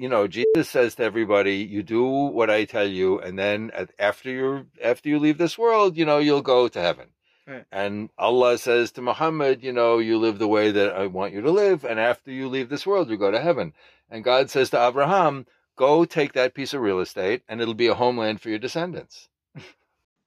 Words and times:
you 0.00 0.08
know, 0.08 0.26
Jesus 0.26 0.70
says 0.70 0.94
to 0.94 1.04
everybody, 1.04 1.56
"You 1.56 1.82
do 1.82 2.02
what 2.02 2.48
I 2.48 2.64
tell 2.64 2.88
you, 2.88 3.20
and 3.20 3.38
then 3.38 3.70
after 3.98 4.30
you 4.30 4.66
after 4.82 5.10
you 5.10 5.18
leave 5.18 5.36
this 5.36 5.58
world, 5.58 5.94
you 5.94 6.06
know, 6.06 6.16
you'll 6.16 6.40
go 6.40 6.68
to 6.68 6.80
heaven." 6.80 7.08
Right. 7.46 7.66
And 7.70 8.08
Allah 8.16 8.56
says 8.56 8.92
to 8.92 9.02
Muhammad, 9.02 9.62
"You 9.62 9.74
know, 9.74 9.98
you 9.98 10.16
live 10.16 10.38
the 10.38 10.48
way 10.48 10.70
that 10.70 10.94
I 10.94 11.06
want 11.06 11.34
you 11.34 11.42
to 11.42 11.50
live, 11.50 11.84
and 11.84 12.00
after 12.00 12.30
you 12.30 12.48
leave 12.48 12.70
this 12.70 12.86
world, 12.86 13.10
you 13.10 13.18
go 13.18 13.30
to 13.30 13.40
heaven." 13.40 13.74
And 14.08 14.24
God 14.24 14.48
says 14.48 14.70
to 14.70 14.82
Abraham, 14.82 15.46
"Go 15.76 16.06
take 16.06 16.32
that 16.32 16.54
piece 16.54 16.72
of 16.72 16.80
real 16.80 17.00
estate, 17.00 17.42
and 17.46 17.60
it'll 17.60 17.74
be 17.74 17.88
a 17.88 17.94
homeland 17.94 18.40
for 18.40 18.48
your 18.48 18.58
descendants." 18.58 19.28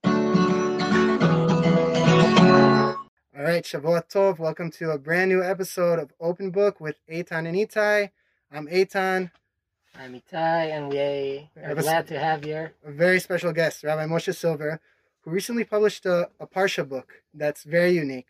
All 0.06 0.14
right, 3.34 3.64
Shavuot 3.64 4.08
Tov. 4.08 4.38
Welcome 4.38 4.70
to 4.74 4.92
a 4.92 5.00
brand 5.00 5.32
new 5.32 5.42
episode 5.42 5.98
of 5.98 6.14
Open 6.20 6.52
Book 6.52 6.80
with 6.80 6.98
Eitan 7.10 7.48
and 7.48 7.58
Itai. 7.58 8.12
I'm 8.52 8.68
Eitan. 8.68 9.32
I'm 9.96 10.20
Itai, 10.20 10.72
and 10.72 10.90
we 10.90 11.50
are 11.62 11.76
glad 11.76 12.08
to 12.08 12.20
have 12.20 12.44
here 12.44 12.74
a 12.84 12.92
very 12.92 13.20
special 13.20 13.54
guest, 13.54 13.84
Rabbi 13.84 14.06
Moshe 14.06 14.36
Silver, 14.36 14.80
who 15.22 15.32
recently 15.32 15.64
published 15.64 16.06
a, 16.06 16.30
a 16.40 16.48
Parsha 16.48 16.88
book 16.88 17.22
that's 17.34 17.64
very 17.64 17.92
unique 17.92 18.30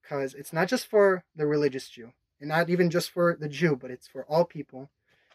because 0.00 0.34
it's 0.34 0.52
not 0.52 0.68
just 0.68 0.86
for 0.86 1.24
the 1.34 1.46
religious 1.46 1.88
Jew, 1.88 2.12
and 2.38 2.48
not 2.48 2.70
even 2.70 2.90
just 2.90 3.10
for 3.10 3.36
the 3.38 3.48
Jew, 3.48 3.76
but 3.76 3.90
it's 3.90 4.06
for 4.06 4.24
all 4.26 4.44
people 4.44 4.88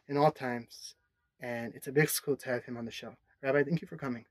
in 0.07 0.17
all 0.17 0.31
times. 0.31 0.95
And 1.41 1.75
it's 1.75 1.87
a 1.87 1.91
big 1.91 2.07
zechus 2.07 2.39
to 2.39 2.49
have 2.49 2.63
him 2.63 2.77
on 2.77 2.85
the 2.85 2.91
show. 2.91 3.15
Rabbi, 3.43 3.63
thank 3.63 3.81
you 3.81 3.87
for 3.87 3.97
coming. 3.97 4.25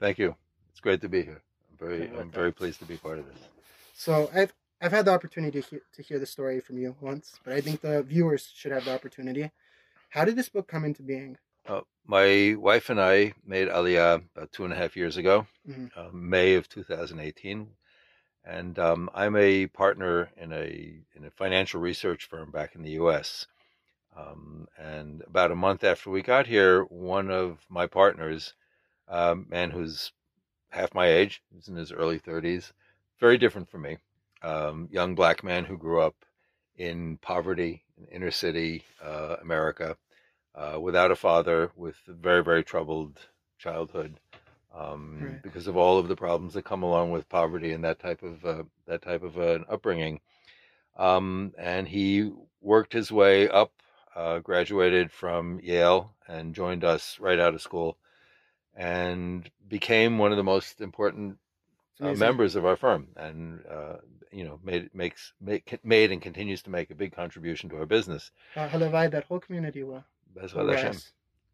Thank 0.00 0.18
you. 0.18 0.34
It's 0.70 0.80
great 0.80 1.02
to 1.02 1.08
be 1.08 1.22
here. 1.22 1.42
I'm 1.70 1.88
very, 1.88 2.10
I'm 2.18 2.30
very 2.30 2.52
pleased 2.52 2.78
to 2.80 2.86
be 2.86 2.96
part 2.96 3.18
of 3.18 3.26
this. 3.26 3.38
So 3.94 4.30
I've 4.34 4.54
I've 4.80 4.92
had 4.92 5.04
the 5.04 5.12
opportunity 5.12 5.60
to 5.60 5.68
hear, 5.68 5.82
to 5.94 6.02
hear 6.02 6.18
the 6.18 6.26
story 6.26 6.60
from 6.60 6.78
you 6.78 6.96
once, 7.00 7.38
but 7.44 7.52
I 7.52 7.60
think 7.60 7.82
the 7.82 8.02
viewers 8.02 8.50
should 8.54 8.72
have 8.72 8.86
the 8.86 8.94
opportunity. 8.94 9.50
How 10.16 10.24
did 10.24 10.36
this 10.36 10.48
book 10.48 10.66
come 10.66 10.86
into 10.86 11.02
being? 11.02 11.36
Uh, 11.68 11.82
my 12.06 12.56
wife 12.58 12.88
and 12.88 12.98
I 12.98 13.34
made 13.44 13.68
Aliyah 13.68 14.22
about 14.34 14.50
two 14.50 14.64
and 14.64 14.72
a 14.72 14.76
half 14.76 14.96
years 14.96 15.18
ago, 15.18 15.46
mm-hmm. 15.68 15.88
uh, 15.94 16.08
May 16.10 16.54
of 16.54 16.70
2018, 16.70 17.68
and 18.42 18.78
um, 18.78 19.10
I'm 19.12 19.36
a 19.36 19.66
partner 19.66 20.30
in 20.38 20.54
a 20.54 21.02
in 21.14 21.26
a 21.26 21.30
financial 21.30 21.82
research 21.82 22.24
firm 22.30 22.50
back 22.50 22.74
in 22.74 22.82
the 22.82 22.92
U.S. 22.92 23.46
Um, 24.16 24.66
and 24.78 25.22
about 25.26 25.50
a 25.50 25.54
month 25.54 25.84
after 25.84 26.08
we 26.08 26.22
got 26.22 26.46
here, 26.46 26.84
one 26.84 27.30
of 27.30 27.58
my 27.68 27.86
partners, 27.86 28.54
a 29.08 29.32
um, 29.32 29.46
man 29.50 29.70
who's 29.70 30.12
half 30.70 30.94
my 30.94 31.08
age, 31.08 31.42
he's 31.54 31.68
in 31.68 31.76
his 31.76 31.92
early 31.92 32.18
30s, 32.18 32.72
very 33.20 33.36
different 33.36 33.68
from 33.68 33.82
me. 33.82 33.98
Um, 34.40 34.88
young 34.90 35.14
black 35.14 35.44
man 35.44 35.66
who 35.66 35.76
grew 35.76 36.00
up 36.00 36.14
in 36.78 37.18
poverty 37.18 37.82
in 37.98 38.06
inner 38.06 38.30
city 38.30 38.82
uh, 39.02 39.36
America, 39.42 39.96
uh, 40.56 40.80
without 40.80 41.10
a 41.10 41.16
father, 41.16 41.70
with 41.76 41.96
a 42.08 42.12
very, 42.12 42.42
very 42.42 42.64
troubled 42.64 43.20
childhood. 43.58 44.18
Um, 44.74 45.20
right. 45.22 45.42
because 45.42 45.68
of 45.68 45.76
all 45.78 45.98
of 45.98 46.06
the 46.06 46.16
problems 46.16 46.52
that 46.52 46.66
come 46.66 46.82
along 46.82 47.10
with 47.10 47.30
poverty 47.30 47.72
and 47.72 47.82
that 47.84 47.98
type 47.98 48.22
of 48.22 48.44
uh, 48.44 48.64
that 48.86 49.00
type 49.00 49.22
of 49.22 49.38
uh, 49.38 49.60
upbringing. 49.70 50.20
Um, 50.98 51.54
and 51.56 51.88
he 51.88 52.30
worked 52.60 52.92
his 52.92 53.10
way 53.10 53.48
up, 53.48 53.72
uh, 54.14 54.40
graduated 54.40 55.10
from 55.10 55.60
Yale, 55.62 56.12
and 56.28 56.54
joined 56.54 56.84
us 56.84 57.18
right 57.20 57.38
out 57.38 57.54
of 57.54 57.62
school, 57.62 57.96
and 58.74 59.48
became 59.66 60.18
one 60.18 60.30
of 60.30 60.36
the 60.36 60.44
most 60.44 60.82
important 60.82 61.38
uh, 62.00 62.12
members 62.12 62.54
of 62.54 62.66
our 62.66 62.76
firm, 62.76 63.08
and 63.16 63.60
uh, 63.70 63.96
you 64.30 64.44
know 64.44 64.60
made 64.62 64.94
makes 64.94 65.32
make, 65.40 65.78
made 65.82 66.12
and 66.12 66.20
continues 66.20 66.62
to 66.62 66.70
make 66.70 66.90
a 66.90 66.94
big 66.94 67.12
contribution 67.12 67.70
to 67.70 67.76
our 67.78 67.86
business. 67.86 68.30
Uh, 68.54 68.68
hello, 68.68 68.90
that 68.90 69.24
whole 69.24 69.40
community 69.40 69.82
well 69.82 70.04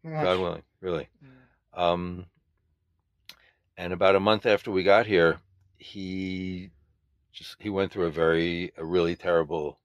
will. 0.03 0.23
God 0.23 0.39
willing, 0.39 0.63
really. 0.81 1.09
Mm. 1.23 1.81
Um, 1.81 2.25
and 3.77 3.93
about 3.93 4.15
a 4.15 4.19
month 4.19 4.45
after 4.45 4.71
we 4.71 4.83
got 4.83 5.05
here, 5.05 5.39
he 5.77 6.69
just 7.31 7.55
he 7.59 7.69
went 7.69 7.91
through 7.91 8.05
a 8.05 8.11
very 8.11 8.71
a 8.77 8.85
really 8.85 9.15
terrible 9.15 9.79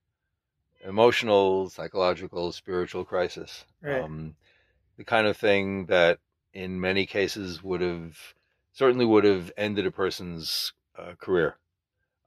emotional, 0.85 1.69
psychological, 1.69 2.51
spiritual 2.51 3.03
crisis. 3.03 3.65
Right. 3.81 4.03
Um, 4.03 4.35
the 4.97 5.03
kind 5.03 5.27
of 5.27 5.37
thing 5.37 5.85
that 5.87 6.19
in 6.53 6.79
many 6.79 7.05
cases 7.05 7.63
would 7.63 7.81
have 7.81 8.17
certainly 8.73 9.05
would 9.05 9.23
have 9.23 9.51
ended 9.57 9.85
a 9.85 9.91
person's 9.91 10.73
uh, 10.97 11.13
career. 11.19 11.57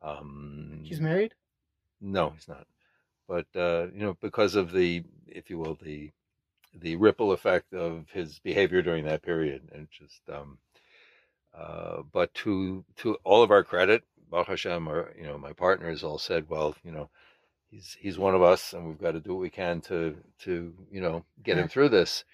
Um, 0.03 0.81
he's 0.83 1.01
married. 1.01 1.35
No, 2.01 2.31
he's 2.31 2.49
not. 2.49 2.67
But 3.29 3.47
uh, 3.55 3.87
you 3.95 4.01
know, 4.01 4.17
because 4.21 4.55
of 4.55 4.73
the, 4.73 5.05
if 5.27 5.49
you 5.49 5.59
will, 5.59 5.79
the 5.81 6.11
the 6.75 6.97
ripple 6.97 7.33
effect 7.33 7.75
of 7.75 8.07
his 8.13 8.39
behavior 8.39 8.83
during 8.83 9.05
that 9.05 9.23
period, 9.23 9.63
and 9.73 9.89
just. 9.91 10.21
Um, 10.29 10.59
uh, 11.55 12.01
but 12.11 12.33
to 12.33 12.83
to 12.97 13.15
all 13.25 13.43
of 13.43 13.51
our 13.51 13.63
credit, 13.63 14.05
Baruch 14.31 14.49
Hashem, 14.49 14.89
or 14.89 15.13
you 15.19 15.25
know, 15.25 15.37
my 15.37 15.53
partners 15.53 16.03
all 16.03 16.17
said, 16.17 16.49
well, 16.49 16.75
you 16.83 16.91
know, 16.91 17.11
he's 17.71 17.95
he's 18.01 18.19
one 18.19 18.35
of 18.35 18.41
us, 18.41 18.73
and 18.73 18.89
we've 18.89 19.01
got 19.01 19.13
to 19.13 19.21
do 19.21 19.35
what 19.35 19.43
we 19.43 19.51
can 19.51 19.83
to 19.83 20.17
to 20.45 20.73
you 20.91 21.01
know 21.03 21.25
get 21.43 21.59
him 21.59 21.69
through 21.69 21.91
this 21.91 22.25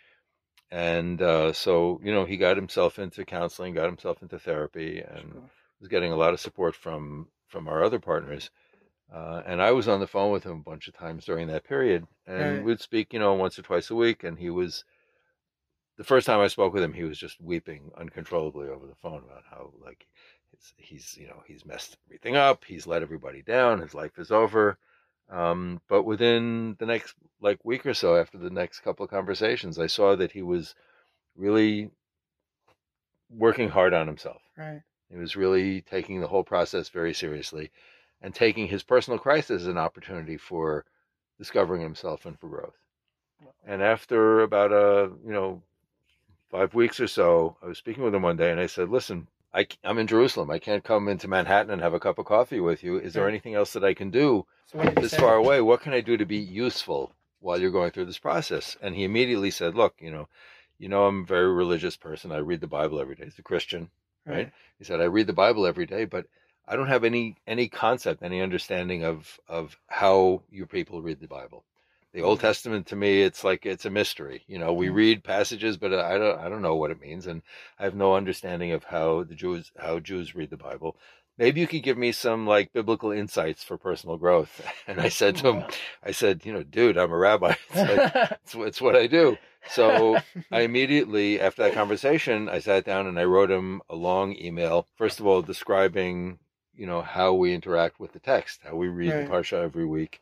and 0.71 1.23
uh, 1.23 1.53
so 1.53 2.01
you 2.03 2.13
know 2.13 2.25
he 2.25 2.37
got 2.37 2.57
himself 2.57 2.99
into 2.99 3.25
counseling, 3.25 3.75
got 3.75 3.87
himself 3.87 4.23
into 4.23 4.39
therapy, 4.39 5.01
and 5.01 5.33
sure. 5.33 5.51
was 5.81 5.89
getting 5.89 6.13
a 6.13 6.17
lot 6.17 6.35
of 6.35 6.41
support 6.41 6.75
from 6.75 7.29
from 7.47 7.69
our 7.69 7.83
other 7.83 7.99
partners. 7.99 8.51
Uh, 9.13 9.43
and 9.47 9.63
I 9.63 9.73
was 9.73 9.89
on 9.89 10.01
the 10.01 10.07
phone 10.07 10.33
with 10.33 10.45
him 10.45 10.53
a 10.53 10.71
bunch 10.71 10.87
of 10.87 10.95
times 10.95 11.25
during 11.25 11.49
that 11.49 11.65
period, 11.65 12.07
and 12.27 12.57
right. 12.57 12.65
we'd 12.65 12.81
speak, 12.81 13.13
you 13.13 13.19
know, 13.19 13.35
once 13.35 13.59
or 13.59 13.63
twice 13.63 13.91
a 13.91 13.95
week. 13.95 14.23
And 14.23 14.39
he 14.39 14.51
was 14.51 14.85
the 15.97 16.05
first 16.05 16.27
time 16.27 16.41
I 16.41 16.49
spoke 16.49 16.75
with 16.75 16.83
him, 16.83 16.93
he 16.93 17.05
was 17.05 17.19
just 17.19 17.41
weeping 17.41 17.91
uncontrollably 17.97 18.69
over 18.69 18.87
the 18.87 18.95
phone 19.03 19.23
about 19.25 19.45
how 19.51 19.73
like 19.85 20.07
he's 20.77 21.17
you 21.19 21.27
know 21.27 21.43
he's 21.47 21.65
messed 21.65 21.97
everything 22.07 22.37
up, 22.37 22.65
he's 22.65 22.87
let 22.87 23.03
everybody 23.03 23.43
down, 23.43 23.81
his 23.81 23.95
life 23.95 24.19
is 24.19 24.31
over. 24.31 24.79
Um, 25.31 25.81
but 25.89 26.05
within 26.05 26.77
the 26.79 26.87
next 26.87 27.15
like 27.41 27.65
week 27.65 27.87
or 27.87 27.95
so 27.95 28.17
after 28.17 28.37
the 28.39 28.51
next 28.51 28.81
couple 28.81 29.05
of 29.05 29.11
conversations, 29.11 29.79
I 29.79 29.87
saw 29.87 30.17
that 30.17 30.33
he 30.33 30.43
was 30.43 30.75
really 31.35 31.91
working 33.31 33.69
hard 33.71 33.95
on 33.95 34.07
himself. 34.07 34.43
Right. 34.57 34.83
He 35.11 35.17
was 35.17 35.37
really 35.37 35.81
taking 35.81 36.21
the 36.21 36.27
whole 36.27 36.45
process 36.45 36.91
very 36.91 37.15
seriously 37.15 37.71
and 38.21 38.35
taking 38.35 38.67
his 38.67 38.83
personal 38.83 39.19
crisis 39.19 39.63
as 39.63 39.69
an 39.69 39.79
opportunity 39.79 40.37
for 40.37 40.85
discovering 41.39 41.81
himself 41.81 42.27
and 42.27 42.39
for 42.39 42.49
growth. 42.49 42.77
And 43.67 43.83
after 43.83 44.41
about 44.41 44.73
a, 44.73 45.11
you 45.25 45.33
know, 45.33 45.63
five 46.51 46.75
weeks 46.75 46.99
or 47.01 47.07
so, 47.07 47.57
I 47.63 47.67
was 47.67 47.79
speaking 47.79 48.03
with 48.03 48.15
him 48.15 48.23
one 48.23 48.37
day 48.37 48.51
and 48.51 48.61
I 48.61 48.67
said, 48.67 48.89
listen, 48.89 49.29
I, 49.55 49.67
am 49.85 49.99
in 49.99 50.07
Jerusalem. 50.07 50.51
I 50.51 50.59
can't 50.59 50.85
come 50.85 51.09
into 51.09 51.29
Manhattan 51.29 51.71
and 51.71 51.81
have 51.81 51.95
a 51.95 52.01
cup 52.01 52.19
of 52.19 52.27
coffee 52.27 52.61
with 52.61 52.83
you. 52.83 52.99
Is 52.99 53.15
there 53.15 53.29
anything 53.29 53.55
else 53.55 53.73
that 53.73 53.85
I 53.85 53.95
can 53.95 54.11
do 54.11 54.47
so 54.67 54.79
this 54.97 55.15
far 55.15 55.37
away? 55.37 55.61
What 55.61 55.81
can 55.81 55.93
I 55.93 56.01
do 56.01 56.17
to 56.17 56.27
be 56.27 56.37
useful 56.37 57.13
while 57.41 57.61
you're 57.61 57.71
going 57.71 57.93
through 57.93 58.07
this 58.07 58.19
process? 58.19 58.77
And 58.83 58.95
he 58.95 59.05
immediately 59.05 59.51
said, 59.51 59.75
look, 59.75 59.95
you 60.01 60.11
know, 60.11 60.29
you 60.79 60.89
know, 60.89 61.07
I'm 61.07 61.23
a 61.23 61.27
very 61.27 61.53
religious 61.53 61.97
person. 61.97 62.31
I 62.31 62.39
read 62.39 62.61
the 62.61 62.67
Bible 62.67 63.01
every 63.01 63.15
day. 63.15 63.25
He's 63.25 63.39
a 63.39 63.43
Christian, 63.43 63.91
right? 64.27 64.37
right? 64.37 64.53
He 64.79 64.85
said, 64.85 65.01
I 65.01 65.05
read 65.05 65.27
the 65.27 65.33
Bible 65.33 65.67
every 65.67 65.87
day, 65.87 66.05
but 66.05 66.27
I 66.69 66.77
don't 66.77 66.89
have 66.89 67.05
any 67.05 67.37
any 67.47 67.69
concept, 67.69 68.23
any 68.23 68.43
understanding 68.43 69.03
of 69.05 69.41
of 69.49 69.79
how 69.89 70.43
your 70.51 70.67
people 70.67 71.03
read 71.03 71.21
the 71.21 71.27
Bible. 71.27 71.65
The 72.13 72.23
Old 72.23 72.41
Testament 72.41 72.87
to 72.89 72.97
me, 72.97 73.23
it's 73.23 73.43
like 73.43 73.65
it's 73.65 73.87
a 73.87 73.91
mystery. 73.91 74.43
You 74.47 74.59
know, 74.59 74.73
we 74.73 74.87
mm-hmm. 74.87 74.95
read 74.95 75.25
passages, 75.25 75.77
but 75.77 75.95
I 75.95 76.19
don't 76.19 76.39
I 76.39 76.49
don't 76.49 76.63
know 76.63 76.77
what 76.77 76.91
it 76.91 77.01
means, 77.01 77.27
and 77.27 77.43
I 77.79 77.85
have 77.85 77.95
no 77.95 78.15
understanding 78.15 78.73
of 78.73 78.85
how 78.85 79.25
the 79.25 79.35
Jews 79.35 79.73
how 79.79 79.99
Jews 79.99 80.35
read 80.35 80.51
the 80.51 80.57
Bible. 80.57 80.97
Maybe 81.39 81.61
you 81.61 81.69
could 81.69 81.85
give 81.85 81.97
me 81.97 82.13
some 82.13 82.47
like 82.47 82.73
biblical 82.73 83.13
insights 83.13 83.63
for 83.63 83.79
personal 83.79 84.17
growth. 84.17 84.61
And 84.89 85.01
I 85.01 85.11
said 85.11 85.37
to 85.37 85.49
him, 85.49 85.65
I 86.03 86.13
said, 86.13 86.45
you 86.45 86.53
know, 86.53 86.63
dude, 86.63 86.97
I'm 86.99 87.13
a 87.13 87.17
rabbi. 87.17 87.55
It's, 87.71 87.77
like, 87.77 88.15
it's, 88.45 88.55
it's 88.55 88.81
what 88.81 88.97
I 88.97 89.07
do. 89.07 89.37
So 89.71 90.17
I 90.51 90.61
immediately, 90.61 91.41
after 91.41 91.63
that 91.63 91.75
conversation, 91.75 92.49
I 92.49 92.59
sat 92.61 92.85
down 92.85 93.07
and 93.07 93.19
I 93.19 93.25
wrote 93.25 93.51
him 93.51 93.83
a 93.89 93.95
long 93.95 94.35
email. 94.37 94.87
First 94.97 95.21
of 95.21 95.27
all, 95.27 95.43
describing, 95.43 96.39
you 96.79 96.87
know, 96.87 97.03
how 97.03 97.35
we 97.35 97.53
interact 97.53 98.01
with 98.01 98.13
the 98.13 98.21
text, 98.21 98.61
how 98.63 98.77
we 98.77 98.89
read 98.89 99.13
right. 99.13 99.27
the 99.27 99.31
parsha 99.31 99.63
every 99.63 99.85
week, 99.85 100.21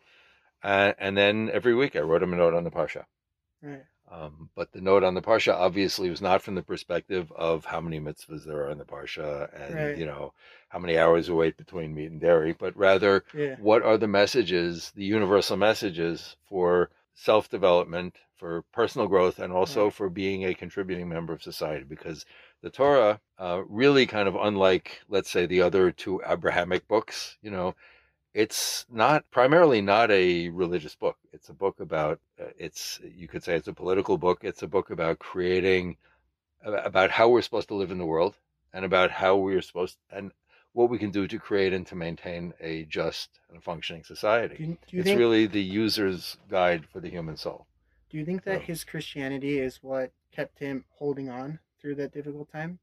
uh, 0.63 0.93
and 0.99 1.17
then 1.17 1.51
every 1.53 1.75
week 1.75 1.95
I 1.95 2.01
wrote 2.01 2.23
him 2.23 2.33
a 2.33 2.37
note 2.37 2.55
on 2.55 2.65
the 2.65 2.71
Parsha. 2.71 3.05
Right. 3.63 3.85
Um, 4.11 4.51
but 4.55 4.73
the 4.73 4.81
note 4.81 5.03
on 5.03 5.15
the 5.15 5.23
Parsha 5.23 5.53
obviously 5.53 6.11
was 6.11 6.23
not 6.23 6.41
from 6.41 6.55
the 6.55 6.63
perspective 6.63 7.33
of 7.33 7.65
how 7.65 7.81
many 7.81 7.99
mitzvahs 7.99 8.45
there 8.45 8.65
are 8.65 8.71
in 8.71 8.79
the 8.79 8.85
Parsha 8.85 9.49
and, 9.53 9.75
right. 9.75 9.99
you 9.99 10.07
know, 10.07 10.33
how 10.69 10.79
many 10.79 10.97
hours 10.97 11.29
we 11.29 11.37
wait 11.37 11.57
between 11.57 11.95
meat 11.95 12.11
and 12.11 12.21
dairy, 12.21 12.53
but 12.53 12.77
rather 12.77 13.25
yeah. 13.35 13.57
what 13.59 13.83
are 13.83 13.99
the 13.99 14.07
messages, 14.07 14.93
the 14.95 15.05
universal 15.05 15.57
messages 15.57 16.37
for 16.49 16.91
self 17.15 17.49
development, 17.49 18.15
for 18.37 18.63
personal 18.73 19.09
growth, 19.09 19.39
and 19.39 19.53
also 19.53 19.85
right. 19.85 19.93
for 19.93 20.09
being 20.09 20.45
a 20.45 20.55
contributing 20.55 21.09
member 21.09 21.33
of 21.33 21.43
society. 21.43 21.85
Because 21.85 22.25
the 22.67 22.71
Torah, 22.71 23.21
uh, 23.39 23.63
really 23.69 24.07
kind 24.07 24.27
of 24.27 24.35
unlike, 24.35 25.01
let's 25.09 25.31
say, 25.31 25.47
the 25.47 25.63
other 25.63 25.93
two 25.93 26.21
Abrahamic 26.27 26.89
books, 26.89 27.37
you 27.41 27.49
know, 27.49 27.77
it's 28.35 28.85
not 28.91 29.25
primarily 29.31 29.81
not 29.81 30.11
a 30.11 30.49
religious 30.49 30.97
book. 30.97 31.17
It's 31.33 31.49
a 31.49 31.55
book 31.55 31.79
about 31.79 32.19
uh, 32.41 32.47
it's 32.59 32.99
you 33.17 33.29
could 33.29 33.45
say 33.45 33.55
it's 33.55 33.69
a 33.69 33.73
political 33.73 34.19
book. 34.19 34.41
It's 34.43 34.65
a 34.65 34.67
book 34.67 34.91
about 34.91 35.21
creating 35.21 35.97
about 36.65 37.13
how 37.13 37.29
we're 37.29 37.41
supposed 37.43 37.69
to 37.69 37.77
live 37.77 37.93
in 37.93 37.99
the 37.99 38.05
world 38.05 38.35
and 38.75 38.85
about 38.85 39.13
how 39.13 39.37
we're 39.37 39.63
supposed 39.63 39.97
and 40.11 40.33
what 40.73 40.91
we 40.91 40.99
can 40.99 41.13
do 41.13 41.29
to 41.29 41.39
create 41.39 41.73
and 41.73 41.87
to 41.87 41.95
maintain 41.95 42.53
a 42.61 42.83
just 42.87 43.31
and 43.53 43.63
functioning 43.63 44.03
society. 44.03 44.57
Do 44.57 44.65
you, 44.65 44.79
do 44.89 44.97
you 44.97 45.01
it's 45.03 45.07
think, 45.07 45.21
really 45.21 45.47
the 45.47 45.63
user's 45.63 46.37
guide 46.51 46.85
for 46.93 46.99
the 46.99 47.11
human 47.11 47.37
soul. 47.37 47.69
Do 48.11 48.19
you 48.19 48.25
think 48.25 48.43
that 48.43 48.63
So- 48.63 48.67
his 48.67 48.83
Christianity 48.83 49.61
is 49.61 49.85
what 49.85 50.11
kept 50.33 50.59
him 50.59 50.85
holding 50.99 51.31
on 51.31 51.61
through 51.81 51.97
that 51.97 52.13
difficult 52.13 52.51
time? 52.51 52.79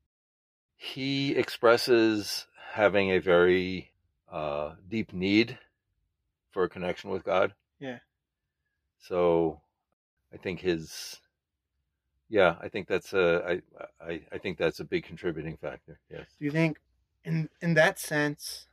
He 0.76 1.36
expresses 1.36 2.48
having 2.74 3.12
a 3.12 3.20
very 3.20 3.92
uh, 4.32 4.74
deep 4.90 5.14
need 5.14 5.58
for 6.52 6.64
a 6.64 6.70
connection 6.70 7.10
with 7.10 7.24
God. 7.24 7.54
Yeah. 7.80 8.00
So 9.00 9.62
I 10.34 10.38
think 10.38 10.62
his 10.62 11.20
yeah, 12.30 12.56
I 12.62 12.68
think 12.68 12.88
that's 12.88 13.14
a 13.14 13.62
I, 14.02 14.06
I 14.06 14.22
I 14.32 14.38
think 14.40 14.58
that's 14.58 14.80
a 14.80 14.84
big 14.84 15.04
contributing 15.04 15.58
factor. 15.58 16.00
Yes. 16.10 16.26
Do 16.40 16.46
you 16.46 16.52
think, 16.52 16.80
in 17.24 17.50
in 17.62 17.76
that 17.76 18.00
sense, 18.00 18.68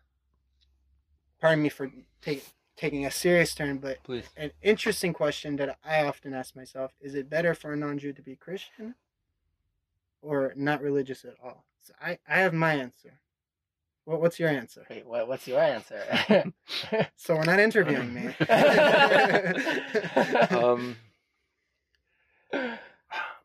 pardon 1.40 1.62
me 1.62 1.68
for 1.68 1.90
take, 2.22 2.44
taking 2.76 3.04
a 3.04 3.10
serious 3.10 3.54
turn, 3.54 3.78
but 3.78 4.02
Please. 4.02 4.24
an 4.36 4.52
interesting 4.62 5.12
question 5.12 5.56
that 5.56 5.78
I 5.84 6.04
often 6.04 6.32
ask 6.32 6.56
myself: 6.56 6.92
Is 7.00 7.14
it 7.14 7.28
better 7.28 7.54
for 7.54 7.72
a 7.72 7.76
non-Jew 7.76 8.14
to 8.14 8.22
be 8.22 8.34
Christian 8.34 8.94
or 10.22 10.52
not 10.56 10.82
religious 10.82 11.24
at 11.24 11.34
all? 11.42 11.64
So 11.82 11.92
I 12.00 12.18
I 12.28 12.38
have 12.38 12.54
my 12.54 12.74
answer. 12.74 13.18
What 14.04 14.20
what's 14.20 14.40
your 14.40 14.48
answer? 14.48 14.84
Wait, 14.90 15.06
what, 15.06 15.28
what's 15.28 15.46
your 15.46 15.60
answer? 15.60 16.02
So 17.16 17.36
we're 17.36 17.44
not 17.44 17.60
interviewing 17.60 18.14
me. 18.14 18.34
Um 20.50 20.96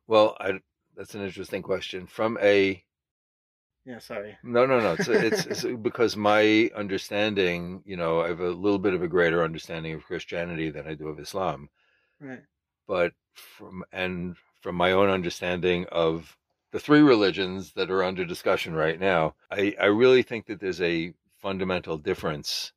well, 0.07 0.35
I 0.39 0.59
that's 0.95 1.15
an 1.15 1.21
interesting 1.21 1.61
question. 1.61 2.07
From 2.07 2.37
a 2.41 2.83
yeah, 3.85 3.99
sorry. 3.99 4.35
No, 4.43 4.65
no, 4.65 4.79
no. 4.79 4.93
It's, 4.93 5.07
it's, 5.07 5.45
it's 5.45 5.63
because 5.83 6.17
my 6.17 6.71
understanding, 6.75 7.83
you 7.85 7.95
know, 7.95 8.21
I 8.21 8.29
have 8.29 8.39
a 8.39 8.49
little 8.49 8.79
bit 8.79 8.95
of 8.95 9.03
a 9.03 9.07
greater 9.07 9.43
understanding 9.43 9.93
of 9.93 10.03
Christianity 10.03 10.71
than 10.71 10.87
I 10.87 10.95
do 10.95 11.07
of 11.07 11.19
Islam. 11.19 11.69
Right. 12.19 12.41
But 12.87 13.13
from 13.33 13.83
and 13.91 14.35
from 14.61 14.75
my 14.75 14.93
own 14.93 15.09
understanding 15.09 15.85
of 15.91 16.35
the 16.71 16.79
three 16.79 17.01
religions 17.01 17.73
that 17.73 17.91
are 17.91 18.03
under 18.03 18.25
discussion 18.25 18.73
right 18.73 18.99
now, 18.99 19.35
I, 19.51 19.75
I 19.79 19.85
really 19.85 20.23
think 20.23 20.47
that 20.47 20.59
there's 20.59 20.81
a 20.81 21.13
fundamental 21.37 21.97
difference. 21.97 22.71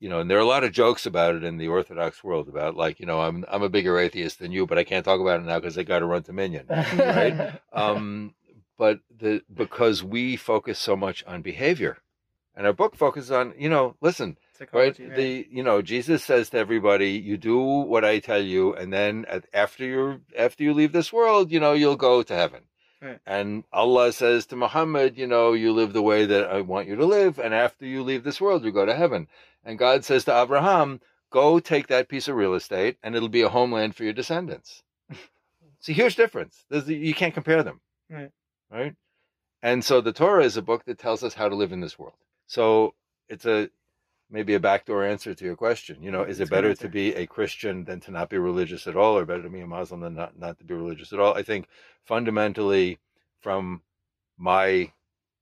You 0.00 0.10
know, 0.10 0.20
and 0.20 0.30
there 0.30 0.36
are 0.36 0.42
a 0.42 0.46
lot 0.46 0.64
of 0.64 0.72
jokes 0.72 1.06
about 1.06 1.34
it 1.34 1.44
in 1.44 1.56
the 1.56 1.68
Orthodox 1.68 2.22
world 2.22 2.48
about 2.48 2.76
like, 2.76 3.00
you 3.00 3.06
know, 3.06 3.20
I'm 3.20 3.44
I'm 3.48 3.62
a 3.62 3.70
bigger 3.70 3.98
atheist 3.98 4.38
than 4.38 4.52
you, 4.52 4.66
but 4.66 4.76
I 4.76 4.84
can't 4.84 5.04
talk 5.04 5.20
about 5.20 5.40
it 5.40 5.44
now 5.44 5.58
because 5.58 5.78
I 5.78 5.82
got 5.82 6.00
to 6.00 6.06
run 6.06 6.22
to 6.24 6.32
minyan, 6.32 6.66
right? 6.68 7.58
um, 7.72 8.34
but 8.76 9.00
the 9.16 9.42
because 9.52 10.02
we 10.02 10.36
focus 10.36 10.78
so 10.78 10.96
much 10.96 11.24
on 11.24 11.42
behavior, 11.42 11.98
and 12.54 12.66
our 12.66 12.72
book 12.72 12.96
focuses 12.96 13.30
on 13.30 13.54
you 13.58 13.68
know 13.68 13.96
listen 14.00 14.36
right 14.72 14.96
Psychology, 14.96 15.08
the 15.08 15.46
you 15.50 15.62
know 15.62 15.80
Jesus 15.80 16.24
says 16.24 16.50
to 16.50 16.58
everybody 16.58 17.12
you 17.12 17.36
do 17.36 17.58
what 17.58 18.04
I 18.04 18.18
tell 18.18 18.42
you, 18.42 18.74
and 18.74 18.92
then 18.92 19.24
at, 19.28 19.46
after 19.52 19.84
you 19.84 20.20
after 20.36 20.62
you 20.64 20.74
leave 20.74 20.92
this 20.92 21.12
world, 21.12 21.50
you 21.50 21.60
know 21.60 21.72
you'll 21.72 21.96
go 21.96 22.22
to 22.22 22.34
heaven. 22.34 22.62
Right. 23.04 23.20
And 23.26 23.64
Allah 23.70 24.12
says 24.14 24.46
to 24.46 24.56
Muhammad, 24.56 25.18
you 25.18 25.26
know, 25.26 25.52
you 25.52 25.72
live 25.72 25.92
the 25.92 26.02
way 26.02 26.24
that 26.24 26.50
I 26.50 26.62
want 26.62 26.88
you 26.88 26.96
to 26.96 27.04
live, 27.04 27.38
and 27.38 27.52
after 27.52 27.84
you 27.84 28.02
leave 28.02 28.24
this 28.24 28.40
world, 28.40 28.64
you 28.64 28.72
go 28.72 28.86
to 28.86 28.94
heaven. 28.94 29.28
And 29.62 29.78
God 29.78 30.06
says 30.06 30.24
to 30.24 30.42
Abraham, 30.42 31.00
go 31.30 31.60
take 31.60 31.88
that 31.88 32.08
piece 32.08 32.28
of 32.28 32.36
real 32.36 32.54
estate, 32.54 32.96
and 33.02 33.14
it'll 33.14 33.28
be 33.28 33.42
a 33.42 33.50
homeland 33.50 33.94
for 33.94 34.04
your 34.04 34.14
descendants. 34.14 34.82
it's 35.10 35.88
a 35.88 35.92
huge 35.92 36.16
difference. 36.16 36.64
There's, 36.70 36.88
you 36.88 37.14
can't 37.14 37.34
compare 37.34 37.62
them 37.62 37.80
Right. 38.08 38.30
right? 38.70 38.94
And 39.62 39.84
so 39.84 40.00
the 40.00 40.12
Torah 40.12 40.44
is 40.44 40.56
a 40.56 40.62
book 40.62 40.84
that 40.86 40.98
tells 40.98 41.22
us 41.22 41.34
how 41.34 41.48
to 41.48 41.54
live 41.54 41.72
in 41.72 41.80
this 41.80 41.98
world. 41.98 42.16
So 42.46 42.94
it's 43.28 43.44
a 43.46 43.68
maybe 44.34 44.54
a 44.54 44.60
backdoor 44.60 45.04
answer 45.04 45.32
to 45.32 45.44
your 45.44 45.54
question. 45.54 46.02
You 46.02 46.10
know, 46.10 46.22
is 46.24 46.40
It's 46.40 46.48
it 46.48 46.50
better 46.50 46.74
to 46.74 46.88
be 46.88 47.14
a 47.14 47.24
Christian 47.24 47.84
than 47.84 48.00
to 48.00 48.10
not 48.10 48.28
be 48.28 48.36
religious 48.36 48.88
at 48.88 48.96
all, 48.96 49.16
or 49.16 49.24
better 49.24 49.44
to 49.44 49.48
be 49.48 49.60
a 49.60 49.66
Muslim 49.66 50.00
than 50.00 50.14
not, 50.16 50.36
not 50.36 50.58
to 50.58 50.64
be 50.64 50.74
religious 50.74 51.12
at 51.12 51.20
all? 51.20 51.34
I 51.34 51.44
think 51.44 51.68
fundamentally, 52.02 52.98
from 53.40 53.82
my 54.36 54.92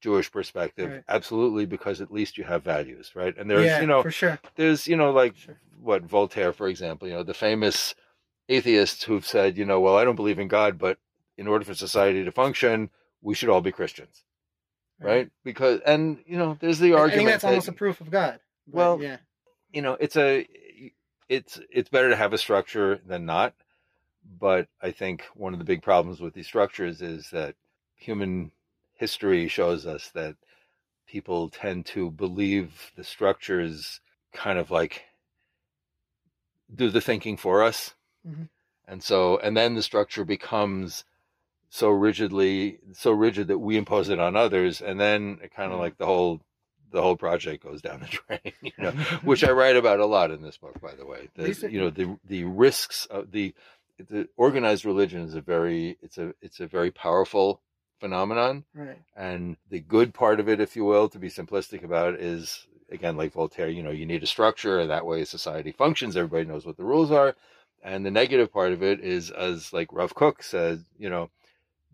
Jewish 0.02 0.30
perspective, 0.30 0.90
Right. 0.90 1.04
absolutely, 1.08 1.64
because 1.64 2.02
at 2.02 2.12
least 2.12 2.36
you 2.36 2.44
have 2.44 2.62
values, 2.62 3.12
right? 3.14 3.34
And 3.38 3.48
there's, 3.50 3.66
yeah, 3.66 3.80
you 3.80 3.86
know, 3.86 4.02
for 4.02 4.10
sure. 4.10 4.38
there's, 4.56 4.86
you 4.86 4.96
know, 4.96 5.10
like 5.10 5.36
Sure. 5.36 5.58
what 5.80 6.02
Voltaire, 6.02 6.52
for 6.52 6.68
example, 6.68 7.08
you 7.08 7.14
know, 7.14 7.22
the 7.22 7.32
famous 7.48 7.94
atheists 8.48 9.04
who've 9.04 9.26
said, 9.26 9.56
you 9.56 9.64
know, 9.64 9.80
well, 9.80 9.96
I 9.96 10.04
don't 10.04 10.16
believe 10.16 10.38
in 10.38 10.48
God, 10.48 10.76
but 10.76 10.98
in 11.38 11.46
order 11.48 11.64
for 11.64 11.72
society 11.74 12.24
to 12.24 12.32
function, 12.32 12.90
we 13.22 13.34
should 13.34 13.48
all 13.48 13.62
be 13.62 13.72
Christians, 13.72 14.22
right? 15.00 15.30
Because, 15.44 15.80
and 15.86 16.22
you 16.26 16.36
know, 16.36 16.58
there's 16.60 16.78
the 16.78 16.92
I- 16.92 16.96
I 16.96 17.00
argument 17.00 17.16
think 17.16 17.28
that's 17.30 17.42
that, 17.44 17.48
almost 17.48 17.68
a 17.68 17.72
proof 17.72 18.00
of 18.02 18.10
God. 18.10 18.40
But 18.72 18.78
Well, 18.78 19.00
yeah, 19.00 19.18
you 19.72 19.82
know, 19.82 19.96
it's 20.00 20.16
a, 20.16 20.46
it's 21.28 21.60
it's 21.70 21.88
better 21.90 22.10
to 22.10 22.16
have 22.16 22.32
a 22.32 22.38
structure 22.38 23.00
than 23.06 23.26
not. 23.26 23.54
But 24.38 24.68
I 24.80 24.92
think 24.92 25.24
one 25.34 25.52
of 25.52 25.58
the 25.58 25.64
big 25.64 25.82
problems 25.82 26.20
with 26.20 26.34
these 26.34 26.46
structures 26.46 27.02
is 27.02 27.30
that 27.30 27.56
human 27.96 28.52
history 28.94 29.48
shows 29.48 29.86
us 29.86 30.10
that 30.10 30.36
people 31.06 31.50
tend 31.50 31.86
to 31.86 32.10
believe 32.10 32.92
the 32.96 33.04
structures 33.04 34.00
kind 34.32 34.58
of 34.58 34.70
like 34.70 35.04
do 36.74 36.90
the 36.90 37.00
thinking 37.00 37.36
for 37.36 37.62
us. 37.62 37.94
Mhm. 38.24 38.48
And 38.86 39.02
so, 39.02 39.38
and 39.38 39.56
then 39.56 39.74
the 39.74 39.82
structure 39.82 40.24
becomes 40.24 41.04
so 41.70 41.90
rigidly, 41.90 42.78
so 42.92 43.12
rigid 43.12 43.48
that 43.48 43.58
we 43.58 43.76
impose 43.76 44.08
it 44.10 44.20
on 44.20 44.36
others. 44.36 44.82
And 44.82 45.00
then 45.00 45.40
it 45.42 45.52
kind 45.52 45.72
of 45.72 45.78
Mhm. 45.78 45.80
like 45.80 45.98
the 45.98 46.06
whole, 46.06 46.42
the 46.92 47.02
whole 47.02 47.16
project 47.16 47.64
goes 47.64 47.82
down 47.82 48.00
the 48.00 48.06
drain, 48.28 48.54
you 48.62 48.72
know, 48.78 48.90
which 49.22 49.44
I 49.44 49.50
write 49.50 49.76
about 49.76 50.00
a 50.00 50.06
lot 50.06 50.30
in 50.30 50.42
this 50.42 50.58
book, 50.58 50.80
by 50.80 50.94
the 50.94 51.06
way. 51.06 51.28
The, 51.34 51.68
you 51.70 51.80
know, 51.80 51.90
the, 51.90 52.18
the 52.24 52.44
risks 52.44 53.06
of 53.06 53.32
the, 53.32 53.54
the 53.98 54.28
organized 54.36 54.84
religion 54.84 55.22
is 55.22 55.34
a 55.34 55.40
very, 55.40 55.98
it's 56.02 56.18
a, 56.18 56.34
it's 56.40 56.60
a 56.60 56.66
very 56.66 56.90
powerful 56.90 57.60
phenomenon. 58.00 58.64
right. 58.74 58.98
And 59.16 59.56
the 59.70 59.80
good 59.80 60.14
part 60.14 60.40
of 60.40 60.48
it, 60.48 60.60
if 60.60 60.76
you 60.76 60.84
will, 60.84 61.08
to 61.08 61.18
be 61.18 61.28
simplistic 61.28 61.84
about 61.84 62.14
it, 62.14 62.20
is 62.20 62.66
again, 62.92 63.16
like 63.16 63.32
Voltaire, 63.32 63.68
you 63.68 63.82
know, 63.82 63.90
you 63.90 64.06
need 64.06 64.22
a 64.22 64.26
structure, 64.26 64.78
and 64.78 64.90
that 64.90 65.06
way 65.06 65.24
society 65.24 65.72
functions. 65.72 66.16
Everybody 66.16 66.44
knows 66.44 66.66
what 66.66 66.76
the 66.76 66.84
rules 66.84 67.10
are. 67.10 67.34
And 67.82 68.06
the 68.06 68.10
negative 68.10 68.52
part 68.52 68.72
of 68.72 68.82
it 68.82 69.00
is, 69.00 69.30
as 69.30 69.72
like 69.72 69.92
Rav 69.92 70.14
Kook 70.14 70.42
said, 70.42 70.84
you 70.98 71.10
know, 71.10 71.30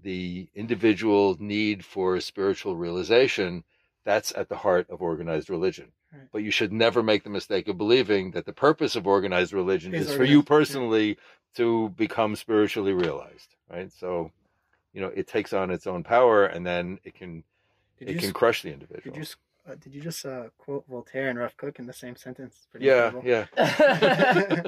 the 0.03 0.49
individual 0.55 1.37
need 1.41 1.85
for 1.85 2.21
spiritual 2.21 2.77
realization. 2.77 3.65
That's 4.09 4.33
at 4.35 4.49
the 4.49 4.57
heart 4.57 4.89
of 4.89 5.03
organized 5.03 5.51
religion. 5.51 5.93
Right. 6.11 6.29
But 6.33 6.43
you 6.43 6.51
should 6.51 6.73
never 6.73 7.03
make 7.03 7.25
the 7.25 7.31
mistake 7.39 7.69
of 7.69 7.77
believing 7.77 8.31
that 8.31 8.47
the 8.47 8.55
purpose 8.55 8.97
of 8.97 9.07
organized 9.07 9.53
religion 9.53 9.93
Is 9.93 10.09
is, 10.09 10.17
for 10.17 10.25
you 10.25 10.39
organized, 10.39 10.45
yeah. 10.47 10.57
personally 10.57 11.19
to 11.57 11.89
become 11.91 12.35
spiritually 12.35 12.95
realized, 12.95 13.51
right? 13.71 13.93
So, 13.93 14.33
you 14.95 15.03
know, 15.03 15.09
it 15.21 15.27
takes 15.27 15.53
on 15.53 15.71
its 15.71 15.87
own 15.87 16.05
power, 16.05 16.47
and 16.47 16.65
then 16.65 16.99
it 17.05 17.15
can 17.21 17.45
Did 17.99 18.09
it 18.09 18.19
can 18.19 18.29
s- 18.29 18.33
crush 18.33 18.63
the 18.63 18.73
individual. 18.73 19.15
you 19.19 19.25
uh, 19.69 19.75
did 19.79 19.95
you 19.95 20.01
just 20.01 20.25
uh, 20.25 20.45
quote 20.59 20.85
Voltaire 20.89 21.29
and 21.29 21.39
Rav 21.39 21.57
Kook 21.57 21.79
in 21.79 21.87
the 21.87 21.93
same 21.93 22.17
sentence? 22.17 22.67
Pretty 22.71 22.87
yeah, 22.87 23.07
incredible. 23.13 23.29
yeah, 23.29 24.63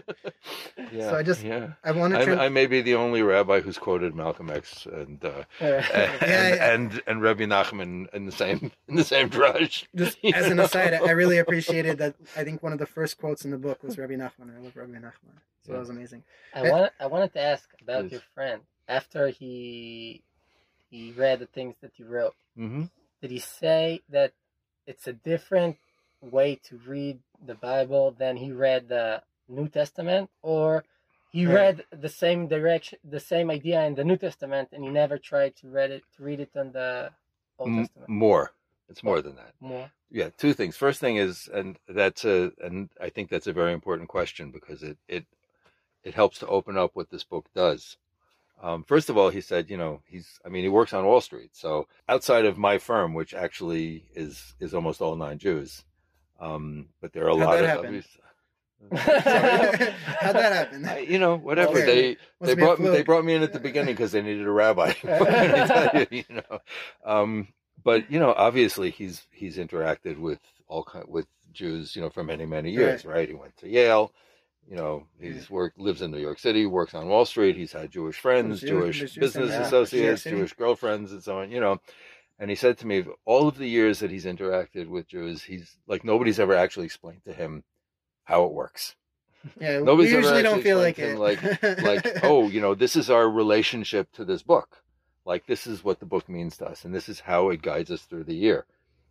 yeah. 0.93 1.11
So 1.11 1.17
I 1.17 1.23
just- 1.23 1.43
yeah. 1.43 1.73
I 1.85 1.93
want 1.93 2.15
to 2.15 2.21
I, 2.21 2.25
turn. 2.25 2.39
I 2.39 2.49
may 2.49 2.67
be 2.67 2.81
the 2.83 2.95
only 2.97 3.23
rabbi 3.23 3.61
who's 3.61 3.79
quoted 3.79 4.15
Malcolm 4.15 4.51
X 4.51 4.87
and 4.87 5.25
uh, 5.25 5.45
and, 5.61 5.85
yeah. 6.23 6.73
and 6.75 7.03
and 7.07 7.23
Rabbi 7.23 7.45
Nachman 7.45 8.13
in 8.13 8.27
the 8.27 8.33
same 8.33 8.73
in 8.89 8.97
the 8.97 9.05
same 9.05 9.31
drush. 9.31 9.85
just 9.97 10.19
you 10.23 10.33
as 10.35 10.47
an 10.47 10.59
aside, 10.59 10.95
I 10.95 11.11
really 11.13 11.39
appreciated 11.39 11.99
that. 11.99 12.15
I 12.37 12.45
think 12.45 12.63
one 12.63 12.73
of 12.73 12.79
the 12.79 12.87
first 12.87 13.19
quotes 13.19 13.45
in 13.45 13.51
the 13.51 13.59
book 13.59 13.83
was 13.83 13.99
Rabbi 13.99 14.15
Nachman. 14.15 14.57
I 14.57 14.61
love 14.61 14.75
Rabbi 14.77 14.93
Nachman, 14.99 15.37
so 15.65 15.69
Yeah. 15.69 15.73
that 15.75 15.79
was 15.81 15.91
amazing. 15.91 16.23
I 16.55 16.69
want 16.71 16.93
I 16.99 17.07
wanted 17.07 17.33
to 17.35 17.41
ask 17.41 17.69
about 17.83 18.05
Please. 18.05 18.13
your 18.13 18.23
friend 18.35 18.63
after 18.89 19.29
he 19.29 20.23
he 20.91 21.13
read 21.13 21.39
the 21.39 21.47
things 21.47 21.77
that 21.83 21.93
you 21.99 22.07
wrote. 22.07 22.35
hmm 22.57 22.85
Did 23.23 23.31
he 23.31 23.39
say 23.39 24.01
that 24.11 24.33
it's 24.91 25.07
a 25.07 25.13
different 25.33 25.77
way 26.21 26.51
to 26.69 26.75
read 26.95 27.17
the 27.51 27.55
Bible 27.55 28.07
than 28.23 28.37
he 28.37 28.51
read 28.67 28.89
the 28.89 29.23
New 29.49 29.69
Testament, 29.69 30.31
or 30.43 30.85
he 31.31 31.47
Right. 31.47 31.55
read 31.55 31.77
the 32.07 32.09
same 32.25 32.41
direction, 32.49 32.99
the 33.17 33.25
same 33.33 33.49
idea 33.59 33.79
in 33.89 33.95
the 33.95 34.05
New 34.11 34.19
Testament, 34.27 34.69
and 34.73 34.83
he 34.85 34.91
never 34.91 35.17
tried 35.31 35.55
to 35.61 35.69
read 35.79 35.91
it 35.97 36.03
to 36.15 36.19
read 36.29 36.41
it 36.47 36.53
on 36.63 36.73
the 36.73 37.13
Old 37.59 37.71
Testament 37.79 38.11
more. 38.11 38.53
It's 38.91 39.05
more 39.05 39.23
than 39.23 39.37
that. 39.37 39.55
more? 39.61 39.89
Yeah, 40.11 40.31
two 40.43 40.55
things. 40.55 40.77
First 40.77 40.99
thing 40.99 41.17
is, 41.17 41.49
and 41.59 41.79
that's 42.01 42.25
a, 42.25 42.53
and 42.67 42.91
I 43.01 43.09
think 43.11 43.31
that's 43.31 43.47
a 43.47 43.53
very 43.61 43.73
important 43.73 44.09
question 44.09 44.51
because 44.51 44.83
it 44.83 44.99
it 45.17 45.25
it 46.03 46.15
helps 46.15 46.39
to 46.41 46.47
open 46.49 46.77
up 46.77 46.91
what 46.95 47.11
this 47.11 47.25
book 47.33 47.47
does. 47.55 47.97
Um, 48.63 48.85
first 48.85 49.09
of 49.09 49.17
all, 49.17 49.31
he 49.31 49.41
said, 49.41 49.71
you 49.71 49.77
know, 49.79 50.03
he's, 50.07 50.39
I 50.45 50.51
mean, 50.51 50.63
he 50.63 50.69
works 50.69 50.93
on 50.93 51.07
Wall 51.07 51.21
Street, 51.23 51.51
so 51.55 51.87
outside 52.09 52.45
of 52.45 52.59
my 52.59 52.77
firm, 52.79 53.15
which 53.15 53.33
actually 53.33 54.05
is 54.15 54.55
is 54.61 54.75
almost 54.75 55.01
all 55.01 55.17
non-Jews, 55.17 55.83
Um, 56.39 56.89
but 57.01 57.13
there 57.13 57.25
are 57.25 57.31
a 57.31 57.37
How'd 57.39 57.47
lot 57.47 57.59
of 57.61 57.67
happen? 57.67 58.05
How'd 58.93 60.35
that 60.37 60.53
happen? 60.53 60.85
I- 60.87 60.99
you 61.01 61.19
know, 61.19 61.37
whatever 61.37 61.79
Okay. 61.79 62.17
they 62.41 62.47
they 62.47 62.55
brought 62.55 62.79
me, 62.81 62.89
they 62.89 63.03
brought 63.03 63.25
me 63.25 63.35
in 63.35 63.43
at 63.43 63.53
the 63.53 63.61
beginning 63.61 63.95
because 63.95 64.13
they 64.13 64.23
needed 64.23 64.47
a 64.47 64.51
rabbi. 64.51 64.93
Let 65.05 65.53
me 65.53 65.67
tell 65.67 65.91
you, 66.01 66.07
you 66.29 66.35
know, 66.37 66.59
um, 67.05 67.49
but 67.83 68.11
you 68.11 68.19
know, 68.19 68.33
obviously 68.37 68.91
he's 68.91 69.27
he's 69.31 69.57
interacted 69.59 70.19
with 70.19 70.41
all 70.67 70.85
kind 70.85 71.05
with 71.09 71.27
Jews, 71.53 71.95
you 71.97 72.03
know, 72.03 72.11
for 72.11 72.25
many 72.25 72.47
many 72.47 72.71
years, 72.71 73.05
right? 73.05 73.29
He 73.29 73.35
went 73.35 73.57
to 73.59 73.69
Yale. 73.69 74.13
You 74.71 74.77
know, 74.77 75.07
he's 75.21 75.51
worked 75.51 75.79
lives 75.79 76.01
in 76.01 76.11
New 76.13 76.21
York 76.21 76.39
City, 76.39 76.65
works 76.65 76.95
on 76.95 77.09
Wall 77.09 77.25
Street. 77.27 77.57
He's 77.57 77.73
had 77.73 77.91
Jewish 77.91 78.19
friends, 78.19 78.61
Jewish- 78.61 78.71
Jewish 78.71 78.99
there's 79.01 79.13
Jews 79.15 79.37
in 79.37 79.43
business 79.43 79.67
associates. 79.67 80.23
Jewish 80.23 80.53
girlfriends, 80.55 81.11
and 81.13 81.23
so 81.23 81.41
on. 81.41 81.51
You 81.51 81.59
know, 81.61 81.81
and 82.39 82.49
he 82.49 82.55
said 82.57 82.79
to 82.79 82.87
me, 82.87 83.05
all 83.25 83.49
of 83.49 83.59
the 83.59 83.69
years 83.69 83.99
that 83.99 84.11
he's 84.13 84.25
interacted 84.27 84.87
with 84.87 85.09
Jews, 85.09 85.43
he's 85.43 85.77
like 85.89 86.05
nobody's 86.05 86.39
ever 86.41 86.55
actually 86.55 86.87
explained 86.87 87.25
to 87.25 87.33
him 87.33 87.65
how 88.25 88.45
it 88.45 88.53
works 88.53 88.95
Yeah, 89.61 89.81
Nobody's 89.81 90.13
we 90.13 90.19
ever 90.19 90.27
usually 90.27 90.43
don't 90.45 90.63
feel 90.63 90.79
like 90.79 90.99
it. 91.01 91.19
explained 91.19 91.83
like 91.83 92.07
oh 92.25 92.49
you 92.49 92.61
know 92.61 92.77
this 92.77 92.95
is 92.95 93.11
our 93.11 93.29
relationship 93.29 94.13
to 94.13 94.25
this 94.25 94.43
book 94.45 94.85
like 95.25 95.47
this 95.47 95.67
is 95.67 95.83
what 95.83 95.99
the 95.99 96.07
book 96.07 96.29
means 96.29 96.57
to 96.59 96.67
us 96.67 96.85
and 96.85 96.95
this 96.95 97.09
is 97.09 97.19
how 97.19 97.51
it 97.51 97.61
guides 97.61 97.91
us 97.91 98.03
through 98.03 98.23
the 98.23 98.37
year 98.37 98.67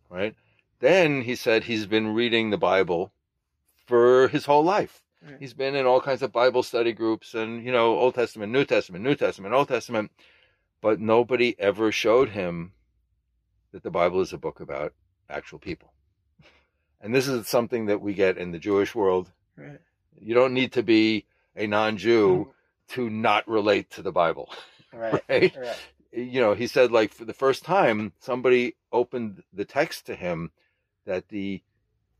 right 0.08 0.34
then 0.78 1.20
he 1.22 1.34
said 1.34 1.64
he's 1.64 1.84
been 1.86 2.14
reading 2.14 2.48
the 2.48 2.56
bible 2.56 3.12
for 3.86 4.28
his 4.28 4.46
whole 4.46 4.64
life 4.64 5.02
Right. 5.22 5.36
he's 5.38 5.54
been 5.54 5.74
in 5.74 5.86
all 5.86 6.00
kinds 6.00 6.22
of 6.22 6.32
bible 6.32 6.62
study 6.62 6.92
groups 6.92 7.34
and 7.34 7.64
you 7.64 7.72
know 7.72 7.98
old 7.98 8.14
testament 8.14 8.52
new 8.52 8.64
testament 8.64 9.04
new 9.04 9.14
testament 9.14 9.54
old 9.54 9.68
testament 9.68 10.10
but 10.80 10.98
nobody 11.00 11.54
ever 11.58 11.92
showed 11.92 12.30
him 12.30 12.72
that 13.72 13.82
the 13.82 13.90
bible 13.90 14.20
is 14.20 14.32
a 14.32 14.38
book 14.38 14.60
about 14.60 14.94
actual 15.28 15.58
people 15.58 15.92
and 17.00 17.14
this 17.14 17.28
is 17.28 17.46
something 17.48 17.86
that 17.86 18.00
we 18.00 18.14
get 18.14 18.38
in 18.38 18.50
the 18.50 18.58
jewish 18.58 18.94
world 18.94 19.30
Right. 19.56 19.78
you 20.18 20.34
don't 20.34 20.54
need 20.54 20.72
to 20.72 20.82
be 20.82 21.26
a 21.56 21.66
non-Jew 21.66 22.28
mm-hmm. 22.28 22.94
to 22.94 23.10
not 23.10 23.46
relate 23.48 23.90
to 23.90 24.02
the 24.02 24.12
Bible, 24.12 24.52
right. 24.92 25.22
right? 25.28 25.56
Right. 25.56 25.76
You 26.12 26.40
know, 26.40 26.54
he 26.54 26.66
said 26.66 26.90
like 26.90 27.12
for 27.12 27.24
the 27.24 27.34
first 27.34 27.64
time 27.64 28.12
somebody 28.18 28.76
opened 28.92 29.42
the 29.52 29.64
text 29.64 30.06
to 30.06 30.16
him 30.16 30.50
that 31.06 31.28
the 31.28 31.62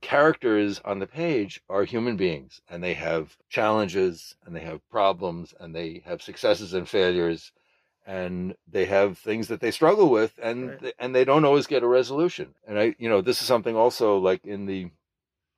characters 0.02 0.80
on 0.84 0.98
the 0.98 1.06
page 1.06 1.62
are 1.68 1.84
human 1.84 2.16
beings 2.16 2.60
and 2.68 2.82
they 2.82 2.94
have 2.94 3.36
challenges 3.48 4.36
and 4.44 4.54
they 4.56 4.60
have 4.60 4.88
problems 4.90 5.54
and 5.60 5.74
they 5.74 6.02
have 6.06 6.22
successes 6.22 6.74
and 6.74 6.88
failures 6.88 7.52
and 8.06 8.54
they 8.66 8.86
have 8.86 9.18
things 9.18 9.48
that 9.48 9.60
they 9.60 9.70
struggle 9.70 10.10
with 10.10 10.38
and 10.42 10.80
Right. 10.82 10.94
and 10.98 11.14
they 11.14 11.24
don't 11.24 11.44
always 11.44 11.66
get 11.66 11.82
a 11.82 11.88
resolution. 11.88 12.54
And 12.66 12.78
I 12.78 12.94
you 12.98 13.08
know, 13.08 13.20
this 13.20 13.40
is 13.42 13.46
something 13.46 13.76
also 13.76 14.18
like 14.18 14.44
in 14.44 14.66
the 14.66 14.90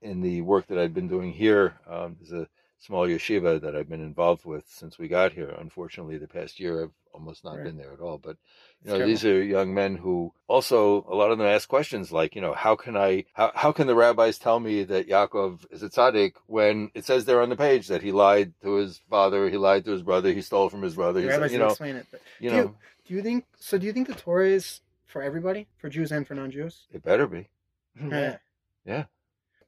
in 0.02 0.20
the 0.20 0.40
work 0.42 0.66
that 0.68 0.78
I've 0.78 0.94
been 0.94 1.08
doing 1.08 1.32
here, 1.32 1.78
um, 1.88 2.16
there's 2.20 2.32
a 2.32 2.48
small 2.78 3.06
yeshiva 3.06 3.60
that 3.60 3.76
I've 3.76 3.88
been 3.88 4.02
involved 4.02 4.44
with 4.44 4.64
since 4.68 4.98
we 4.98 5.08
got 5.08 5.32
here. 5.32 5.50
Unfortunately, 5.58 6.18
the 6.18 6.28
past 6.28 6.58
year 6.60 6.82
I've 6.84 6.92
almost 7.14 7.44
not 7.44 7.54
Right. 7.54 7.62
been 7.62 7.76
there 7.76 7.92
at 7.92 8.00
all. 8.00 8.18
But 8.18 8.36
you 8.84 8.98
know, 8.98 9.06
these 9.06 9.24
are 9.24 9.42
young 9.42 9.74
men 9.74 9.96
who 9.96 10.32
also 10.48 11.06
a 11.08 11.14
lot 11.14 11.30
of 11.30 11.38
them 11.38 11.46
ask 11.46 11.68
questions 11.68 12.10
like, 12.10 12.34
you 12.34 12.40
know, 12.40 12.52
how 12.52 12.74
can 12.76 12.96
I, 12.96 13.24
how 13.32 13.52
how 13.54 13.72
can 13.72 13.86
the 13.86 13.94
rabbis 13.94 14.38
tell 14.38 14.58
me 14.60 14.84
that 14.84 15.08
Yaakov 15.08 15.66
is 15.70 15.82
a 15.82 15.88
tzaddik 15.88 16.34
when 16.46 16.90
it 16.94 17.04
says 17.04 17.24
there 17.24 17.40
on 17.42 17.48
the 17.48 17.56
page 17.56 17.88
that 17.88 18.02
he 18.02 18.12
lied 18.12 18.52
to 18.62 18.74
his 18.74 19.00
father, 19.08 19.48
he 19.48 19.56
lied 19.56 19.84
to 19.84 19.92
his 19.92 20.02
brother, 20.02 20.32
he 20.32 20.42
stole 20.42 20.68
from 20.68 20.82
his 20.82 20.94
brother, 20.96 21.20
The 21.20 21.26
he's, 21.28 21.36
rabbis 21.36 21.52
you 21.52 21.58
know, 21.58 21.68
explain 21.68 21.96
it. 21.96 22.06
But 22.10 22.20
you 22.40 22.50
do 22.50 22.56
know, 22.56 22.74
do 23.06 23.14
you 23.14 23.22
think 23.22 23.46
so? 23.58 23.78
Do 23.78 23.86
you 23.86 23.92
think 23.92 24.08
the 24.08 24.14
Torah 24.14 24.48
is 24.48 24.80
for 25.06 25.22
everybody, 25.22 25.68
for 25.76 25.88
Jews 25.88 26.10
and 26.10 26.26
for 26.26 26.34
non-Jews? 26.34 26.86
it 26.92 27.02
better 27.02 27.26
be. 27.26 27.48
Yeah. 28.00 28.38
Yeah. 28.84 29.04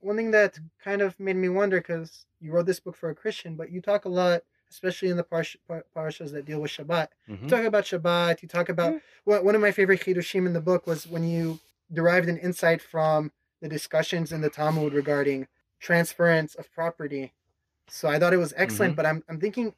One 0.00 0.16
thing 0.16 0.32
that 0.32 0.58
kind 0.82 1.02
of 1.02 1.18
made 1.20 1.36
me 1.36 1.48
wonder 1.48 1.78
because 1.78 2.26
you 2.40 2.52
wrote 2.52 2.66
this 2.66 2.80
book 2.80 2.96
for 2.96 3.10
a 3.10 3.14
Christian, 3.14 3.54
but 3.56 3.70
you 3.70 3.80
talk 3.80 4.04
a 4.04 4.08
lot, 4.08 4.42
especially 4.70 5.08
in 5.08 5.16
the 5.16 5.24
parsh- 5.24 5.56
par- 5.68 5.84
parashas 5.94 6.32
that 6.32 6.44
deal 6.44 6.60
with 6.60 6.70
Shabbat. 6.70 7.08
Mhm. 7.28 7.42
You 7.42 7.48
talk 7.48 7.64
about 7.64 7.84
Shabbat. 7.84 8.42
You 8.42 8.48
talk 8.48 8.68
about 8.68 8.94
Yeah. 8.94 9.00
well, 9.24 9.44
one 9.44 9.54
of 9.54 9.60
my 9.60 9.72
favorite 9.72 10.00
chidushim 10.00 10.46
in 10.46 10.52
the 10.52 10.60
book 10.60 10.86
was 10.86 11.06
when 11.06 11.24
you 11.24 11.60
derived 11.92 12.28
an 12.28 12.38
insight 12.38 12.80
from 12.82 13.30
the 13.60 13.68
discussions 13.68 14.32
in 14.32 14.40
the 14.40 14.50
Talmud 14.50 14.92
regarding 14.92 15.46
transference 15.80 16.54
of 16.54 16.70
property. 16.72 17.32
So 17.88 18.08
I 18.08 18.18
thought 18.18 18.32
it 18.32 18.38
was 18.38 18.54
excellent, 18.56 18.94
Mhm. 18.94 18.96
but 18.96 19.06
I'm 19.06 19.24
I'm 19.28 19.38
thinking, 19.40 19.74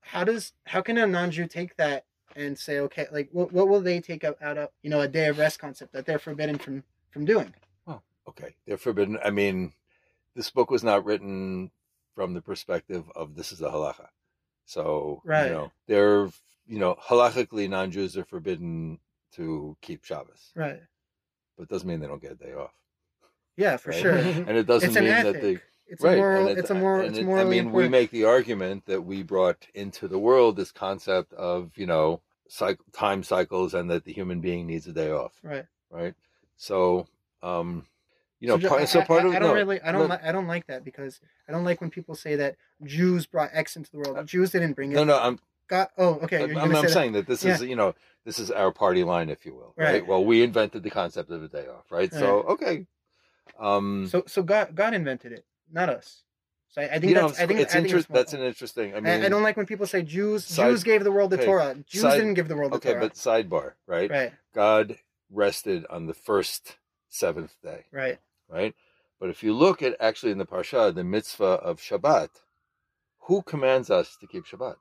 how 0.00 0.24
does 0.24 0.52
how 0.66 0.80
can 0.80 0.96
a 0.98 1.06
non-Jew 1.06 1.46
take 1.48 1.76
that 1.76 2.04
and 2.36 2.58
say, 2.58 2.78
okay, 2.78 3.06
like 3.10 3.28
what 3.32 3.52
what 3.52 3.68
will 3.68 3.80
they 3.80 4.00
take 4.00 4.24
out 4.24 4.40
out 4.40 4.56
of 4.56 4.70
you 4.82 4.90
know 4.90 5.00
a 5.00 5.08
day 5.08 5.26
of 5.28 5.38
rest 5.38 5.58
concept 5.58 5.92
that 5.92 6.06
they're 6.06 6.18
forbidden 6.18 6.58
from 6.58 6.84
from 7.10 7.24
doing? 7.24 7.54
Oh, 7.86 8.00
okay, 8.28 8.54
they're 8.66 8.78
forbidden. 8.78 9.18
I 9.24 9.30
mean, 9.30 9.72
this 10.34 10.50
book 10.50 10.70
was 10.70 10.84
not 10.84 11.04
written 11.04 11.70
from 12.14 12.34
the 12.34 12.42
perspective 12.42 13.10
of 13.14 13.34
this 13.34 13.52
is 13.52 13.58
the 13.58 13.70
halacha. 13.70 14.08
So, 14.68 15.22
Right. 15.24 15.46
you 15.46 15.50
know, 15.52 15.72
they're, 15.86 16.28
you 16.66 16.78
know, 16.78 16.94
halachically 17.02 17.70
non-Jews 17.70 18.18
are 18.18 18.24
forbidden 18.26 18.98
to 19.32 19.78
keep 19.80 20.04
Shabbos, 20.04 20.52
Right. 20.54 20.78
but 21.56 21.62
it 21.62 21.68
doesn't 21.70 21.88
mean 21.88 22.00
they 22.00 22.06
don't 22.06 22.20
get 22.20 22.32
a 22.32 22.34
day 22.34 22.52
off. 22.52 22.74
Yeah, 23.56 23.78
for 23.78 23.90
right? 23.92 24.00
sure. 24.00 24.18
And 24.48 24.58
it 24.58 24.66
doesn't 24.66 24.92
mean 24.92 25.04
ethic. 25.06 25.32
that 25.32 25.40
they 25.42 25.58
It's 25.86 26.02
right. 26.04 26.18
a 26.18 26.20
moral. 26.20 26.48
it- 26.48 26.58
it's 26.58 26.68
a 26.68 26.74
moral. 26.74 27.06
and 27.06 27.16
It's 27.16 27.26
it- 27.26 27.32
I 27.32 27.44
mean, 27.44 27.72
we 27.72 27.88
make 27.88 28.10
the 28.10 28.24
argument 28.24 28.84
that 28.84 29.00
we 29.04 29.22
brought 29.22 29.66
into 29.72 30.06
the 30.06 30.18
world 30.18 30.56
this 30.56 30.70
concept 30.70 31.32
of, 31.32 31.72
you 31.78 31.86
know, 31.86 32.20
cycle, 32.50 32.84
time 32.92 33.22
cycles 33.22 33.72
and 33.72 33.88
that 33.90 34.04
the 34.04 34.12
human 34.12 34.42
being 34.42 34.66
needs 34.66 34.86
a 34.86 34.92
day 34.92 35.10
off, 35.10 35.32
right. 35.42 35.64
right? 35.88 36.14
So, 36.58 37.06
um, 37.42 37.86
you 38.40 38.48
know, 38.48 38.58
ju- 38.58 38.68
part, 38.68 38.88
so 38.88 39.00
I- 39.00 39.04
part 39.04 39.22
I, 39.24 39.28
of 39.28 39.34
I 39.34 39.38
don't 39.38 39.48
no, 39.48 39.54
really. 39.54 39.80
I 39.82 39.92
don't. 39.92 40.08
let- 40.08 40.22
Li- 40.22 40.28
I 40.28 40.32
don't 40.32 40.46
like 40.46 40.66
that 40.68 40.84
because 40.84 41.20
I 41.48 41.52
don't 41.52 41.64
like 41.64 41.80
when 41.80 41.90
people 41.90 42.14
say 42.14 42.36
that 42.36 42.56
Jews 42.84 43.26
brought 43.26 43.50
X 43.52 43.76
into 43.76 43.90
the 43.90 43.98
world. 43.98 44.26
Jews 44.26 44.50
didn't 44.50 44.74
bring 44.74 44.92
it. 44.92 44.94
no, 44.94 45.04
no, 45.04 45.18
I'm 45.18 45.38
God. 45.68 45.88
Oh, 45.98 46.14
okay. 46.22 46.42
I'm, 46.44 46.56
I'm, 46.56 46.72
say 46.74 46.82
that. 46.82 46.90
saying 46.90 47.12
that 47.12 47.26
this 47.26 47.44
is, 47.44 47.62
you 47.62 47.76
know, 47.76 47.94
this 48.24 48.38
is 48.38 48.50
our 48.50 48.72
party 48.72 49.04
line, 49.04 49.28
if 49.28 49.44
you 49.44 49.54
will, 49.54 49.74
right? 49.76 49.92
Right. 49.94 50.06
Well, 50.06 50.24
we 50.24 50.42
invented 50.42 50.82
the 50.82 50.90
concept 50.90 51.30
of 51.30 51.42
a 51.42 51.48
day 51.48 51.66
off, 51.66 51.90
right? 51.90 52.12
So, 52.12 52.40
okay. 52.42 52.86
Um, 53.58 54.06
So, 54.08 54.22
so 54.26 54.42
God, 54.42 54.74
God 54.74 54.94
invented 54.94 55.32
it, 55.32 55.44
not 55.70 55.88
us. 55.88 56.22
So 56.70 56.82
I, 56.82 56.84
I 56.84 56.88
think 56.98 57.04
you 57.04 57.14
know, 57.14 57.28
that's. 57.28 57.40
I 57.40 57.46
think 57.46 57.60
it's 57.60 57.74
I 57.74 57.80
think 57.80 57.92
inter- 57.94 58.06
that's 58.10 58.32
an 58.34 58.42
interesting. 58.42 58.92
I 58.94 58.98
I, 58.98 59.00
mean, 59.00 59.24
I 59.24 59.28
don't 59.30 59.42
like 59.42 59.56
when 59.56 59.66
people 59.66 59.86
say 59.86 60.02
Jews. 60.02 60.44
Side- 60.44 60.70
Jews 60.70 60.84
gave 60.84 61.02
the 61.02 61.10
world 61.10 61.30
the 61.30 61.36
okay, 61.36 61.46
Torah. 61.46 61.74
Jews 61.86 62.02
side- 62.02 62.18
didn't 62.18 62.34
give 62.34 62.48
the 62.48 62.56
world 62.56 62.72
the 62.72 62.76
okay, 62.76 62.90
Torah. 62.92 63.00
but 63.00 63.14
sidebar, 63.14 63.72
right? 63.86 64.10
right, 64.10 64.32
God 64.54 64.98
rested 65.30 65.86
on 65.90 66.06
the 66.06 66.14
first 66.14 66.76
seventh 67.08 67.54
day, 67.62 67.84
right. 67.90 68.18
Right? 68.48 68.74
But 69.20 69.30
if 69.30 69.42
you 69.42 69.52
look 69.52 69.82
at 69.82 69.96
actually 70.00 70.32
in 70.32 70.38
the 70.38 70.46
parsha, 70.46 70.94
the 70.94 71.04
mitzvah 71.04 71.44
of 71.44 71.80
Shabbat, 71.80 72.28
who 73.22 73.42
commands 73.42 73.90
us 73.90 74.16
to 74.20 74.26
keep 74.26 74.44
Shabbat? 74.46 74.76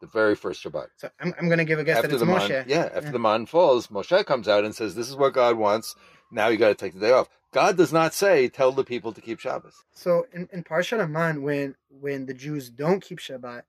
The 0.00 0.06
very 0.06 0.34
first 0.36 0.62
Shabbat. 0.64 0.86
So 0.96 1.10
I'm, 1.20 1.34
I'm 1.38 1.48
gonna 1.48 1.64
give 1.64 1.78
a 1.78 1.84
guess 1.84 1.96
that 1.96 2.04
after 2.04 2.16
it's 2.16 2.24
the 2.24 2.30
Moshe. 2.30 2.48
man, 2.50 2.64
yeah, 2.68 2.84
after 2.94 3.06
Yeah. 3.06 3.10
the 3.12 3.18
man 3.18 3.46
falls, 3.46 3.88
Moshe 3.88 4.24
comes 4.26 4.46
out 4.48 4.64
and 4.64 4.74
says, 4.74 4.94
"This 4.94 5.08
is 5.08 5.16
what 5.16 5.32
God 5.34 5.56
wants. 5.56 5.94
Now 6.30 6.48
you 6.48 6.56
got 6.56 6.68
to 6.68 6.74
take 6.74 6.94
the 6.94 7.00
day 7.00 7.12
off." 7.12 7.28
God 7.52 7.76
does 7.76 7.92
not 7.92 8.14
say, 8.14 8.48
"Tell 8.48 8.70
the 8.72 8.84
people 8.84 9.12
to 9.12 9.20
keep 9.20 9.40
Shabbos." 9.40 9.84
So 9.92 10.26
in, 10.32 10.48
in 10.52 10.62
Parshat 10.62 11.02
Aman, 11.02 11.42
when 11.42 11.74
when 11.88 12.26
the 12.26 12.34
Jews 12.34 12.70
don't 12.70 13.00
keep 13.00 13.18
Shabbat, 13.18 13.62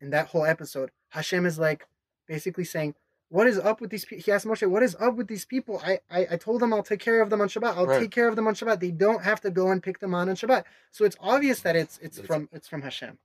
in 0.00 0.10
that 0.10 0.28
whole 0.28 0.44
episode, 0.44 0.90
Hashem 1.10 1.44
is 1.44 1.58
like 1.58 1.88
basically 2.28 2.64
saying, 2.64 2.94
"What 3.36 3.46
is 3.46 3.58
up 3.58 3.80
with 3.80 3.90
these 3.90 4.04
people?" 4.04 4.22
He 4.24 4.30
asked 4.32 4.46
Moshe, 4.46 4.68
"What 4.74 4.82
is 4.82 4.94
up 5.06 5.14
with 5.16 5.28
these 5.32 5.44
people? 5.54 5.80
I, 5.90 6.00
I 6.18 6.20
I 6.32 6.36
told 6.36 6.60
them 6.60 6.72
I'll 6.74 6.82
take 6.92 7.00
care 7.08 7.20
of 7.22 7.30
them 7.30 7.40
on 7.40 7.48
Shabbat. 7.48 7.76
I'll 7.76 7.86
Right. 7.86 8.00
take 8.02 8.10
care 8.18 8.28
of 8.28 8.36
them 8.36 8.46
on 8.46 8.54
Shabbat. 8.54 8.80
They 8.80 8.90
don't 8.90 9.22
have 9.30 9.40
to 9.42 9.50
go 9.50 9.70
and 9.72 9.82
pick 9.82 9.98
them 10.00 10.14
on 10.14 10.28
on 10.28 10.36
Shabbat." 10.36 10.64
So 10.90 11.04
it's 11.06 11.16
obvious 11.34 11.60
that 11.62 11.74
it's 11.82 11.96
it's 12.06 12.18
It's- 12.18 12.26
from 12.26 12.48
it's 12.52 12.68
from 12.68 12.82
Hashem. 12.82 13.18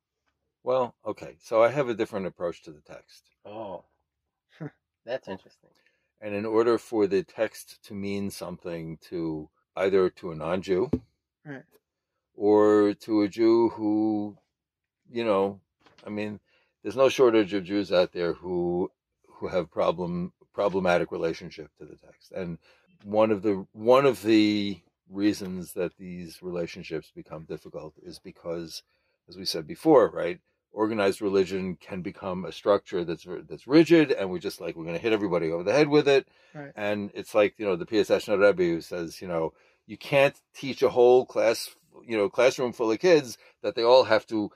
Well, 0.64 0.96
okay, 1.06 1.38
so 1.40 1.62
I 1.64 1.70
have 1.70 1.88
a 1.90 1.94
different 1.94 2.26
approach 2.26 2.62
to 2.64 2.72
the 2.72 2.82
text. 2.82 3.24
Oh, 3.46 3.86
that's 5.06 5.28
interesting. 5.28 5.70
And 6.20 6.34
in 6.36 6.46
order 6.46 6.78
for 6.78 7.06
the 7.08 7.24
text 7.24 7.82
to 7.88 7.94
mean 7.94 8.32
something 8.32 8.98
to 9.10 9.50
either 9.76 10.10
to 10.10 10.32
a 10.32 10.36
non-Jew 10.36 10.90
Right. 11.46 11.64
or 12.34 12.94
to 13.06 13.22
a 13.22 13.28
Jew 13.28 13.70
who, 13.70 14.38
you 15.10 15.24
know, 15.24 15.60
I 16.06 16.10
mean, 16.10 16.40
there's 16.82 16.96
no 16.98 17.10
shortage 17.10 17.54
of 17.54 17.64
Jews 17.64 17.92
out 17.92 18.12
there 18.14 18.34
who 18.34 18.92
who 19.40 19.48
have 19.48 19.72
problem 19.72 20.34
problematic 20.54 21.12
relationship 21.12 21.70
to 21.78 21.86
the 21.86 21.96
text. 21.96 22.32
And 22.32 22.58
one 23.04 23.32
of 23.32 23.42
the 23.44 23.66
one 23.74 24.06
of 24.06 24.24
the 24.24 24.82
reasons 25.10 25.74
that 25.74 25.98
these 25.98 26.42
relationships 26.42 27.12
become 27.16 27.46
difficult 27.46 27.94
is 28.04 28.20
because 28.20 28.84
as 29.30 29.38
we 29.38 29.46
said 29.46 29.68
before, 29.68 30.10
right? 30.10 30.40
Organized 30.72 31.22
religion 31.22 31.76
can 31.76 32.02
become 32.02 32.46
a 32.46 32.52
structure 32.52 33.04
that's 33.04 33.26
that's 33.50 33.68
rigid, 33.68 34.12
and 34.12 34.30
we're 34.30 34.40
just 34.40 34.60
like 34.62 34.76
we're 34.76 34.84
going 34.84 34.96
to 34.96 35.02
hit 35.02 35.14
everybody 35.14 35.52
over 35.52 35.64
the 35.64 35.74
head 35.74 35.88
with 35.88 36.08
it. 36.08 36.28
Right. 36.54 36.72
And 36.76 37.10
it's 37.14 37.34
like 37.34 37.56
you 37.58 37.66
know 37.66 37.76
the 37.76 37.86
Piaseczna 37.86 38.40
Rebbe 38.40 38.64
who 38.64 38.82
says 38.82 39.22
you 39.22 39.28
know 39.28 39.54
you 39.86 39.98
can't 39.98 40.36
teach 40.54 40.82
a 40.84 40.90
whole 40.90 41.26
class 41.26 41.70
you 42.06 42.18
know 42.18 42.30
classroom 42.30 42.74
full 42.74 42.92
of 42.92 43.00
kids 43.00 43.38
that 43.64 43.76
they 43.76 43.84
all 43.84 44.04
have 44.04 44.28
to 44.28 44.52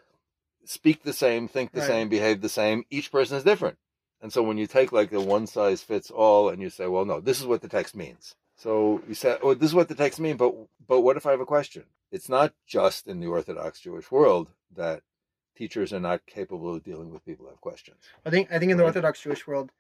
speak 0.66 1.04
the 1.04 1.14
same, 1.14 1.48
think 1.48 1.72
the 1.72 1.80
Right. 1.80 1.88
same, 1.88 2.10
behave 2.10 2.42
the 2.42 2.50
same. 2.50 2.84
Each 2.90 3.12
person 3.12 3.38
is 3.38 3.44
different, 3.44 3.78
and 4.22 4.32
so 4.32 4.44
when 4.44 4.58
you 4.58 4.68
take 4.68 4.92
like 4.92 5.10
the 5.10 5.22
one 5.22 5.48
size 5.48 5.82
fits 5.82 6.12
all 6.12 6.50
and 6.50 6.62
you 6.62 6.70
say, 6.70 6.88
well, 6.88 7.06
no, 7.06 7.20
this 7.20 7.40
is 7.40 7.46
what 7.48 7.62
the 7.62 7.68
text 7.68 7.96
means. 7.96 8.36
So 8.56 9.02
you 9.08 9.16
said, 9.16 9.40
"Oh, 9.42 9.54
this 9.56 9.70
is 9.72 9.76
what 9.76 9.88
the 9.88 9.96
text 9.96 10.20
means, 10.20 10.38
but 10.38 10.54
but 10.88 11.02
what 11.02 11.18
if 11.18 11.26
I 11.26 11.32
have 11.32 11.40
a 11.40 11.46
question? 11.46 11.84
It's 12.12 12.30
not 12.30 12.54
just 12.68 13.08
in 13.08 13.20
the 13.20 13.28
Orthodox 13.28 13.80
Jewish 13.80 14.12
world 14.12 14.52
that 14.76 15.02
teachers 15.56 15.92
are 15.94 16.00
not 16.00 16.26
capable 16.28 16.76
of 16.76 16.84
dealing 16.84 17.12
with 17.12 17.26
people 17.26 17.46
who 17.46 17.50
have 17.52 17.62
questions. 17.62 17.98
I 18.26 18.30
think 18.30 18.52
I 18.52 18.60
think 18.60 18.72
in 18.72 18.78
the 18.78 18.84
Orthodox 18.84 19.22
Jewish 19.22 19.48
world, 19.48 19.72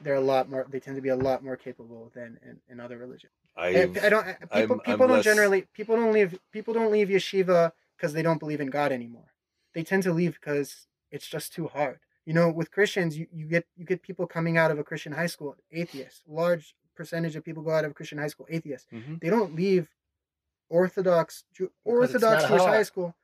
they're 0.00 0.14
a 0.14 0.20
lot 0.20 0.48
more. 0.48 0.66
They 0.70 0.78
tend 0.78 0.96
to 0.96 1.02
be 1.02 1.08
a 1.08 1.16
lot 1.16 1.42
more 1.42 1.56
capable 1.56 2.12
than 2.14 2.38
in, 2.44 2.60
in 2.68 2.78
other 2.80 2.98
religions. 2.98 3.32
I, 3.56 3.68
I've, 3.68 4.04
I 4.04 4.08
don't. 4.08 4.24
People, 4.26 4.52
I'm- 4.54 4.80
I'm 4.86 4.98
don't 4.98 5.10
less- 5.10 5.24
generally. 5.24 5.62
People 5.74 5.96
don't 5.96 6.12
leave. 6.12 6.38
People 6.52 6.74
don't 6.74 6.92
leave 6.92 7.08
yeshiva 7.08 7.72
because 7.96 8.12
they 8.12 8.22
don't 8.22 8.38
believe 8.38 8.60
in 8.60 8.68
God 8.68 8.92
anymore. 8.92 9.32
They 9.74 9.82
tend 9.82 10.04
to 10.04 10.12
leave 10.12 10.34
because 10.34 10.86
it's 11.10 11.26
just 11.26 11.52
too 11.52 11.66
hard. 11.68 11.98
You 12.28 12.34
know, 12.34 12.50
with 12.50 12.70
Christians, 12.70 13.16
you, 13.18 13.26
you 13.32 13.46
get 13.46 13.64
you 13.78 13.86
get 13.86 14.02
people 14.02 14.26
coming 14.26 14.58
out 14.58 14.70
of 14.70 14.78
a 14.78 14.84
Christian 14.84 15.12
high 15.12 15.28
school 15.34 15.56
atheists. 15.72 16.20
Large 16.28 16.74
percentage 16.94 17.34
of 17.36 17.42
people 17.42 17.62
go 17.62 17.70
out 17.70 17.86
of 17.86 17.94
Christian 17.94 18.18
high 18.18 18.26
school 18.34 18.46
atheists. 18.50 18.86
Mhm. 18.92 19.18
They 19.22 19.30
don't 19.30 19.54
leave 19.54 19.88
Orthodox 20.68 21.44
Jew, 21.54 21.70
Orthodox 21.84 22.46
Jewish 22.48 22.60
high 22.62 22.82
school. 22.82 23.14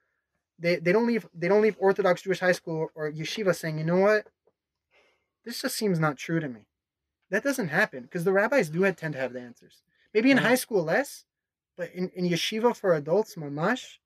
They 0.58 0.76
they 0.76 0.92
don't 0.92 1.06
leave 1.06 1.26
they 1.34 1.48
don't 1.48 1.60
leave 1.60 1.76
Orthodox 1.78 2.22
Jewish 2.22 2.40
high 2.40 2.52
school 2.60 2.88
or 2.94 3.10
yeshiva 3.12 3.54
saying, 3.54 3.76
you 3.78 3.84
know 3.84 3.98
what, 3.98 4.26
this 5.44 5.60
just 5.60 5.76
seems 5.76 5.98
not 5.98 6.16
true 6.16 6.40
to 6.40 6.48
me. 6.48 6.62
That 7.28 7.44
doesn't 7.44 7.68
happen 7.68 8.04
because 8.04 8.24
the 8.24 8.32
rabbis 8.32 8.70
do 8.70 8.90
tend 8.92 9.12
to 9.14 9.20
have 9.20 9.34
the 9.34 9.40
answers. 9.40 9.82
Maybe 10.14 10.30
in 10.30 10.38
Mhm. 10.38 10.42
high 10.48 10.54
school 10.54 10.82
less, 10.82 11.26
but 11.76 11.92
in, 11.92 12.08
in 12.10 12.24
yeshiva 12.24 12.74
for 12.74 12.94
adults, 12.94 13.34
mamash. 13.34 13.98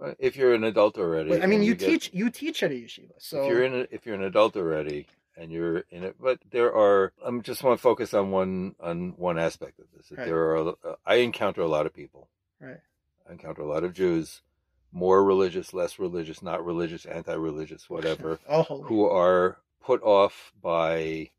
Uh, 0.00 0.14
If 0.18 0.36
you're 0.36 0.54
an 0.54 0.64
adult 0.64 0.96
already, 0.98 1.40
I 1.42 1.46
mean, 1.46 1.62
you 1.62 1.74
get- 1.74 1.86
teach 1.86 2.10
you 2.12 2.30
teach 2.30 2.62
at 2.62 2.70
a 2.70 2.74
yeshiva, 2.74 3.12
so 3.18 3.42
if 3.42 3.48
you're 3.48 3.64
in 3.64 3.74
a, 3.74 3.86
if 3.90 4.06
you're 4.06 4.14
an 4.14 4.22
adult 4.22 4.56
already 4.56 5.06
and 5.36 5.52
you're 5.52 5.78
in 5.90 6.02
it 6.02 6.16
but 6.20 6.38
there 6.50 6.74
are 6.74 7.12
i'm 7.24 7.42
just 7.42 7.62
want 7.62 7.78
to 7.78 7.82
focus 7.82 8.12
on 8.12 8.32
one 8.32 8.74
on 8.80 9.10
one 9.16 9.38
aspect 9.38 9.78
of 9.78 9.86
this 9.96 10.10
Right. 10.10 10.26
there 10.26 10.36
are 10.36 10.68
uh, 10.84 10.96
i 11.06 11.16
encounter 11.16 11.60
a 11.62 11.68
lot 11.68 11.86
of 11.86 11.94
people 11.94 12.28
right, 12.60 12.80
i 13.28 13.32
encounter 13.32 13.62
a 13.62 13.66
lot 13.66 13.84
of 13.84 13.92
jews 13.92 14.42
more 14.90 15.22
religious 15.24 15.72
less 15.72 15.98
religious 16.00 16.42
not 16.42 16.64
religious 16.64 17.06
anti-religious 17.06 17.88
whatever 17.94 18.40
holy. 18.48 18.88
who 18.88 19.04
are 19.08 19.58
put 19.80 20.02
off 20.02 20.52
by 20.60 21.30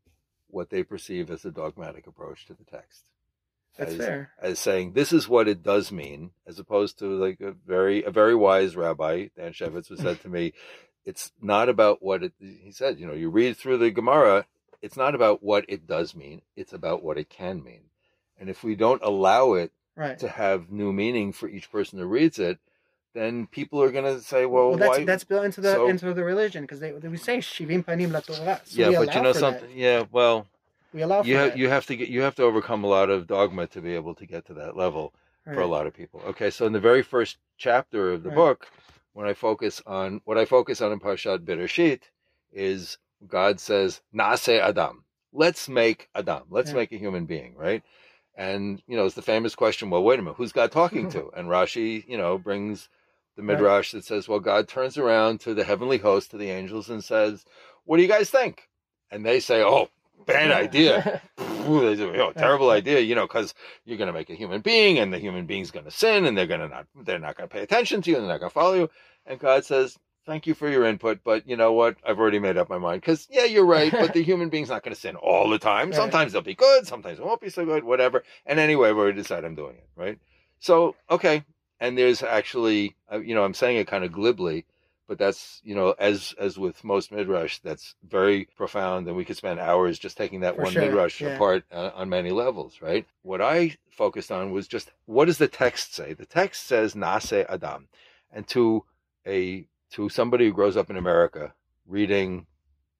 what 0.48 0.70
they 0.70 0.82
perceive 0.82 1.30
as 1.30 1.44
a 1.44 1.50
dogmatic 1.50 2.06
approach 2.06 2.46
to 2.46 2.54
the 2.54 2.64
text 2.64 3.02
That's 3.76 3.92
as, 3.92 3.96
fair. 3.98 4.30
as 4.40 4.58
saying 4.58 4.92
this 4.92 5.12
is 5.12 5.28
what 5.28 5.48
it 5.48 5.62
does 5.62 5.90
mean, 5.90 6.32
as 6.46 6.58
opposed 6.58 6.98
to 6.98 7.06
like 7.06 7.40
a 7.40 7.52
very 7.52 8.02
a 8.04 8.10
very 8.10 8.34
wise 8.34 8.76
rabbi 8.76 9.28
Dan 9.36 9.52
Shevitz 9.52 9.88
who 9.88 9.96
said 9.96 10.20
to 10.22 10.28
me, 10.28 10.52
it's 11.04 11.32
not 11.40 11.68
about 11.68 12.02
what 12.02 12.22
it. 12.22 12.32
He 12.38 12.72
said, 12.72 12.98
you 12.98 13.06
know, 13.06 13.14
you 13.14 13.30
read 13.30 13.56
through 13.56 13.78
the 13.78 13.90
Gemara, 13.90 14.46
it's 14.82 14.96
not 14.96 15.14
about 15.14 15.42
what 15.42 15.64
it 15.68 15.86
does 15.86 16.14
mean, 16.14 16.42
it's 16.56 16.72
about 16.72 17.02
what 17.02 17.16
it 17.18 17.30
can 17.30 17.62
mean, 17.62 17.84
and 18.38 18.50
if 18.50 18.62
we 18.62 18.74
don't 18.74 19.02
allow 19.02 19.54
it 19.54 19.72
Right. 19.96 20.18
to 20.20 20.28
have 20.28 20.70
new 20.70 20.92
meaning 20.94 21.30
for 21.32 21.46
each 21.46 21.70
person 21.70 21.98
who 21.98 22.06
reads 22.06 22.38
it, 22.38 22.58
then 23.12 23.46
people 23.48 23.82
are 23.82 23.90
going 23.90 24.04
to 24.04 24.22
say, 24.22 24.46
well, 24.46 24.76
that's 24.76 24.98
why? 24.98 25.04
that's 25.04 25.24
built 25.24 25.44
into 25.44 25.60
the 25.60 25.74
so- 25.74 25.88
into 25.88 26.14
the 26.14 26.24
religion 26.24 26.62
because 26.62 26.80
they, 26.80 26.92
they 26.92 27.08
we 27.08 27.18
say 27.18 27.38
shivim 27.38 27.84
panim 27.84 28.10
la 28.12 28.20
Torah. 28.20 28.60
So 28.64 28.80
yeah, 28.80 28.98
but 28.98 29.14
you 29.14 29.20
know 29.20 29.32
something. 29.32 29.68
That. 29.68 29.76
Yeah, 29.76 30.04
well, 30.10 30.46
We 30.92 31.02
allow 31.02 31.22
you 31.22 31.36
have 31.36 31.50
that. 31.50 31.58
you 31.58 31.68
have 31.68 31.86
to 31.86 31.96
get 31.96 32.08
you 32.08 32.22
have 32.22 32.34
to 32.36 32.42
overcome 32.44 32.84
a 32.84 32.88
lot 32.88 33.10
of 33.10 33.26
dogma 33.26 33.66
to 33.68 33.80
be 33.80 33.94
able 33.94 34.14
to 34.16 34.26
get 34.26 34.46
to 34.46 34.54
that 34.54 34.76
level. 34.76 35.14
for 35.54 35.62
a 35.62 35.66
lot 35.66 35.86
of 35.86 35.92
people. 35.94 36.20
Okay, 36.26 36.48
so 36.50 36.64
in 36.66 36.72
the 36.72 36.78
very 36.80 37.02
first 37.02 37.38
chapter 37.58 38.12
of 38.12 38.22
the 38.22 38.28
Right. 38.28 38.36
book, 38.36 38.70
when 39.14 39.26
I 39.26 39.34
focus 39.34 39.82
on 39.86 40.20
what 40.24 40.38
I 40.38 40.44
focus 40.44 40.80
on 40.80 40.92
in 40.92 41.00
Parshat 41.00 41.40
Bereshit 41.44 42.02
is 42.52 42.98
God 43.26 43.58
says, 43.60 44.00
"Nase 44.14 44.58
Adam." 44.60 45.04
Let's 45.32 45.68
make 45.68 46.08
Adam. 46.14 46.44
Let's 46.50 46.70
Yeah. 46.70 46.76
make 46.76 46.92
a 46.92 46.96
human 46.98 47.26
being, 47.26 47.54
right? 47.56 47.82
And 48.36 48.82
you 48.86 48.96
know, 48.96 49.06
it's 49.06 49.14
the 49.16 49.22
famous 49.22 49.54
question. 49.56 49.90
Well, 49.90 50.02
wait 50.04 50.18
a 50.18 50.22
minute, 50.22 50.36
who's 50.36 50.52
God 50.52 50.70
talking 50.72 51.10
to? 51.10 51.30
And 51.36 51.48
Rashi, 51.48 52.06
you 52.08 52.16
know, 52.16 52.38
brings 52.38 52.88
the 53.36 53.42
Right. 53.42 53.48
midrash 53.58 53.92
that 53.92 54.04
says, 54.04 54.28
"Well, 54.28 54.40
God 54.40 54.68
turns 54.68 54.96
around 54.98 55.40
to 55.40 55.54
the 55.54 55.64
heavenly 55.64 55.98
host, 55.98 56.30
to 56.30 56.36
the 56.38 56.50
angels, 56.50 56.88
and 56.90 57.02
says, 57.02 57.44
"What 57.84 57.96
do 57.96 58.02
you 58.02 58.08
guys 58.08 58.30
think?" 58.30 58.68
And 59.10 59.26
they 59.26 59.40
say, 59.40 59.62
"Oh, 59.62 59.90
bad 60.26 60.50
idea." 60.50 61.22
Ooh, 61.68 61.86
"Oh, 62.20 62.32
terrible 62.32 62.70
idea," 62.70 63.00
you 63.00 63.14
know, 63.14 63.26
because 63.26 63.54
you're 63.84 63.98
going 63.98 64.08
to 64.08 64.12
make 64.12 64.30
a 64.30 64.34
human 64.34 64.60
being, 64.60 64.98
and 64.98 65.12
the 65.12 65.18
human 65.18 65.46
being's 65.46 65.70
going 65.70 65.84
to 65.84 65.90
sin, 65.90 66.26
and 66.26 66.36
they're 66.36 66.46
going 66.46 66.60
to 66.60 66.68
not, 66.68 66.86
they're 67.04 67.18
not 67.18 67.36
going 67.36 67.48
to 67.48 67.52
pay 67.52 67.62
attention 67.62 68.02
to 68.02 68.10
you, 68.10 68.16
and 68.16 68.24
they're 68.24 68.32
not 68.32 68.40
going 68.40 68.50
to 68.50 68.54
follow 68.54 68.74
you. 68.74 68.90
And 69.26 69.38
God 69.38 69.64
says, 69.64 69.98
"Thank 70.26 70.46
you 70.46 70.54
for 70.54 70.68
your 70.68 70.84
input, 70.84 71.20
but 71.24 71.48
you 71.48 71.56
know 71.56 71.72
what? 71.72 71.96
I've 72.06 72.18
already 72.18 72.38
made 72.38 72.56
up 72.56 72.68
my 72.68 72.78
mind. 72.78 73.02
Because 73.02 73.28
yeah, 73.30 73.44
you're 73.44 73.66
right, 73.66 73.92
but 73.92 74.12
the 74.14 74.22
human 74.30 74.48
being's 74.48 74.70
not 74.70 74.82
going 74.82 74.94
to 74.94 75.00
sin 75.00 75.16
all 75.16 75.48
the 75.48 75.58
time. 75.58 75.92
Sometimes 75.92 76.32
they'll 76.32 76.42
be 76.42 76.54
good, 76.54 76.86
sometimes 76.86 77.18
they 77.18 77.24
won't 77.24 77.40
be 77.40 77.50
so 77.50 77.64
good, 77.64 77.84
whatever. 77.84 78.24
And 78.46 78.58
anyway, 78.58 78.88
I've 78.88 78.96
already 78.96 79.16
decided 79.16 79.44
I'm 79.44 79.54
doing 79.54 79.76
it, 79.76 79.88
right? 79.96 80.18
So 80.58 80.96
okay, 81.10 81.44
and 81.78 81.96
there's 81.96 82.22
actually, 82.22 82.96
uh, 83.12 83.20
you 83.20 83.34
know, 83.34 83.44
I'm 83.44 83.54
saying 83.54 83.76
it 83.76 83.86
kind 83.86 84.04
of 84.04 84.12
glibly." 84.12 84.64
But 85.10 85.18
that's 85.18 85.60
you 85.64 85.74
know, 85.74 85.92
as 85.98 86.36
as 86.38 86.56
with 86.56 86.84
most 86.84 87.10
midrash, 87.10 87.58
that's 87.58 87.96
very 88.08 88.44
profound, 88.56 89.08
and 89.08 89.16
we 89.16 89.24
could 89.24 89.36
spend 89.36 89.58
hours 89.58 89.98
just 89.98 90.16
taking 90.16 90.38
that 90.42 90.54
For 90.54 90.62
one 90.62 90.72
sure, 90.72 90.82
midrash 90.82 91.20
yeah. 91.20 91.30
apart 91.30 91.64
uh, 91.72 91.90
on 91.96 92.08
many 92.08 92.30
levels, 92.30 92.80
right? 92.80 93.04
What 93.22 93.40
I 93.40 93.76
focused 93.90 94.30
on 94.30 94.52
was 94.52 94.68
just 94.68 94.92
what 95.06 95.24
does 95.24 95.38
the 95.38 95.48
text 95.48 95.96
say? 95.96 96.14
The 96.14 96.26
text 96.26 96.64
says 96.64 96.94
"Nase 96.94 97.44
Adam," 97.48 97.88
and 98.30 98.46
to 98.50 98.84
a 99.26 99.66
to 99.94 100.08
somebody 100.08 100.44
who 100.44 100.52
grows 100.52 100.76
up 100.76 100.90
in 100.90 100.96
America 100.96 101.54
reading 101.88 102.46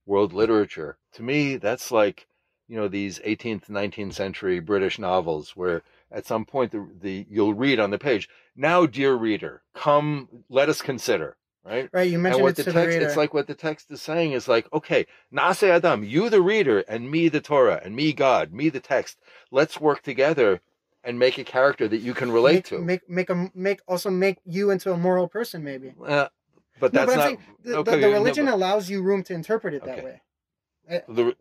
world 0.05 0.33
literature, 0.33 0.99
to 1.13 1.23
me 1.23 1.59
that's 1.59 1.93
like 1.93 2.27
you 2.67 2.77
know 2.77 2.89
these 2.89 3.21
18th, 3.21 3.69
19th 3.69 4.15
century 4.15 4.59
British 4.59 4.99
novels 4.99 5.55
where 5.55 5.85
at 6.11 6.27
some 6.27 6.45
point 6.45 6.73
the, 6.73 6.89
the 7.01 7.25
you'll 7.31 7.55
read 7.55 7.79
on 7.79 7.93
the 7.93 8.01
page, 8.01 8.29
"Now, 8.57 8.85
dear 8.85 9.15
reader, 9.15 9.63
come, 9.75 10.29
let 10.49 10.69
us 10.69 10.83
consider." 10.83 11.37
Right? 11.65 11.91
Right, 11.93 12.09
you 12.09 12.15
and 12.15 12.23
mentioned 12.23 12.43
what 12.43 12.59
it 12.59 12.65
the 12.65 12.73
text 12.73 12.99
the 12.99 13.05
it's 13.05 13.17
like 13.17 13.35
what 13.35 13.47
the 13.47 13.55
text 13.55 13.91
is 13.91 14.01
saying 14.01 14.33
is 14.33 14.49
like 14.49 14.67
okay 14.73 15.07
nase 15.33 15.63
adam 15.63 16.03
you 16.03 16.31
the 16.31 16.41
reader 16.41 16.81
and 16.89 17.11
me 17.11 17.29
the 17.29 17.41
torah 17.41 17.81
and 17.85 17.95
me 17.95 18.15
god 18.15 18.51
me 18.53 18.71
the 18.71 18.81
text 18.81 19.19
let's 19.51 19.79
work 19.79 20.03
together 20.03 20.61
and 21.05 21.19
make 21.19 21.37
a 21.37 21.45
character 21.45 21.87
that 21.87 21.99
you 21.99 22.15
can 22.15 22.31
relate 22.33 22.55
make, 22.55 22.65
to 22.65 22.79
Make 22.79 23.09
make 23.11 23.31
a 23.31 23.51
make 23.55 23.81
also 23.87 24.09
make 24.11 24.39
you 24.47 24.71
into 24.71 24.93
a 24.93 24.97
moral 24.97 25.29
person, 25.29 25.63
maybe. 25.65 25.95
Uh, 26.07 26.29
but 26.79 26.93
No, 26.93 27.01
that's 27.07 27.15
but 27.15 27.21
I'm 27.21 27.33
not 27.35 27.41
the, 27.63 27.77
okay, 27.79 27.91
the, 27.93 27.97
the 27.99 28.07
no, 28.09 28.13
religion 28.13 28.45
but- 28.47 28.55
allows 28.55 28.89
you 28.91 29.03
room 29.03 29.23
to 29.25 29.35
interpret 29.35 29.75
it 29.75 29.85
that 29.85 29.99
Okay. 29.99 30.03
way. 30.03 31.03
the, 31.09 31.37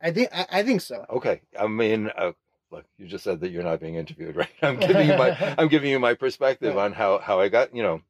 I 0.00 0.10
think 0.12 0.30
I, 0.32 0.46
I 0.50 0.62
think 0.62 0.80
so. 0.80 1.04
okay 1.10 1.40
i 1.58 1.66
mean 1.66 2.10
uh, 2.16 2.32
look 2.70 2.84
you 2.98 3.06
just 3.06 3.24
said 3.24 3.40
that 3.40 3.50
you're 3.50 3.62
not 3.62 3.80
being 3.80 3.94
interviewed 3.96 4.36
right 4.42 4.50
i'm 4.62 4.76
giving 4.78 5.06
you 5.08 5.14
my 5.16 5.54
i'm 5.58 5.68
giving 5.68 5.90
you 5.90 5.98
my 5.98 6.14
perspective 6.14 6.74
Right. 6.76 6.84
on 6.84 6.92
how 6.92 7.18
how 7.18 7.40
i 7.40 7.48
got 7.48 7.74
you 7.74 7.82
know 7.82 8.00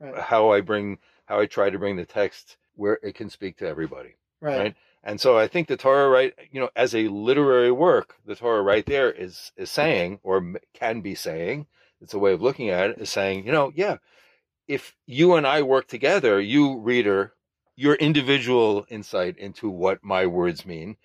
Right. 0.00 0.18
how 0.18 0.50
i 0.52 0.60
bring 0.60 0.98
how 1.32 1.40
i 1.40 1.46
try 1.46 1.70
to 1.70 1.78
bring 1.78 1.96
the 1.96 2.04
text 2.04 2.56
where 2.74 2.98
it 3.02 3.14
can 3.14 3.30
speak 3.30 3.56
to 3.56 3.66
everybody 3.66 4.14
Right. 4.42 4.58
right? 4.58 4.76
And 5.04 5.20
so 5.20 5.38
I 5.38 5.48
think 5.48 5.68
the 5.68 5.76
Torah, 5.76 6.08
right, 6.08 6.34
you 6.50 6.60
know, 6.60 6.70
as 6.76 6.94
a 6.94 7.08
literary 7.08 7.72
work, 7.72 8.16
the 8.24 8.36
Torah 8.36 8.62
right 8.62 8.84
there 8.86 9.10
is 9.10 9.52
is 9.56 9.70
saying, 9.70 10.20
or 10.22 10.54
can 10.74 11.00
be 11.00 11.14
saying, 11.14 11.66
it's 12.00 12.14
a 12.14 12.18
way 12.18 12.32
of 12.32 12.42
looking 12.42 12.70
at 12.70 12.90
it, 12.90 12.98
is 12.98 13.10
saying, 13.10 13.46
you 13.46 13.52
know, 13.52 13.72
yeah, 13.74 13.96
if 14.68 14.96
you 15.06 15.34
and 15.34 15.46
I 15.46 15.62
work 15.62 15.88
together, 15.88 16.40
you 16.40 16.78
reader, 16.78 17.34
your 17.76 17.94
individual 17.94 18.86
insight 18.88 19.38
into 19.38 19.68
what 19.68 20.04
my 20.04 20.26
words 20.26 20.64
mean, 20.66 20.96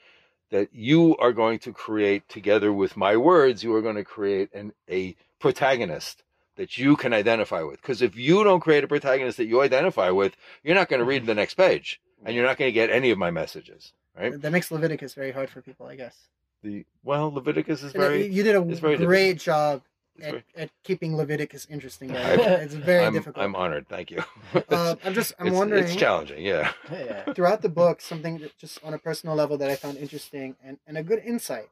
that 0.51 0.73
you 0.73 1.17
are 1.17 1.33
going 1.33 1.59
to 1.59 1.73
create 1.73 2.27
together 2.29 2.71
with 2.71 2.97
my 2.97 3.17
words, 3.17 3.63
you 3.63 3.73
are 3.75 3.81
going 3.81 3.95
to 3.95 4.03
create 4.03 4.49
an 4.53 4.73
a 4.89 5.15
protagonist 5.39 6.23
that 6.57 6.77
you 6.77 6.97
can 6.97 7.13
identify 7.13 7.61
with. 7.61 7.81
Because 7.81 8.01
if 8.01 8.15
you 8.15 8.43
don't 8.43 8.59
create 8.59 8.83
a 8.83 8.87
protagonist 8.87 9.37
that 9.37 9.45
you 9.45 9.61
identify 9.61 10.09
with, 10.09 10.35
you're 10.63 10.75
not 10.75 10.89
going 10.89 10.99
to 10.99 11.05
read 11.05 11.25
the 11.25 11.35
next 11.35 11.53
page 11.53 12.01
and 12.25 12.35
you're 12.35 12.45
not 12.45 12.57
going 12.57 12.67
to 12.67 12.73
get 12.73 12.89
any 12.89 13.11
of 13.11 13.17
my 13.17 13.31
messages, 13.31 13.93
right? 14.17 14.39
That 14.41 14.51
makes 14.51 14.69
Leviticus 14.69 15.13
very 15.13 15.31
hard 15.31 15.49
for 15.49 15.61
people, 15.61 15.87
I 15.87 15.95
guess. 15.95 16.15
The 16.63 16.85
well, 17.03 17.31
Leviticus 17.31 17.83
is 17.83 17.93
very. 17.93 18.27
you 18.27 18.43
did 18.43 18.55
a 18.55 18.97
great 18.97 19.39
job 19.39 19.83
at, 20.21 20.31
very- 20.31 20.43
at 20.55 20.71
keeping 20.83 21.15
Leviticus 21.15 21.67
interesting. 21.69 22.09
it's 22.13 22.73
very 22.73 23.05
I'm, 23.05 23.13
difficult. 23.13 23.43
I'm 23.43 23.55
honored. 23.55 23.87
Thank 23.87 24.09
you. 24.09 24.23
Uh, 24.69 24.95
I'm 25.05 25.13
just 25.13 25.33
I'm 25.39 25.47
it's, 25.47 25.55
wondering 25.55 25.83
It's 25.83 25.95
challenging, 25.95 26.43
yeah. 26.43 26.71
yeah. 26.91 27.31
throughout 27.35 27.61
the 27.61 27.69
book 27.69 28.01
something 28.01 28.39
that 28.39 28.57
just 28.57 28.83
on 28.83 28.95
a 28.95 28.97
personal 28.97 29.35
level 29.35 29.57
that 29.59 29.69
I 29.69 29.75
found 29.75 29.97
interesting 29.97 30.55
and, 30.63 30.79
and 30.87 30.97
a 30.97 31.03
good 31.03 31.21
insight 31.23 31.69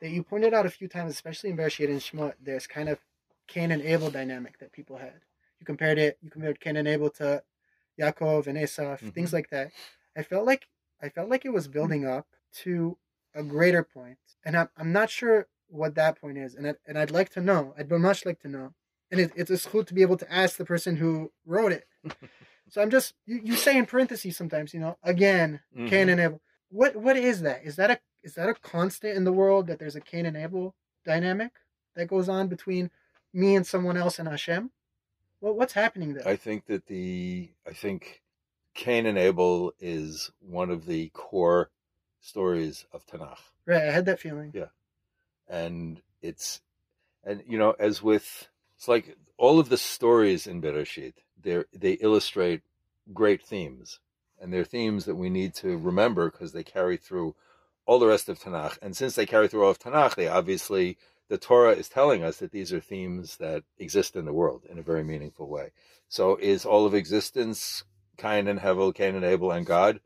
that 0.00 0.10
you 0.10 0.22
pointed 0.22 0.54
out 0.54 0.64
a 0.64 0.70
few 0.70 0.88
times, 0.88 1.12
especially 1.12 1.50
in 1.50 1.56
Bereshit 1.56 1.88
and 1.90 2.00
Shemot. 2.00 2.32
There's 2.42 2.66
kind 2.66 2.88
of 2.88 2.98
Cain 3.52 3.70
and 3.70 3.82
Abel 3.82 4.10
dynamic 4.10 4.58
that 4.60 4.72
people 4.72 4.96
had. 4.96 5.20
You 5.60 5.66
compared 5.66 5.98
it. 5.98 6.16
You 6.22 6.30
compared 6.30 6.58
Cain 6.58 6.76
and 6.78 6.88
Abel 6.88 7.10
to 7.10 7.42
Yaakov 8.00 8.46
and 8.46 8.56
Esau, 8.56 8.96
things 8.96 9.30
Mhm. 9.30 9.34
like 9.34 9.50
that. 9.50 9.70
I 10.16 10.22
felt 10.22 10.46
like 10.46 10.66
I 11.02 11.08
felt 11.08 11.28
like 11.28 11.44
it 11.44 11.52
was 11.52 11.66
building 11.68 12.06
up 12.06 12.26
to 12.62 12.96
a 13.34 13.42
greater 13.42 13.82
point, 13.84 14.18
and 14.44 14.56
I'm 14.56 14.68
I'm 14.76 14.92
not 14.92 15.10
sure 15.10 15.48
what 15.68 15.94
that 15.96 16.18
point 16.20 16.38
is, 16.38 16.54
and 16.54 16.66
I, 16.68 16.74
and 16.86 16.98
I'd 16.98 17.10
like 17.10 17.28
to 17.30 17.40
know. 17.40 17.74
I'd 17.76 17.88
very 17.88 18.00
much 18.00 18.24
like 18.24 18.40
to 18.40 18.48
know. 18.48 18.72
And 19.10 19.20
it, 19.20 19.32
it's 19.36 19.50
a 19.50 19.54
zechus 19.54 19.86
to 19.88 19.94
be 19.94 20.00
able 20.02 20.16
to 20.18 20.32
ask 20.32 20.56
the 20.56 20.64
person 20.64 20.96
who 20.96 21.30
wrote 21.44 21.72
it. 21.72 21.86
so 22.70 22.80
I'm 22.80 22.88
just 22.90 23.14
you, 23.26 23.40
you 23.44 23.56
say 23.56 23.76
in 23.76 23.84
parentheses 23.84 24.36
sometimes, 24.36 24.72
you 24.72 24.80
know, 24.80 24.96
again, 25.02 25.60
Mhm. 25.76 25.88
Cain 25.88 26.08
and 26.08 26.20
Abel. 26.20 26.40
What 26.70 26.96
what 26.96 27.16
is 27.18 27.42
that? 27.42 27.64
Is 27.64 27.76
that 27.76 27.90
a 27.90 28.00
is 28.22 28.34
that 28.34 28.48
a 28.48 28.54
constant 28.54 29.16
in 29.16 29.24
the 29.24 29.32
world 29.32 29.66
that 29.66 29.78
there's 29.78 29.96
a 29.96 30.00
Cain 30.00 30.24
and 30.24 30.36
Abel 30.38 30.74
dynamic? 31.04 31.52
that 31.94 32.06
goes 32.08 32.26
on 32.26 32.48
between 32.48 32.90
me 33.32 33.54
and 33.56 33.66
someone 33.66 33.96
else 33.96 34.18
and 34.18 34.28
Hashem? 34.28 34.70
Well, 35.40 35.54
what's 35.54 35.72
happening 35.72 36.14
there? 36.14 36.26
I 36.26 36.36
think 36.36 36.66
that 36.66 36.86
the 36.86 37.50
I 37.66 37.72
think 37.72 38.22
Cain 38.74 39.06
and 39.06 39.18
Abel 39.18 39.72
is 39.80 40.30
one 40.40 40.70
of 40.70 40.86
the 40.86 41.08
core 41.10 41.70
stories 42.20 42.86
of 42.92 43.06
Tanakh. 43.06 43.38
right, 43.66 43.82
I 43.82 43.90
had 43.92 44.06
that 44.06 44.20
feeling. 44.20 44.52
Yeah. 44.54 44.66
and 45.48 46.00
it's 46.22 46.60
and 47.24 47.42
you 47.48 47.58
know 47.58 47.74
as 47.78 48.02
with 48.02 48.48
it's 48.76 48.86
like 48.88 49.16
all 49.36 49.58
of 49.58 49.68
the 49.68 49.76
stories 49.76 50.46
in 50.46 50.62
Bereshit 50.62 51.14
they 51.40 51.64
they 51.72 51.92
illustrate 51.94 52.62
great 53.12 53.42
themes 53.42 53.98
and 54.40 54.52
they're 54.52 54.64
themes 54.64 55.04
that 55.04 55.16
we 55.16 55.30
need 55.30 55.54
to 55.54 55.76
remember 55.76 56.30
because 56.30 56.52
they 56.52 56.62
carry 56.64 56.96
through 56.96 57.34
all 57.84 57.98
the 57.98 58.06
rest 58.06 58.28
of 58.28 58.38
Tanakh 58.38 58.78
and 58.80 58.96
since 58.96 59.16
they 59.16 59.26
carry 59.26 59.48
through 59.48 59.64
all 59.64 59.70
of 59.70 59.80
Tanakh 59.80 60.14
they 60.14 60.28
obviously 60.28 60.96
the 61.28 61.38
Torah 61.38 61.72
is 61.72 61.88
telling 61.88 62.22
us 62.22 62.38
that 62.38 62.52
these 62.52 62.72
are 62.72 62.80
themes 62.80 63.36
that 63.38 63.64
exist 63.78 64.16
in 64.16 64.24
the 64.24 64.32
world 64.32 64.64
in 64.68 64.78
a 64.78 64.82
very 64.82 65.04
meaningful 65.04 65.48
way 65.48 65.72
so 66.08 66.36
is 66.36 66.64
all 66.64 66.86
of 66.86 66.94
existence 66.94 67.84
Cain 68.16 68.46
and 68.48 68.60
Hevel 68.60 68.94
Cain 68.94 69.14
and 69.14 69.24
Abel 69.24 69.50
and 69.50 69.66
God 69.66 70.00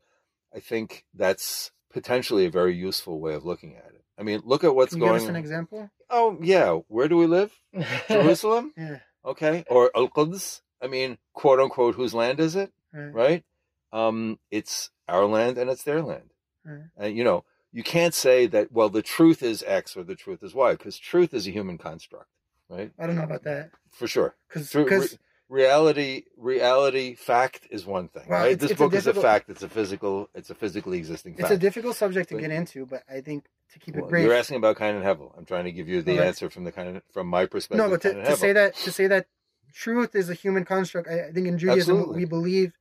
I 0.53 0.59
think 0.59 1.05
that's 1.13 1.71
potentially 1.91 2.45
a 2.45 2.51
very 2.51 2.75
useful 2.75 3.19
way 3.19 3.33
of 3.33 3.45
looking 3.45 3.75
at 3.75 3.93
it 3.93 4.03
I 4.17 4.23
mean 4.23 4.41
look 4.43 4.63
at 4.63 4.75
what's 4.75 4.93
Can 4.93 4.99
you 4.99 5.05
give 5.05 5.11
going 5.11 5.21
us 5.23 5.29
an 5.29 5.35
example? 5.35 5.89
Oh 6.09 6.37
yeah, 6.41 6.71
where 6.87 7.07
do 7.07 7.17
we 7.17 7.27
live? 7.27 7.53
Jerusalem. 8.07 8.73
Yeah. 8.75 8.99
Okay, 9.25 9.63
or 9.69 9.91
Al 9.95 10.07
Quds. 10.07 10.61
I 10.81 10.87
mean, 10.87 11.17
quote 11.33 11.59
unquote, 11.59 11.95
whose 11.95 12.13
land 12.13 12.39
is 12.39 12.55
it? 12.55 12.71
Right. 12.93 13.13
Right. 13.13 13.43
Um, 13.91 14.39
it's 14.51 14.89
our 15.07 15.25
land 15.25 15.57
and 15.57 15.69
it's 15.69 15.83
their 15.83 16.01
land. 16.01 16.31
Right. 16.65 16.85
And 16.97 17.17
you 17.17 17.23
know, 17.23 17.43
you 17.73 17.83
can't 17.83 18.13
say 18.13 18.47
that. 18.47 18.71
Well, 18.71 18.89
the 18.89 19.01
truth 19.01 19.43
is 19.43 19.63
X 19.67 19.95
or 19.97 20.03
the 20.03 20.15
truth 20.15 20.41
is 20.43 20.53
Y, 20.55 20.71
because 20.73 20.97
truth 20.97 21.33
is 21.33 21.47
a 21.47 21.51
human 21.51 21.77
construct, 21.77 22.29
right? 22.69 22.91
I 22.99 23.05
don't 23.07 23.15
know 23.15 23.23
about 23.23 23.43
that 23.43 23.71
For 23.91 24.07
sure. 24.07 24.35
because 24.49 24.71
because 24.71 25.17
Reality, 25.49 26.23
reality, 26.35 27.15
fact 27.15 27.67
is 27.71 27.85
one 27.85 28.09
thing, 28.09 28.23
Well, 28.27 28.39
right? 28.41 28.51
it's- 28.51 28.59
this 28.61 28.71
it's 28.71 28.81
a 28.81 28.83
book 28.83 28.93
is 28.93 29.07
a 29.07 29.13
fact. 29.13 29.49
It's 29.49 29.63
a 29.63 29.69
physical. 29.69 30.29
It's 30.35 30.49
a 30.49 30.55
physically 30.55 30.97
existing 30.97 31.35
fact. 31.35 31.43
it's 31.43 31.51
a 31.51 31.57
difficult 31.57 31.95
subject 31.95 32.27
to 32.29 32.35
But- 32.35 32.41
get 32.41 32.51
into, 32.51 32.85
but 32.85 33.03
I 33.09 33.21
think 33.21 33.45
to 33.71 33.79
keep 33.79 33.95
it 33.95 34.01
Well, 34.01 34.09
brief. 34.09 34.25
you're 34.25 34.33
asking 34.33 34.57
about 34.57 34.77
Cain 34.77 34.95
and 34.95 35.05
Hevel. 35.05 35.31
I'm 35.37 35.45
trying 35.45 35.63
to 35.63 35.71
give 35.71 35.87
you 35.87 36.01
the 36.01 36.11
Alright. 36.11 36.27
answer 36.27 36.49
from 36.49 36.65
the 36.65 36.73
kind 36.73 36.97
of 36.97 37.03
from 37.13 37.27
my 37.27 37.45
perspective. 37.45 37.77
no, 37.85 37.89
but 37.89 38.01
to, 38.01 38.13
to 38.25 38.35
say 38.35 38.51
that 38.51 38.75
to 38.75 38.91
say 38.91 39.07
that 39.07 39.27
truth 39.71 40.15
is 40.15 40.29
a 40.29 40.33
human 40.33 40.65
construct, 40.65 41.07
I, 41.07 41.27
I 41.27 41.31
think 41.31 41.47
in 41.47 41.57
Judaism 41.57 41.95
Absolutely. 41.95 42.17
we 42.17 42.25
believe 42.25 42.73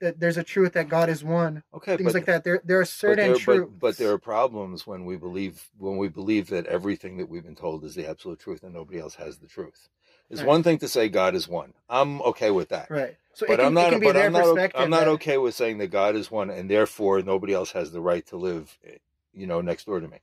that 0.00 0.18
there's 0.20 0.36
a 0.36 0.42
truth 0.42 0.72
that 0.72 0.88
God 0.88 1.08
is 1.08 1.22
one, 1.24 1.62
okay, 1.74 1.96
things 1.96 2.12
but 2.12 2.14
like 2.14 2.26
that. 2.26 2.44
There 2.44 2.60
there 2.64 2.78
are 2.80 2.82
but 2.82 2.88
certain 2.88 3.26
there, 3.26 3.34
truths. 3.36 3.70
but, 3.72 3.78
but 3.78 3.96
there 3.98 4.12
are 4.12 4.18
problems 4.18 4.86
when 4.86 5.04
we 5.04 5.16
believe 5.16 5.68
when 5.78 5.96
we 5.96 6.08
believe 6.08 6.48
that 6.48 6.66
everything 6.66 7.18
that 7.18 7.28
we've 7.28 7.44
been 7.44 7.56
told 7.56 7.84
is 7.84 7.94
the 7.94 8.06
absolute 8.08 8.40
truth 8.40 8.62
and 8.62 8.74
nobody 8.74 8.98
else 8.98 9.14
has 9.16 9.38
the 9.38 9.46
truth. 9.46 9.88
It's 10.28 10.40
Right. 10.42 10.48
one 10.48 10.62
thing 10.62 10.78
to 10.78 10.88
say 10.88 11.08
God 11.08 11.34
is 11.34 11.48
one. 11.48 11.74
I'm 11.88 12.20
okay 12.22 12.50
with 12.50 12.68
that. 12.70 12.90
right. 12.90 13.16
So 13.34 13.46
But 13.46 13.56
can, 13.58 13.66
I'm 13.66 13.74
not. 13.74 13.88
it 13.88 13.90
can 13.92 14.00
be 14.00 14.06
but 14.06 14.16
I'm 14.16 14.32
not. 14.32 14.74
I'm 14.74 14.90
not 14.90 15.08
okay 15.08 15.38
with 15.38 15.54
saying 15.54 15.78
that 15.78 15.88
God 15.88 16.14
is 16.16 16.30
one 16.30 16.50
and 16.50 16.68
therefore 16.70 17.22
nobody 17.22 17.52
else 17.54 17.72
has 17.72 17.90
the 17.92 18.00
right 18.00 18.26
to 18.26 18.36
live, 18.36 18.76
eh, 18.86 18.96
you 19.32 19.46
know, 19.46 19.60
next 19.60 19.86
door 19.86 20.00
to 20.00 20.08
me. 20.08 20.18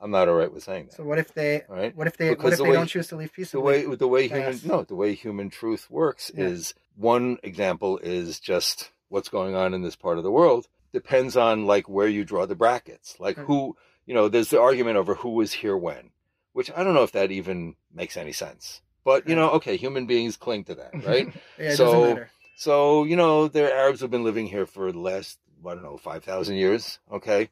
I'm 0.00 0.10
not 0.10 0.28
all 0.28 0.34
right 0.34 0.52
with 0.52 0.64
saying 0.64 0.86
that. 0.86 0.94
So 0.96 1.04
what 1.04 1.18
if 1.18 1.32
they 1.32 1.62
all 1.68 1.76
right. 1.76 1.94
what 1.96 2.06
if 2.08 2.16
they 2.16 2.30
what 2.30 2.38
Because 2.38 2.52
if 2.54 2.58
the 2.58 2.64
they 2.64 2.70
way- 2.70 2.76
don't 2.76 2.86
choose 2.88 3.06
to 3.08 3.16
leave 3.16 3.32
live 3.38 3.50
the 3.52 3.60
way 3.60 3.84
the 3.84 4.08
way 4.08 4.28
human 4.28 4.60
no 4.64 4.82
the 4.82 4.94
way 4.96 5.14
human 5.14 5.48
truth 5.48 5.88
works 5.90 6.30
Yeah. 6.34 6.44
is 6.46 6.74
one 6.96 7.38
example 7.42 7.98
is 7.98 8.40
just 8.40 8.90
what's 9.12 9.28
going 9.28 9.54
on 9.54 9.74
in 9.74 9.82
this 9.82 9.94
part 9.96 10.16
of 10.18 10.24
the 10.24 10.30
world 10.30 10.66
depends 10.92 11.36
on 11.36 11.66
like 11.66 11.86
where 11.88 12.08
you 12.08 12.24
draw 12.24 12.46
the 12.46 12.54
brackets 12.54 13.16
like 13.20 13.36
Right. 13.36 13.46
who 13.46 13.76
you 14.06 14.14
know 14.14 14.28
there's 14.28 14.48
the 14.48 14.60
argument 14.60 14.96
over 14.96 15.14
who 15.16 15.30
was 15.30 15.52
here 15.52 15.76
when 15.76 16.10
which 16.54 16.70
i 16.74 16.82
don't 16.82 16.94
know 16.94 17.02
if 17.02 17.12
that 17.12 17.30
even 17.30 17.76
makes 17.92 18.16
any 18.16 18.32
sense 18.32 18.80
but 19.04 19.28
you 19.28 19.36
know 19.36 19.50
okay 19.50 19.76
human 19.76 20.06
beings 20.06 20.36
cling 20.36 20.64
to 20.64 20.74
that 20.76 20.92
right 21.04 21.28
yeah, 21.58 21.72
it 21.72 21.76
so- 21.76 22.14
so 22.56 23.04
you 23.04 23.16
know 23.16 23.48
the 23.48 23.72
arabs 23.72 24.00
have 24.00 24.10
been 24.10 24.24
living 24.24 24.46
here 24.46 24.66
for 24.66 24.90
the 24.92 24.98
last 24.98 25.38
i 25.66 25.74
don't 25.74 25.82
know 25.82 25.96
5000 25.98 26.56
years 26.56 26.98
okay 27.10 27.50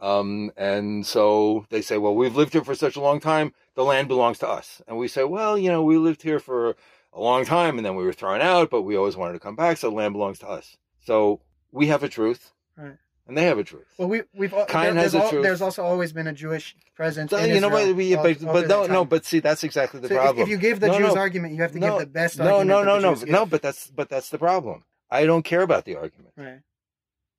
um, 0.00 0.52
and 0.56 1.04
so 1.04 1.66
they 1.70 1.82
say, 1.82 1.98
well, 1.98 2.14
we've 2.14 2.36
lived 2.36 2.52
here 2.52 2.62
for 2.62 2.76
such 2.76 2.94
a 2.94 3.00
long 3.00 3.18
time, 3.18 3.52
the 3.74 3.82
land 3.82 4.06
belongs 4.06 4.38
to 4.38 4.48
us. 4.48 4.80
And 4.86 4.96
we 4.96 5.08
say, 5.08 5.24
well, 5.24 5.58
you 5.58 5.70
know, 5.72 5.82
we 5.82 5.96
lived 5.98 6.22
here 6.22 6.38
for 6.38 6.76
a 7.12 7.20
long 7.20 7.44
time 7.44 7.78
and 7.78 7.84
then 7.84 7.96
we 7.96 8.04
were 8.04 8.12
thrown 8.12 8.40
out, 8.40 8.70
but 8.70 8.82
we 8.82 8.96
always 8.96 9.16
wanted 9.16 9.32
to 9.32 9.40
come 9.40 9.56
back, 9.56 9.76
so 9.76 9.90
the 9.90 9.96
land 9.96 10.12
belongs 10.14 10.38
to 10.38 10.48
us. 10.48 10.76
So 11.04 11.40
we 11.72 11.86
have 11.88 12.02
a 12.02 12.08
truth, 12.08 12.52
Right. 12.76 12.96
and 13.26 13.36
they 13.36 13.44
have 13.44 13.58
a 13.58 13.64
truth. 13.64 13.86
Well, 13.98 14.08
we 14.08 14.22
we've 14.34 14.50
Cain 14.50 14.94
there- 14.94 14.94
has 14.94 15.12
there's, 15.12 15.14
a 15.14 15.18
al- 15.24 15.30
truth. 15.30 15.42
there's 15.42 15.62
also 15.62 15.82
always 15.84 16.12
been 16.12 16.26
a 16.26 16.32
Jewish 16.32 16.76
presence. 16.94 17.30
So, 17.30 17.38
you 17.38 17.60
know 17.60 17.68
what? 17.68 17.94
We, 17.94 18.14
all- 18.14 18.22
but 18.22 18.44
all 18.44 18.52
but 18.52 18.68
no, 18.68 18.86
no. 18.86 19.04
But 19.04 19.24
see, 19.24 19.40
that's 19.40 19.64
exactly 19.64 20.00
the 20.00 20.08
So 20.08 20.14
if- 20.14 20.20
problem. 20.20 20.42
If, 20.42 20.48
you 20.48 20.56
give 20.58 20.80
the 20.80 20.88
No, 20.88 20.98
Jews 20.98 21.14
no. 21.14 21.20
argument, 21.20 21.54
you 21.54 21.62
have 21.62 21.72
to 21.72 21.78
No, 21.78 21.90
give 21.98 22.00
the 22.00 22.12
best 22.12 22.38
no, 22.38 22.44
argument. 22.58 22.68
no, 22.86 22.98
no, 22.98 23.14
no, 23.14 23.22
no. 23.24 23.46
But 23.46 23.62
that's 23.62 23.88
but 23.90 24.08
that's 24.08 24.28
the 24.30 24.38
problem. 24.38 24.84
I 25.10 25.24
don't 25.24 25.42
care 25.44 25.62
about 25.62 25.84
the 25.86 25.96
argument. 25.96 26.34
Right. 26.36 26.60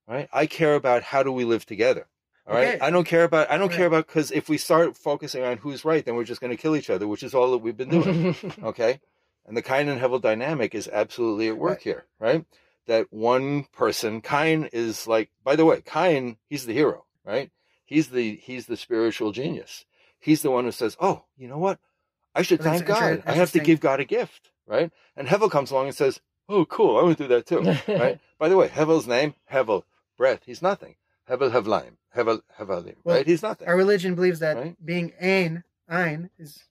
right? 0.08 0.30
I 0.34 0.46
care 0.48 0.74
about 0.76 1.04
how 1.04 1.22
do 1.24 1.32
we 1.32 1.44
live 1.46 1.66
together. 1.66 2.08
All 2.48 2.56
right. 2.56 2.68
Okay. 2.70 2.80
I 2.80 2.90
don't 2.90 3.04
care 3.06 3.24
about 3.26 3.52
I 3.52 3.58
don't 3.58 3.72
care 3.72 3.86
about 3.86 4.08
because 4.08 4.32
if 4.32 4.50
we 4.50 4.58
start 4.58 4.98
focusing 4.98 5.44
on 5.44 5.58
who's 5.58 5.86
right, 5.86 6.04
then 6.04 6.16
we're 6.16 6.24
just 6.24 6.42
going 6.42 6.50
to 6.50 6.58
kill 6.60 6.76
each 6.76 6.90
other, 6.90 7.08
which 7.08 7.22
is 7.22 7.36
all 7.36 7.52
that 7.52 7.60
we've 7.60 7.78
been 7.78 7.90
doing. 7.90 8.36
okay, 8.64 9.00
and 9.46 9.56
the 9.56 9.62
Cain 9.62 9.88
and 9.88 10.02
Hevel 10.02 10.20
dynamic 10.20 10.74
is 10.74 10.88
absolutely 10.92 11.48
at 11.50 11.58
work 11.60 11.74
Right. 11.78 11.82
here, 11.82 12.06
right? 12.20 12.46
That 12.90 13.06
one 13.12 13.66
person, 13.72 14.20
Cain 14.22 14.68
is 14.74 15.06
like. 15.06 15.30
By 15.44 15.56
the 15.56 15.64
way, 15.64 15.82
Cain, 15.86 16.38
he's 16.50 16.66
the 16.66 16.74
hero, 16.74 17.06
right? 17.24 17.52
He's 17.86 18.10
the 18.10 18.36
he's 18.38 18.66
the 18.66 18.76
spiritual 18.78 19.32
genius. 19.32 19.86
He's 20.20 20.42
the 20.42 20.50
one 20.50 20.64
who 20.66 20.72
says, 20.72 20.98
"Oh, 21.00 21.26
you 21.38 21.48
know 21.48 21.60
what? 21.60 21.78
I 22.34 22.42
should 22.42 22.62
thank 22.62 22.86
God. 22.88 23.22
I 23.28 23.34
have 23.34 23.52
to 23.52 23.60
give 23.60 23.80
God 23.80 24.00
a 24.00 24.06
gift, 24.06 24.50
right?" 24.66 24.92
And 25.16 25.28
Hevel 25.28 25.52
comes 25.52 25.70
along 25.70 25.86
and 25.86 25.96
says, 25.96 26.20
"Oh, 26.50 26.66
cool. 26.66 26.98
I 26.98 27.04
want 27.04 27.18
to 27.20 27.24
do 27.26 27.28
that 27.36 27.46
too." 27.46 27.62
right? 27.88 28.20
By 28.40 28.50
the 28.50 28.58
way, 28.58 28.68
Hevel's 28.68 29.06
name, 29.08 29.36
Hevel, 29.52 29.84
breath, 30.18 30.42
he's 30.48 30.64
nothing. 30.64 30.96
Hevel 31.30 31.52
Hevlaim, 31.52 31.98
Hevel 32.16 32.42
Hevelim, 32.58 32.96
Well, 33.04 33.18
right? 33.18 33.26
He's 33.28 33.44
nothing. 33.44 33.68
Our 33.68 33.78
religion 33.78 34.16
believes 34.16 34.40
that 34.40 34.58
Right. 34.58 34.76
being 34.84 35.14
ein, 35.22 35.64
ein 35.88 36.32
is 36.40 36.64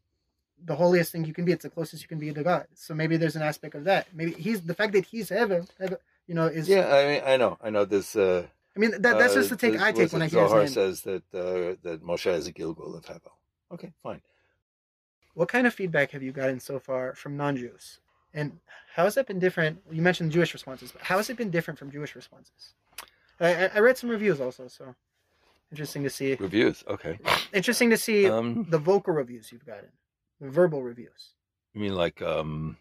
the 0.65 0.75
holiest 0.75 1.13
thing 1.13 1.25
you 1.25 1.33
can 1.33 1.45
be. 1.45 1.53
It's 1.53 1.63
the 1.63 1.71
closest 1.71 2.03
you 2.03 2.09
can 2.09 2.19
be 2.19 2.33
to 2.33 2.43
God. 2.43 2.67
So 2.75 2.93
maybe 2.93 3.17
there's 3.17 3.37
an 3.37 3.43
aspect 3.43 3.77
of 3.77 3.85
that. 3.85 4.09
Maybe 4.13 4.33
he's 4.33 4.63
the 4.63 4.75
fact 4.75 4.93
that 4.95 5.05
he's 5.05 5.29
heaven, 5.29 5.69
heaven 5.79 5.99
you 6.29 6.35
know, 6.35 6.47
is. 6.47 6.69
yeah, 6.69 6.87
I 6.95 7.03
mean, 7.09 7.23
I 7.27 7.37
know, 7.37 7.59
I 7.61 7.71
know. 7.71 7.85
This. 7.85 8.15
Uh, 8.15 8.47
I 8.77 8.79
mean, 8.79 8.93
that, 8.93 9.03
that's 9.19 9.35
just 9.35 9.51
the 9.51 9.57
take 9.57 9.81
uh, 9.81 9.85
I 9.85 9.91
take 9.93 10.13
when 10.13 10.23
I 10.23 10.29
hear 10.29 10.47
Zohar 10.47 10.61
his 10.63 10.77
name. 10.77 10.95
says 10.95 11.03
that 11.03 11.25
uh, 11.35 11.75
that 11.83 12.05
Moshe 12.05 12.33
is 12.33 12.47
a 12.47 12.53
Gilgul 12.53 12.97
of 12.97 13.05
Hevel. 13.05 13.33
Okay, 13.73 13.93
fine. 14.03 14.21
What 15.35 15.49
kind 15.49 15.67
of 15.67 15.75
feedback 15.75 16.11
have 16.13 16.23
you 16.23 16.33
gotten 16.33 16.61
so 16.61 16.79
far 16.79 17.15
from 17.15 17.37
non-Jews? 17.37 17.99
And 18.35 18.59
how 18.95 19.05
has 19.05 19.15
that 19.15 19.27
been 19.27 19.39
different? 19.39 19.79
You 19.91 20.03
mentioned 20.03 20.33
Jewish 20.33 20.53
responses, 20.53 20.93
but 20.93 21.03
how 21.03 21.17
has 21.17 21.31
it 21.31 21.37
been 21.37 21.51
different 21.51 21.79
from 21.79 21.91
Jewish 21.91 22.15
responses? 22.15 22.75
I, 23.41 23.65
I- 23.67 23.71
I 23.77 23.79
read 23.81 23.97
some 23.97 24.11
reviews 24.11 24.41
also, 24.41 24.69
so 24.69 24.95
interesting 25.71 26.03
to 26.05 26.11
see. 26.11 26.35
Reviews. 26.35 26.85
Okay. 26.89 27.19
Interesting 27.53 27.91
to 27.91 27.97
see 27.97 28.29
Um, 28.29 28.67
the 28.69 28.79
vocal 28.79 29.15
reviews 29.15 29.51
you've 29.53 29.65
gotten, 29.67 29.91
the 30.41 30.51
verbal 30.51 30.83
reviews. 30.83 31.35
you 31.75 31.81
mean 31.81 31.95
like 31.95 32.21
um, 32.23 32.77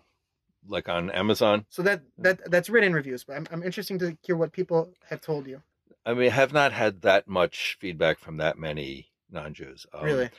like 0.68 0.90
on 0.90 1.12
Amazon? 1.12 1.66
So 1.70 1.82
that 1.84 2.02
that 2.20 2.50
that's 2.50 2.70
written 2.70 2.94
reviews, 2.94 3.24
but 3.24 3.36
I'm 3.36 3.48
I'm 3.52 3.64
interested 3.64 4.00
to 4.00 4.18
hear 4.22 4.36
what 4.36 4.52
people 4.52 4.94
have 5.10 5.22
told 5.22 5.48
you. 5.48 5.62
I 6.06 6.14
mean, 6.14 6.28
I 6.28 6.34
have 6.34 6.54
not 6.54 6.72
had 6.72 7.02
that 7.02 7.28
much 7.28 7.78
feedback 7.82 8.20
from 8.20 8.38
that 8.38 8.58
many 8.58 9.10
non-Jews. 9.30 9.86
Um, 9.94 10.06
really, 10.06 10.30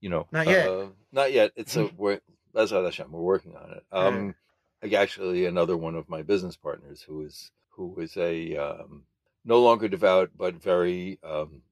you 0.00 0.10
know, 0.10 0.26
Not 0.30 0.46
yet. 0.46 0.68
Uh, 0.68 0.86
not 1.10 1.32
yet. 1.32 1.52
It's 1.56 1.76
a 1.76 1.90
we're 1.96 2.20
Bezrat 2.54 2.84
Hashem, 2.84 3.10
we're 3.10 3.20
working 3.20 3.56
on 3.56 3.72
it. 3.72 3.84
Um, 3.90 4.34
like 4.82 4.92
actually, 4.92 5.46
another 5.46 5.76
one 5.76 5.94
of 5.94 6.08
my 6.08 6.22
business 6.22 6.56
partners 6.56 7.02
who 7.02 7.22
is 7.22 7.50
who 7.70 7.98
is 7.98 8.16
a 8.16 8.56
um, 8.56 9.04
no 9.44 9.60
longer 9.60 9.88
devout 9.88 10.30
but 10.36 10.62
very 10.62 11.18
um, 11.24 11.62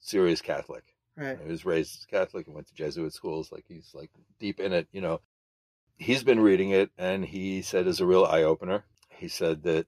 serious 0.00 0.40
Catholic. 0.40 0.84
right? 1.16 1.38
He 1.42 1.50
was 1.50 1.64
raised 1.64 2.06
Catholic 2.10 2.46
and 2.46 2.54
went 2.54 2.68
to 2.68 2.74
Jesuit 2.74 3.14
schools. 3.14 3.50
Like 3.50 3.64
he's 3.66 3.90
like 3.94 4.10
deep 4.38 4.60
in 4.60 4.72
it. 4.72 4.88
You 4.92 5.00
know, 5.00 5.20
he's 6.00 6.24
been 6.24 6.40
reading 6.40 6.70
it 6.70 6.90
and 6.98 7.24
he 7.26 7.62
said 7.62 7.86
it's 7.86 8.00
a 8.00 8.06
real 8.06 8.24
eye 8.24 8.42
opener. 8.42 8.84
He 9.10 9.28
said 9.28 9.62
that 9.64 9.86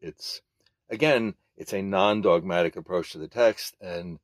it's 0.00 0.42
again 0.90 1.34
it's 1.56 1.72
a 1.72 1.82
non 1.82 2.20
dogmatic 2.20 2.76
approach 2.76 3.10
to 3.12 3.18
the 3.18 3.26
text 3.26 3.74
and 3.80 4.18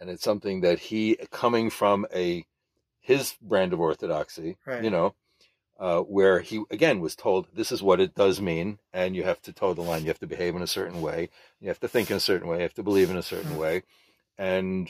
and 0.00 0.08
it's 0.08 0.22
something 0.22 0.60
that 0.60 0.78
he 0.78 1.16
coming 1.30 1.68
from 1.70 2.06
a 2.14 2.46
his 3.00 3.34
brand 3.42 3.72
of 3.72 3.80
orthodoxy, 3.80 4.56
Right. 4.66 4.82
you 4.82 4.90
know, 4.90 5.14
uh, 5.78 6.00
where 6.00 6.40
he 6.40 6.62
again 6.70 7.00
was 7.00 7.16
told 7.16 7.48
this 7.52 7.72
is 7.72 7.82
what 7.82 8.00
it 8.00 8.14
does 8.14 8.40
mean, 8.40 8.78
and 8.92 9.14
you 9.16 9.24
have 9.24 9.42
to 9.42 9.52
toe 9.52 9.74
the 9.74 9.82
line. 9.82 10.02
You 10.02 10.08
have 10.08 10.20
to 10.20 10.26
behave 10.26 10.54
in 10.56 10.62
a 10.62 10.66
certain 10.66 11.00
way. 11.02 11.30
You 11.60 11.68
have 11.68 11.80
to 11.80 11.88
think 11.88 12.10
in 12.10 12.16
a 12.16 12.20
certain 12.20 12.48
way. 12.48 12.58
You 12.58 12.62
have 12.62 12.74
to 12.74 12.82
believe 12.82 13.10
in 13.10 13.16
a 13.16 13.22
certain 13.22 13.52
Mhm. 13.54 13.58
way, 13.58 13.82
and 14.38 14.88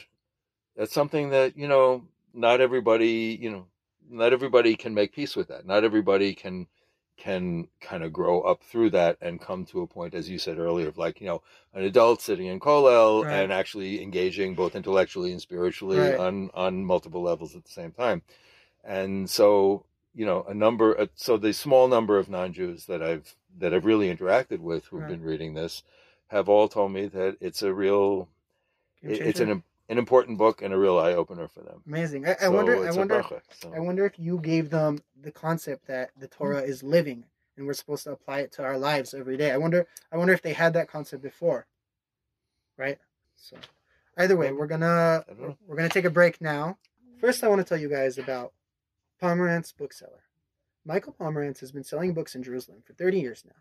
that's 0.76 0.92
something 0.92 1.30
that 1.30 1.56
you 1.56 1.68
know 1.68 2.06
not 2.34 2.60
everybody 2.60 3.38
you 3.40 3.50
know 3.50 3.66
not 4.10 4.32
everybody 4.32 4.76
can 4.76 4.94
make 4.94 5.12
peace 5.14 5.36
with 5.36 5.48
that. 5.48 5.66
Not 5.66 5.84
everybody 5.84 6.34
can 6.34 6.66
can 7.18 7.66
kind 7.80 8.04
of 8.04 8.12
grow 8.12 8.42
up 8.42 8.62
through 8.62 8.90
that 8.90 9.16
and 9.22 9.40
come 9.40 9.64
to 9.64 9.80
a 9.80 9.86
point, 9.86 10.14
as 10.14 10.28
you 10.28 10.38
said 10.38 10.58
earlier, 10.58 10.88
of 10.88 10.98
like 10.98 11.20
you 11.20 11.26
know 11.26 11.42
an 11.74 11.82
adult 11.84 12.20
sitting 12.20 12.46
in 12.46 12.60
kollel 12.60 13.24
Right. 13.24 13.32
and 13.32 13.52
actually 13.52 14.02
engaging 14.02 14.54
both 14.54 14.76
intellectually 14.76 15.32
and 15.32 15.40
spiritually 15.40 15.98
Right. 15.98 16.18
on 16.18 16.50
on 16.54 16.84
multiple 16.84 17.22
levels 17.22 17.56
at 17.56 17.64
the 17.64 17.70
same 17.70 17.92
time. 17.92 18.22
and 18.84 19.28
so 19.30 19.84
you 20.14 20.24
know 20.26 20.44
a 20.48 20.54
number. 20.54 20.98
uh, 21.00 21.06
So 21.14 21.36
the 21.36 21.52
small 21.52 21.88
number 21.88 22.18
of 22.18 22.28
non-Jews 22.28 22.86
that 22.86 23.02
I've 23.02 23.34
that 23.58 23.72
I've 23.74 23.84
really 23.86 24.14
interacted 24.14 24.60
with 24.60 24.84
who've 24.86 25.00
Right. 25.00 25.08
been 25.08 25.22
reading 25.22 25.54
this 25.54 25.82
have 26.28 26.48
all 26.48 26.68
told 26.68 26.92
me 26.92 27.06
that 27.06 27.36
it's 27.40 27.62
a 27.62 27.72
real, 27.72 28.28
it- 29.02 29.22
it's 29.22 29.40
an 29.40 29.62
an 29.88 29.98
important 29.98 30.38
book 30.38 30.62
and 30.62 30.74
a 30.74 30.78
real 30.78 30.98
eye 30.98 31.12
opener 31.12 31.48
for 31.48 31.60
them. 31.60 31.82
amazing. 31.86 32.26
I, 32.26 32.32
I 32.32 32.34
So 32.34 32.50
wonder. 32.50 32.86
I 32.86 32.90
wonder. 32.90 33.22
bracha, 33.22 33.40
so. 33.50 33.72
I 33.74 33.80
wonder 33.80 34.04
if 34.04 34.18
you 34.18 34.38
gave 34.38 34.70
them 34.70 35.00
the 35.20 35.30
concept 35.30 35.86
that 35.86 36.10
the 36.18 36.26
hmm. 36.26 36.36
Torah 36.36 36.62
is 36.62 36.82
living 36.82 37.24
and 37.56 37.66
we're 37.66 37.74
supposed 37.74 38.04
to 38.04 38.12
apply 38.12 38.40
it 38.40 38.52
to 38.52 38.62
our 38.62 38.78
lives 38.78 39.14
every 39.14 39.36
day. 39.36 39.50
I 39.50 39.56
wonder. 39.56 39.86
I 40.12 40.16
wonder 40.16 40.32
if 40.32 40.42
they 40.42 40.52
had 40.52 40.72
that 40.74 40.88
concept 40.88 41.22
before. 41.22 41.66
Right. 42.76 42.98
So, 43.36 43.56
either 44.16 44.36
way, 44.36 44.52
we're 44.52 44.66
gonna 44.66 45.24
I 45.28 45.32
don't 45.32 45.40
know. 45.40 45.56
we're 45.66 45.76
gonna 45.76 45.88
take 45.88 46.04
a 46.04 46.10
break 46.10 46.40
now. 46.40 46.78
First, 47.20 47.42
I 47.42 47.48
want 47.48 47.60
to 47.60 47.64
tell 47.64 47.78
you 47.78 47.88
guys 47.88 48.18
about 48.18 48.52
Pomeranz 49.22 49.74
Bookseller. 49.74 50.24
Michael 50.84 51.14
Pomeranz 51.18 51.60
has 51.60 51.72
been 51.72 51.82
selling 51.82 52.12
books 52.12 52.34
in 52.34 52.42
Jerusalem 52.42 52.82
for 52.84 52.92
30 52.92 53.20
years 53.20 53.44
now. 53.44 53.56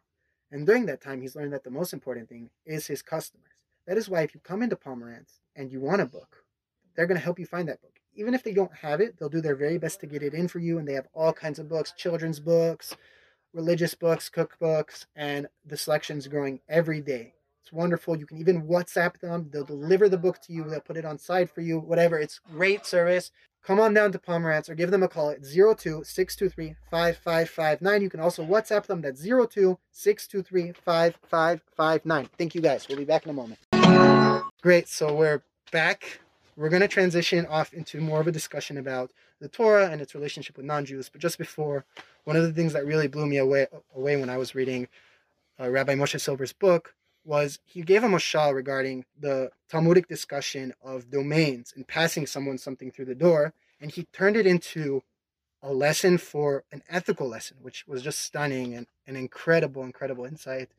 And 0.52 0.66
during 0.66 0.86
that 0.86 1.02
time, 1.02 1.22
he's 1.22 1.36
learned 1.36 1.54
that 1.54 1.64
the 1.64 1.72
most 1.72 1.92
important 1.92 2.30
thing 2.30 2.50
is 2.66 2.88
his 2.88 3.02
customers. 3.02 3.48
That 3.88 3.98
is 3.98 4.10
why 4.10 4.22
if 4.22 4.36
you 4.36 4.42
come 4.42 4.62
into 4.62 4.76
Pomeranz 4.76 5.40
and 5.56 5.72
you 5.72 5.80
want 5.80 6.02
a 6.02 6.06
book, 6.06 6.44
they're 6.96 7.08
going 7.08 7.20
to 7.20 7.24
help 7.24 7.40
you 7.40 7.46
find 7.46 7.68
that 7.68 7.82
book. 7.82 8.00
Even 8.16 8.34
if 8.34 8.44
they 8.44 8.54
don't 8.54 8.74
have 8.76 9.02
it, 9.02 9.18
they'll 9.18 9.30
do 9.30 9.42
their 9.42 9.56
very 9.56 9.78
best 9.78 10.00
to 10.00 10.08
get 10.08 10.24
it 10.24 10.34
in 10.34 10.48
for 10.48 10.60
you. 10.60 10.78
And 10.78 10.88
they 10.88 10.94
have 10.94 11.08
all 11.14 11.34
kinds 11.34 11.60
of 11.60 11.68
books 11.68 11.94
children's 11.98 12.40
books, 12.40 12.96
religious 13.54 13.94
books, 13.94 14.30
cookbooks, 14.34 15.06
and 15.16 15.48
the 15.66 15.78
selection's 15.78 16.28
growing 16.28 16.60
every 16.70 17.02
day. 17.02 17.34
It's 17.62 17.74
wonderful. 17.74 18.16
You 18.16 18.28
can 18.28 18.38
even 18.38 18.68
WhatsApp 18.68 19.20
them. 19.20 19.50
They'll 19.52 19.64
deliver 19.64 20.08
the 20.08 20.20
book 20.20 20.40
to 20.44 20.54
you. 20.54 20.64
They'll 20.66 20.82
put 20.82 20.98
it 20.98 21.06
on 21.06 21.18
side 21.18 21.50
for 21.50 21.62
you, 21.62 21.80
whatever. 21.80 22.20
It's 22.20 22.40
great 22.40 22.86
service. 22.86 23.32
Come 23.64 23.80
on 23.80 23.96
down 23.96 24.12
to 24.12 24.20
Pomeranz 24.20 24.70
or 24.70 24.76
give 24.76 24.92
them 24.92 25.02
a 25.02 25.08
call 25.08 25.32
at 25.32 25.44
02 25.44 26.04
623 26.04 26.76
5559. 26.92 28.02
You 28.04 28.10
can 28.12 28.20
also 28.20 28.46
WhatsApp 28.46 28.86
them. 28.86 29.02
That's 29.02 29.24
02 29.24 29.80
623 29.90 30.74
5559. 30.74 32.30
Thank 32.38 32.54
you 32.54 32.62
guys. 32.62 32.88
We'll 32.88 33.00
be 33.00 33.06
back 33.06 33.24
in 33.24 33.32
a 33.32 33.34
moment. 33.34 33.65
Great. 34.66 34.88
So 34.88 35.14
we're 35.14 35.44
back. 35.72 36.22
We're 36.58 36.70
going 36.70 36.82
to 36.82 36.88
transition 36.88 37.46
off 37.46 37.72
into 37.72 38.02
more 38.02 38.20
of 38.20 38.26
a 38.26 38.32
discussion 38.32 38.80
about 38.80 39.12
the 39.40 39.48
Torah 39.48 39.92
and 39.92 40.02
its 40.02 40.16
relationship 40.16 40.58
with 40.58 40.66
non 40.66 40.86
Jews. 40.86 41.08
But 41.08 41.22
just 41.22 41.38
before, 41.38 41.86
one 42.24 42.36
of 42.36 42.42
the 42.42 42.52
things 42.52 42.74
that 42.74 42.84
really 42.84 43.08
blew 43.08 43.28
me 43.28 43.38
away, 43.38 43.68
away 43.96 44.18
when 44.18 44.28
I 44.28 44.38
was 44.38 44.56
reading 44.56 44.88
uh, 45.60 45.70
Rabbi 45.70 45.94
Moshe 45.94 46.20
Silver's 46.20 46.52
book 46.52 46.96
was 47.24 47.60
he 47.64 47.84
gave 47.84 48.04
a 48.04 48.08
mashal 48.08 48.56
regarding 48.56 49.06
the 49.20 49.52
Talmudic 49.70 50.08
discussion 50.08 50.74
of 50.84 51.12
domains 51.12 51.72
and 51.76 51.88
passing 51.88 52.26
someone 52.26 52.58
something 52.58 52.90
through 52.90 53.06
the 53.06 53.14
door, 53.14 53.54
and 53.80 53.92
he 53.92 54.08
turned 54.14 54.36
it 54.36 54.48
into 54.48 55.04
a 55.62 55.72
lesson 55.72 56.18
for 56.18 56.64
an 56.72 56.82
ethical 56.90 57.28
lesson, 57.28 57.58
which 57.62 57.88
was 57.88 58.02
just 58.02 58.18
stunning 58.18 58.74
and 58.74 58.88
an 59.06 59.16
incredible, 59.16 59.84
incredible 59.84 60.26
insight. 60.26 60.70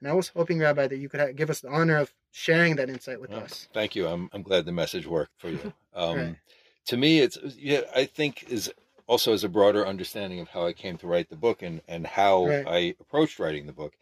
And 0.00 0.10
I 0.10 0.12
was 0.12 0.28
hoping, 0.28 0.58
Rabbi, 0.58 0.88
that 0.88 0.96
you 0.98 1.08
could 1.08 1.20
ha- 1.20 1.32
give 1.34 1.50
us 1.50 1.60
the 1.60 1.68
honor 1.70 1.96
of 1.96 2.12
sharing 2.30 2.76
that 2.76 2.90
insight 2.90 3.20
with 3.20 3.30
Well, 3.30 3.40
us. 3.40 3.68
Thank 3.72 3.96
you. 3.96 4.06
I'm 4.06 4.28
I'm 4.32 4.42
glad 4.42 4.64
the 4.66 4.72
message 4.72 5.06
worked 5.06 5.32
for 5.38 5.48
you. 5.48 5.72
Um, 5.94 6.16
Right. 6.18 6.36
To 6.88 6.98
me, 6.98 7.20
it's 7.20 7.38
yeah. 7.56 7.80
I 7.94 8.04
think 8.04 8.44
is 8.50 8.70
also 9.06 9.32
as 9.32 9.44
a 9.44 9.48
broader 9.48 9.86
understanding 9.86 10.40
of 10.40 10.48
how 10.48 10.66
I 10.66 10.74
came 10.74 10.98
to 10.98 11.06
write 11.06 11.30
the 11.30 11.36
book 11.36 11.62
and 11.62 11.80
and 11.88 12.06
how 12.06 12.46
Right. 12.46 12.66
I 12.66 12.78
approached 13.00 13.38
writing 13.38 13.66
the 13.66 13.72
book 13.72 13.94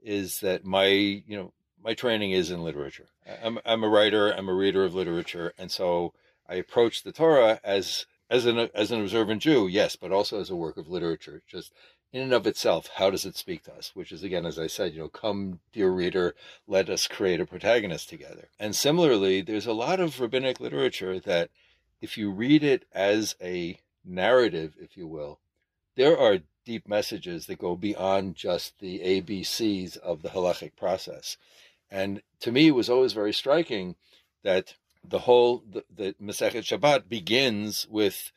is 0.00 0.38
that 0.40 0.64
my 0.64 0.86
you 0.86 1.36
know 1.36 1.52
my 1.82 1.94
training 1.94 2.30
is 2.30 2.50
in 2.52 2.62
literature. 2.62 3.06
I'm 3.42 3.58
I'm 3.64 3.82
a 3.82 3.88
writer. 3.88 4.30
I'm 4.30 4.48
a 4.48 4.54
reader 4.54 4.84
of 4.84 4.94
literature, 4.94 5.52
and 5.58 5.70
so 5.70 6.12
I 6.48 6.54
approach 6.54 7.02
the 7.02 7.12
Torah 7.12 7.60
as 7.64 8.06
as 8.30 8.46
an 8.46 8.70
as 8.72 8.92
an 8.92 9.00
observant 9.00 9.42
Jew, 9.42 9.66
yes, 9.66 9.96
but 9.96 10.12
also 10.12 10.40
as 10.40 10.48
a 10.48 10.56
work 10.56 10.76
of 10.76 10.88
literature. 10.88 11.42
Just 11.48 11.72
in 12.12 12.22
and 12.22 12.32
of 12.32 12.46
itself, 12.46 12.90
how 12.96 13.10
does 13.10 13.24
it 13.24 13.36
speak 13.36 13.62
to 13.64 13.72
us? 13.72 13.92
Which 13.94 14.12
is 14.12 14.22
again, 14.22 14.44
as 14.44 14.58
I 14.58 14.66
said, 14.66 14.92
you 14.92 15.00
know, 15.00 15.08
come, 15.08 15.60
dear 15.72 15.90
reader, 15.90 16.34
let 16.66 16.90
us 16.90 17.06
create 17.06 17.40
a 17.40 17.46
protagonist 17.46 18.08
together. 18.08 18.48
And 18.60 18.76
similarly, 18.76 19.40
there's 19.40 19.66
a 19.66 19.72
lot 19.72 19.98
of 19.98 20.20
rabbinic 20.20 20.60
literature 20.60 21.18
that, 21.20 21.50
if 22.00 22.18
you 22.18 22.30
read 22.30 22.64
it 22.64 22.84
as 22.92 23.36
a 23.40 23.78
narrative, 24.04 24.74
if 24.78 24.96
you 24.96 25.06
will, 25.06 25.38
there 25.96 26.18
are 26.18 26.40
deep 26.64 26.86
messages 26.86 27.46
that 27.46 27.58
go 27.58 27.76
beyond 27.76 28.34
just 28.34 28.78
the 28.78 28.98
ABCs 28.98 29.96
of 29.98 30.22
the 30.22 30.30
halachic 30.30 30.76
process. 30.76 31.36
And 31.90 32.22
to 32.40 32.52
me, 32.52 32.68
it 32.68 32.74
was 32.74 32.90
always 32.90 33.12
very 33.12 33.32
striking 33.32 33.96
that 34.42 34.74
the 35.04 35.20
whole 35.20 35.62
the, 35.70 35.84
the 35.94 36.14
Masechet 36.22 36.62
Shabbat 36.62 37.08
begins 37.08 37.86
with 37.90 38.32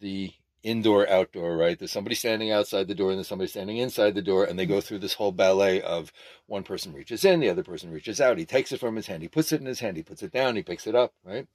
the 0.00 0.32
indoor 0.62 1.08
outdoor 1.08 1.56
right 1.56 1.78
there's 1.78 1.92
somebody 1.92 2.16
standing 2.16 2.50
outside 2.50 2.88
the 2.88 2.94
door 2.94 3.10
and 3.10 3.18
there's 3.18 3.28
somebody 3.28 3.48
standing 3.48 3.76
inside 3.76 4.14
the 4.14 4.22
door 4.22 4.44
and 4.44 4.58
they 4.58 4.66
go 4.66 4.74
mm-hmm. 4.74 4.80
through 4.80 4.98
this 4.98 5.14
whole 5.14 5.30
ballet 5.30 5.80
of 5.80 6.12
one 6.46 6.64
person 6.64 6.92
reaches 6.92 7.24
in 7.24 7.38
the 7.40 7.48
other 7.48 7.62
person 7.62 7.92
reaches 7.92 8.20
out 8.20 8.38
he 8.38 8.44
takes 8.44 8.72
it 8.72 8.80
from 8.80 8.96
his 8.96 9.06
hand 9.06 9.22
he 9.22 9.28
puts 9.28 9.52
it 9.52 9.60
in 9.60 9.66
his 9.66 9.80
hand 9.80 9.96
he 9.96 10.02
puts 10.02 10.22
it 10.22 10.32
down 10.32 10.56
he 10.56 10.62
picks 10.62 10.86
it 10.86 10.94
up 10.96 11.12
right 11.24 11.46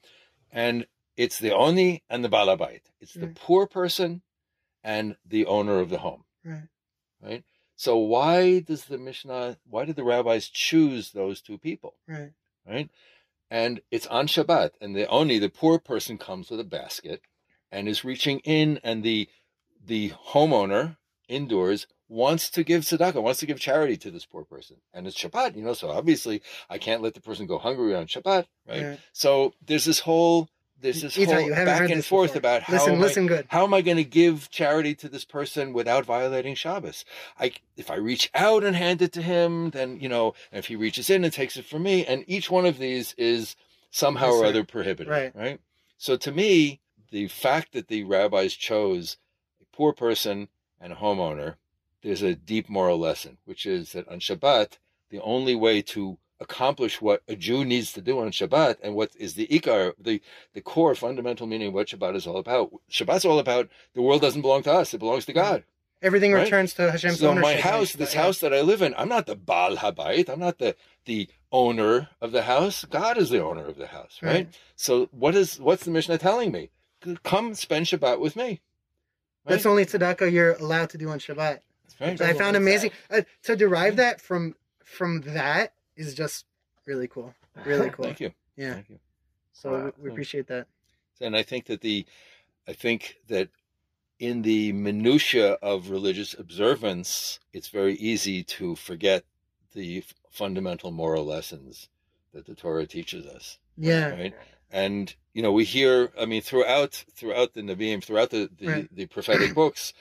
and 0.52 0.88
it's 1.18 1.38
the 1.38 1.52
oni 1.54 2.02
and 2.10 2.24
the 2.24 2.30
balabait 2.30 2.82
it's 3.02 3.14
the 3.14 3.28
Right. 3.28 3.36
poor 3.36 3.68
person 3.68 4.22
and 4.84 5.18
the 5.26 5.46
owner 5.46 5.80
of 5.80 5.90
the 5.90 6.00
home 6.00 6.24
Right. 6.46 6.70
right 7.22 7.44
so 7.76 7.98
why 7.98 8.60
does 8.62 8.86
the 8.86 8.98
mishnah 8.98 9.58
why 9.70 9.84
did 9.84 9.98
the 9.98 10.04
rabbis 10.06 10.48
choose 10.48 11.12
those 11.12 11.42
two 11.42 11.58
people 11.58 11.96
Right. 12.08 12.32
right? 12.66 12.90
And 13.52 13.82
it's 13.92 14.08
on 14.08 14.26
Shabbat, 14.26 14.72
and 14.82 14.96
the 14.96 15.06
oni 15.08 15.38
the 15.38 15.50
poor 15.50 15.78
person 15.78 16.18
comes 16.18 16.50
with 16.50 16.60
a 16.60 16.64
basket 16.64 17.22
and 17.74 17.90
is 17.90 18.06
reaching 18.06 18.40
in, 18.40 18.80
and 18.84 19.04
the 19.04 19.28
the 19.86 20.12
homeowner 20.32 20.96
indoors 21.28 21.88
wants 22.08 22.50
to 22.52 22.64
give 22.64 22.84
tzedakah, 22.84 23.22
wants 23.22 23.40
to 23.40 23.46
give 23.46 23.60
charity 23.60 23.98
to 23.98 24.12
this 24.12 24.26
poor 24.26 24.46
person, 24.46 24.78
and 24.94 25.08
it's 25.08 25.18
Shabbat, 25.22 25.56
you 25.58 25.64
know. 25.64 25.74
So 25.74 25.90
obviously, 25.90 26.42
I 26.70 26.78
can't 26.78 27.02
let 27.02 27.16
the 27.16 27.22
person 27.22 27.48
go 27.48 27.58
hungry 27.58 27.96
on 27.96 28.06
Shabbat, 28.08 28.46
right? 28.68 28.84
Right. 28.86 29.00
So 29.12 29.54
there's 29.66 29.86
this 29.86 30.00
whole 30.00 30.48
there's 30.80 31.02
this 31.02 31.16
Itai, 31.16 31.40
whole 31.56 31.66
back 31.66 31.90
and 31.90 32.04
forth 32.04 32.32
before. 32.34 32.40
about 32.40 32.64
how 32.64 32.74
Listen, 32.74 32.94
am 32.94 33.00
I- 33.00 33.02
listen 33.02 33.28
good. 33.28 33.46
how 33.50 33.64
am 33.64 33.74
I 33.74 33.82
going 33.82 33.98
to 33.98 34.04
give 34.04 34.50
charity 34.52 34.94
to 34.96 35.08
this 35.10 35.24
person 35.24 35.72
without 35.72 36.04
violating 36.06 36.56
Shabbos? 36.56 37.06
I, 37.40 37.54
if 37.78 37.90
I 37.90 37.96
reach 37.96 38.30
out 38.36 38.66
and 38.66 38.76
hand 38.76 39.02
it 39.02 39.14
to 39.14 39.22
him, 39.22 39.70
then, 39.70 40.00
you 40.02 40.10
know, 40.10 40.34
and 40.52 40.60
if 40.60 40.66
he 40.68 40.76
reaches 40.76 41.10
in 41.10 41.24
and 41.24 41.32
takes 41.32 41.56
it 41.56 41.64
from 41.66 41.84
me, 41.84 42.06
and 42.06 42.26
each 42.28 42.52
one 42.52 42.66
of 42.66 42.80
these 42.80 43.14
is 43.18 43.56
somehow 43.92 44.26
Yes, 44.32 44.36
or 44.36 44.46
other 44.46 44.64
prohibited, 44.66 45.10
Right. 45.12 45.34
right? 45.34 45.60
So 45.98 46.18
to 46.18 46.32
me, 46.34 46.82
the 47.14 47.28
fact 47.28 47.74
that 47.74 47.90
the 47.90 48.04
rabbis 48.04 48.56
chose 48.56 49.18
a 49.62 49.66
poor 49.76 49.94
person 49.94 50.48
and 50.82 50.92
a 50.92 50.96
homeowner, 50.96 51.58
there's 52.02 52.24
a 52.24 52.34
deep 52.34 52.68
moral 52.68 52.98
lesson, 52.98 53.38
which 53.46 53.68
is 53.68 53.92
that 53.92 54.08
on 54.10 54.20
Shabbat, 54.20 54.80
the 55.12 55.22
only 55.22 55.54
way 55.56 55.84
to 55.84 56.18
accomplish 56.40 57.04
what 57.04 57.22
a 57.28 57.36
Jew 57.36 57.64
needs 57.64 57.94
to 57.94 58.02
do 58.02 58.20
on 58.20 58.32
Shabbat 58.32 58.78
and 58.82 58.96
what 58.96 59.12
is 59.16 59.36
the 59.36 59.46
ikar, 59.46 59.94
the, 60.00 60.24
the 60.54 60.62
core 60.62 60.96
fundamental 60.96 61.46
meaning 61.46 61.68
of 61.68 61.76
what 61.76 61.88
Shabbat 61.90 62.16
is 62.16 62.26
all 62.26 62.38
about. 62.38 62.72
Shabbat's 62.90 63.26
all 63.26 63.38
about 63.38 63.70
the 63.94 64.02
world 64.02 64.22
doesn't 64.22 64.42
belong 64.42 64.64
to 64.64 64.74
us, 64.74 64.96
it 64.96 64.98
belongs 64.98 65.26
to 65.28 65.34
mm-hmm. 65.34 65.42
God. 65.42 65.64
Everything 66.02 66.34
Right? 66.34 66.46
returns 66.46 66.74
to 66.74 66.92
Hashem's 66.92 67.20
so 67.20 67.30
ownership. 67.30 67.44
my 67.44 67.62
house, 67.62 67.94
this 67.94 68.16
house 68.16 68.40
that 68.40 68.56
I 68.56 68.62
live 68.62 68.82
in, 68.82 68.96
I'm 68.98 69.08
not 69.08 69.28
the 69.28 69.36
Baal 69.36 69.78
Habayit, 69.78 70.30
I'm 70.30 70.40
not 70.40 70.58
the 70.58 70.76
the 71.06 71.30
owner 71.52 72.10
of 72.20 72.32
the 72.32 72.42
house. 72.42 72.86
God 72.86 73.20
is 73.20 73.30
the 73.30 73.42
owner 73.42 73.66
of 73.68 73.78
the 73.78 73.88
house, 73.88 74.18
right? 74.24 74.34
Right. 74.34 74.60
So 74.76 75.10
what 75.12 75.36
is 75.36 75.60
what's 75.60 75.86
the 75.86 75.92
Mishnah 75.92 76.18
telling 76.18 76.52
me? 76.52 76.72
Come 77.24 77.54
spend 77.56 77.86
Shabbat 77.88 78.20
with 78.20 78.36
me. 78.36 78.62
That's 79.46 79.66
only 79.66 79.86
tzedakah 79.86 80.32
you're 80.32 80.54
allowed 80.54 80.90
to 80.92 80.98
do 80.98 81.10
on 81.10 81.20
Shabbat. 81.20 81.60
right. 82.00 82.18
So 82.18 82.26
I 82.26 82.34
found 82.34 82.56
amazing 82.56 82.92
uh, 83.12 83.22
to 83.44 83.56
derive 83.56 83.98
that 83.98 84.22
from 84.22 84.56
from 84.84 85.22
that 85.22 85.74
is 85.96 86.14
just 86.14 86.46
really 86.86 87.08
cool, 87.08 87.34
really 87.66 87.90
cool. 87.96 88.06
Thank 88.06 88.20
you. 88.22 88.32
Yeah. 88.56 88.76
Thank 88.76 88.90
you. 88.90 89.00
So 89.54 89.72
Wow. 89.72 89.92
we, 89.98 90.04
we 90.04 90.10
appreciate 90.12 90.48
that. 90.48 90.68
And 91.22 91.36
I 91.36 91.44
think 91.44 91.66
that 91.68 91.82
the, 91.82 92.06
I 92.68 92.74
think 92.74 93.18
that 93.28 93.50
in 94.20 94.42
the 94.42 94.72
minutia 94.74 95.54
of 95.62 95.90
religious 95.90 96.34
observance, 96.38 97.40
it's 97.54 97.70
very 97.70 97.96
easy 97.96 98.44
to 98.44 98.76
forget 98.76 99.24
the 99.74 100.00
f- 100.00 100.14
fundamental 100.30 100.92
moral 100.92 101.26
lessons 101.26 101.90
that 102.34 102.46
the 102.46 102.56
Torah 102.56 102.86
teaches 102.86 103.26
us. 103.26 103.58
Yeah. 103.78 104.10
Right. 104.10 104.34
And 104.74 105.16
you 105.34 105.42
know, 105.42 105.52
we 105.54 105.64
hear. 105.64 106.12
I 106.20 106.26
mean, 106.26 106.42
throughout 106.42 107.06
throughout 107.16 107.54
the 107.54 107.62
Nevi'im, 107.62 108.04
throughout 108.04 108.32
the 108.32 108.50
the, 108.60 108.68
Right. 108.68 108.96
the 108.96 109.06
prophetic 109.06 109.54
books, 109.62 109.94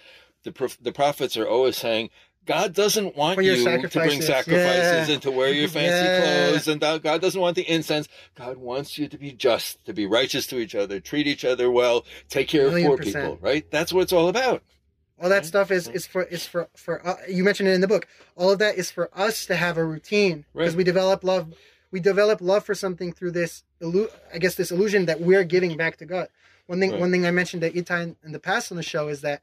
the 0.43 0.51
prof- 0.53 0.79
the 0.83 0.93
prophets 0.93 1.37
are 1.37 1.47
always 1.47 1.77
saying. 1.77 2.11
God 2.45 2.75
doesn't 2.75 3.17
want 3.17 3.41
you 3.41 3.55
to 3.55 3.63
bring 3.65 4.21
sacrifices. 4.21 4.27
sacrifices 4.27 5.09
Yeah. 5.09 5.15
and 5.15 5.23
to 5.23 5.31
wear 5.31 5.53
your 5.53 5.69
fancy 5.69 6.05
Yeah. 6.05 6.49
clothes, 6.49 6.67
and 6.67 6.81
God 6.81 7.21
doesn't 7.21 7.41
want 7.41 7.55
the 7.55 7.63
incense. 7.71 8.09
God 8.35 8.57
wants 8.57 8.99
you 8.99 9.07
to 9.07 9.17
be 9.17 9.31
just, 9.31 9.85
to 9.85 9.93
be 9.93 10.07
righteous 10.07 10.49
to 10.49 10.59
each 10.59 10.75
other, 10.75 10.99
treat 10.99 11.29
each 11.29 11.45
other 11.45 11.71
well, 11.71 12.05
take 12.29 12.49
care 12.49 12.67
of 12.67 12.73
poor 12.73 12.97
percent. 12.97 13.15
people. 13.15 13.39
Right? 13.41 13.71
That's 13.71 13.93
what 13.93 14.01
it's 14.01 14.13
all 14.13 14.27
about. 14.29 14.65
All 15.23 15.29
that 15.29 15.47
stuff 15.47 15.71
is 15.71 15.87
is 15.87 16.05
for 16.05 16.25
is 16.25 16.45
for 16.45 16.69
for 16.75 17.07
uh, 17.07 17.15
you 17.29 17.45
mentioned 17.45 17.69
it 17.69 17.75
in 17.75 17.81
the 17.81 17.87
book. 17.87 18.09
All 18.35 18.51
of 18.51 18.59
that 18.59 18.77
is 18.77 18.91
for 18.91 19.09
us 19.17 19.47
to 19.47 19.55
have 19.55 19.77
a 19.79 19.85
routine 19.85 20.45
because 20.53 20.73
Right. 20.73 20.79
we 20.79 20.83
develop 20.83 21.23
love. 21.23 21.55
We 21.93 22.01
develop 22.01 22.41
love 22.41 22.65
for 22.65 22.75
something 22.75 23.13
through 23.13 23.33
this 23.33 23.63
I 24.35 24.39
guess 24.39 24.55
this 24.57 24.73
illusion 24.73 25.07
that 25.07 25.21
we're 25.21 25.45
giving 25.45 25.77
back 25.77 25.97
to 25.99 26.07
God. 26.07 26.29
One 26.67 26.81
thing, 26.81 26.93
Right. 26.93 27.01
one 27.01 27.13
thing 27.13 27.27
I 27.27 27.31
mentioned 27.31 27.63
to 27.63 27.71
Itai 27.71 28.17
in, 28.25 28.33
the 28.33 28.39
past 28.41 28.73
on 28.73 28.77
the 28.77 28.83
show 28.83 29.09
is 29.09 29.21
that 29.21 29.43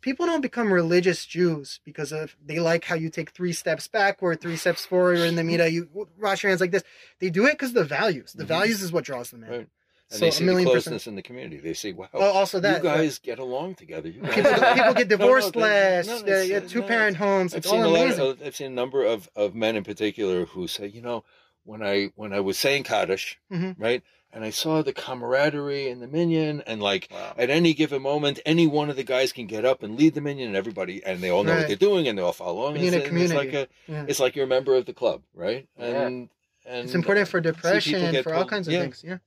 people 0.00 0.26
don't 0.26 0.40
become 0.40 0.72
religious 0.72 1.24
Jews 1.26 1.80
because 1.84 2.10
of 2.12 2.36
they 2.44 2.58
like 2.58 2.84
how 2.84 2.94
you 2.94 3.10
take 3.10 3.30
three 3.30 3.52
steps 3.52 3.86
backward, 3.88 4.40
three 4.40 4.56
steps 4.56 4.84
forward 4.84 5.20
in 5.20 5.36
the 5.36 5.44
Mida. 5.44 5.70
You 5.70 5.88
wash 6.18 6.42
your 6.42 6.50
hands 6.50 6.60
like 6.60 6.70
this. 6.72 6.84
They 7.20 7.30
do 7.30 7.46
it 7.46 7.52
because 7.52 7.72
the 7.74 7.84
values. 7.84 8.32
The 8.32 8.44
Mhm. 8.44 8.48
values 8.48 8.82
is 8.82 8.92
what 8.92 9.04
draws 9.04 9.30
them 9.30 9.44
in. 9.44 9.50
Right. 9.50 9.68
And 10.10 10.20
So 10.20 10.24
they 10.24 10.28
a 10.30 10.32
see 10.32 10.38
the 10.44 10.46
million 10.46 10.64
closeness 10.68 10.84
percent. 11.04 11.06
in 11.08 11.16
the 11.16 11.22
community. 11.22 11.58
They 11.58 11.74
see, 11.74 11.92
wow, 11.92 12.08
Oh, 12.14 12.20
also 12.32 12.60
that 12.60 12.78
you 12.78 12.82
guys 12.82 13.18
get 13.18 13.38
along 13.38 13.74
together. 13.74 14.10
People, 14.32 14.32
people 14.32 14.94
get 14.94 15.08
No, 15.10 15.16
no, 15.16 15.18
divorced 15.18 15.54
less. 15.54 16.06
no, 16.06 16.22
get 16.24 16.68
two 16.70 16.80
no, 16.80 16.86
parent 16.86 17.18
homes. 17.18 17.52
I've 17.52 17.58
It's 17.58 17.68
seen 17.68 17.82
all 17.82 17.94
a 17.94 18.00
amazing. 18.00 18.26
of, 18.26 18.42
I've 18.42 18.56
seen 18.56 18.68
a 18.68 18.74
number 18.74 19.04
of, 19.04 19.28
of 19.36 19.54
men 19.54 19.76
in 19.76 19.84
particular 19.84 20.46
who 20.46 20.66
say, 20.66 20.86
you 20.86 21.02
know, 21.02 21.24
when 21.68 21.82
I 21.82 22.10
when 22.16 22.32
I 22.32 22.40
was 22.40 22.58
saying 22.58 22.84
Kaddish, 22.84 23.38
Mhm. 23.52 23.74
right, 23.78 24.02
and 24.32 24.42
I 24.44 24.50
saw 24.50 24.82
the 24.82 24.92
camaraderie 24.92 25.88
in 25.88 26.00
the 26.00 26.06
minyan, 26.08 26.62
and 26.66 26.80
like 26.82 27.08
Wow. 27.10 27.34
at 27.36 27.50
any 27.50 27.74
given 27.74 28.00
moment, 28.02 28.40
any 28.46 28.66
one 28.66 28.88
of 28.90 28.96
the 28.96 29.04
guys 29.04 29.32
can 29.32 29.46
get 29.46 29.64
up 29.64 29.82
and 29.82 29.96
lead 29.96 30.14
the 30.14 30.20
minyan, 30.22 30.48
and 30.48 30.56
everybody, 30.56 31.02
and 31.04 31.20
they 31.20 31.28
all 31.30 31.44
know 31.44 31.52
Right. 31.52 31.58
what 31.60 31.68
they're 31.68 31.76
doing, 31.90 32.08
and 32.08 32.16
they 32.16 32.22
all 32.22 32.32
follow 32.32 32.60
along. 32.62 32.72
We 32.74 32.78
and 32.80 32.84
need 32.90 32.94
a 32.94 33.04
it's, 33.04 33.22
it's 33.24 33.32
like 33.34 33.52
a, 33.52 33.68
Yeah. 33.86 34.06
it's 34.08 34.20
like 34.20 34.34
you're 34.34 34.46
a 34.46 34.54
member 34.56 34.74
of 34.74 34.86
the 34.86 34.94
club, 34.94 35.22
right? 35.34 35.66
Yeah. 35.78 36.06
And 36.06 36.28
and 36.64 36.84
it's 36.84 36.94
important 36.94 37.28
for 37.28 37.40
depression 37.40 38.22
for 38.22 38.34
all 38.34 38.44
kinds 38.44 38.68
of 38.68 38.74
yeah. 38.74 38.82
things 38.82 39.02
yeah 39.02 39.18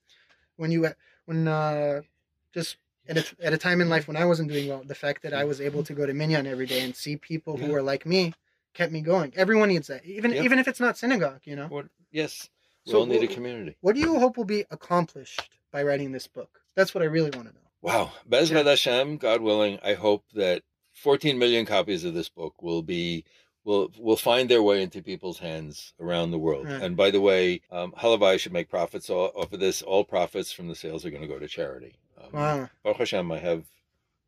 when 0.57 0.69
you 0.71 0.87
when 1.25 1.47
uh 1.47 2.01
just 2.53 2.77
at 3.09 3.17
a, 3.17 3.25
at 3.45 3.51
a 3.51 3.57
time 3.57 3.81
in 3.81 3.89
life 3.89 4.07
when 4.07 4.15
i 4.15 4.25
wasn't 4.25 4.47
doing 4.47 4.67
well 4.67 4.83
the 4.85 4.93
fact 4.93 5.23
that 5.23 5.33
i 5.33 5.43
was 5.43 5.59
able 5.59 5.83
to 5.83 5.93
go 5.95 6.05
to 6.05 6.13
minyan 6.13 6.45
every 6.45 6.67
day 6.67 6.81
and 6.81 6.95
see 6.95 7.15
people 7.17 7.57
who 7.57 7.71
were 7.71 7.81
like 7.81 8.05
me 8.05 8.31
kept 8.75 8.91
me 8.91 9.01
going 9.01 9.33
everyone 9.35 9.69
needs 9.69 9.87
that 9.87 10.05
even 10.05 10.29
Yep. 10.31 10.43
even 10.45 10.59
if 10.59 10.67
it's 10.67 10.79
not 10.79 10.99
synagogue 10.99 11.41
you 11.45 11.55
know 11.55 11.65
What, 11.67 11.87
yes, 12.11 12.49
we 12.85 12.91
So 12.91 12.99
all 12.99 13.05
need 13.05 13.23
a 13.23 13.27
community. 13.27 13.75
what 13.81 13.95
do 13.95 14.01
you 14.01 14.19
hope 14.19 14.37
will 14.37 14.45
be 14.45 14.65
accomplished 14.71 15.41
by 15.71 15.83
writing 15.83 16.11
this 16.11 16.27
book 16.27 16.61
that's 16.75 16.93
what 16.93 17.01
i 17.01 17.05
really 17.05 17.31
want 17.31 17.47
to 17.47 17.53
know 17.53 17.59
Wow. 17.83 18.11
Bezrat 18.29 18.67
Hashem, 18.67 19.17
God 19.17 19.41
willing, 19.41 19.79
I 19.83 19.95
hope 19.95 20.23
that 20.35 20.61
14 20.93 21.39
million 21.39 21.65
copies 21.65 22.03
of 22.03 22.13
this 22.13 22.29
book 22.29 22.61
will 22.61 22.83
be 22.83 23.25
will 23.63 23.91
will 23.97 24.15
find 24.17 24.47
their 24.49 24.61
way 24.61 24.83
into 24.83 25.01
people's 25.01 25.39
hands 25.39 25.93
around 25.99 26.29
the 26.29 26.37
world. 26.37 26.67
Right. 26.67 26.79
And 26.79 26.95
by 26.95 27.09
the 27.09 27.21
way, 27.21 27.61
um, 27.71 27.91
Halavai 27.97 28.37
should 28.39 28.53
make 28.53 28.69
profits 28.69 29.09
off 29.09 29.51
of 29.51 29.59
this. 29.59 29.81
All 29.81 30.03
profits 30.03 30.51
from 30.51 30.67
the 30.67 30.75
sales 30.75 31.05
are 31.05 31.09
going 31.09 31.23
to 31.23 31.27
go 31.27 31.39
to 31.39 31.47
charity. 31.47 31.95
Um, 32.23 32.29
wow 32.33 32.69
Baruch 32.83 32.97
Hashem, 32.99 33.31
I 33.31 33.39
have, 33.39 33.63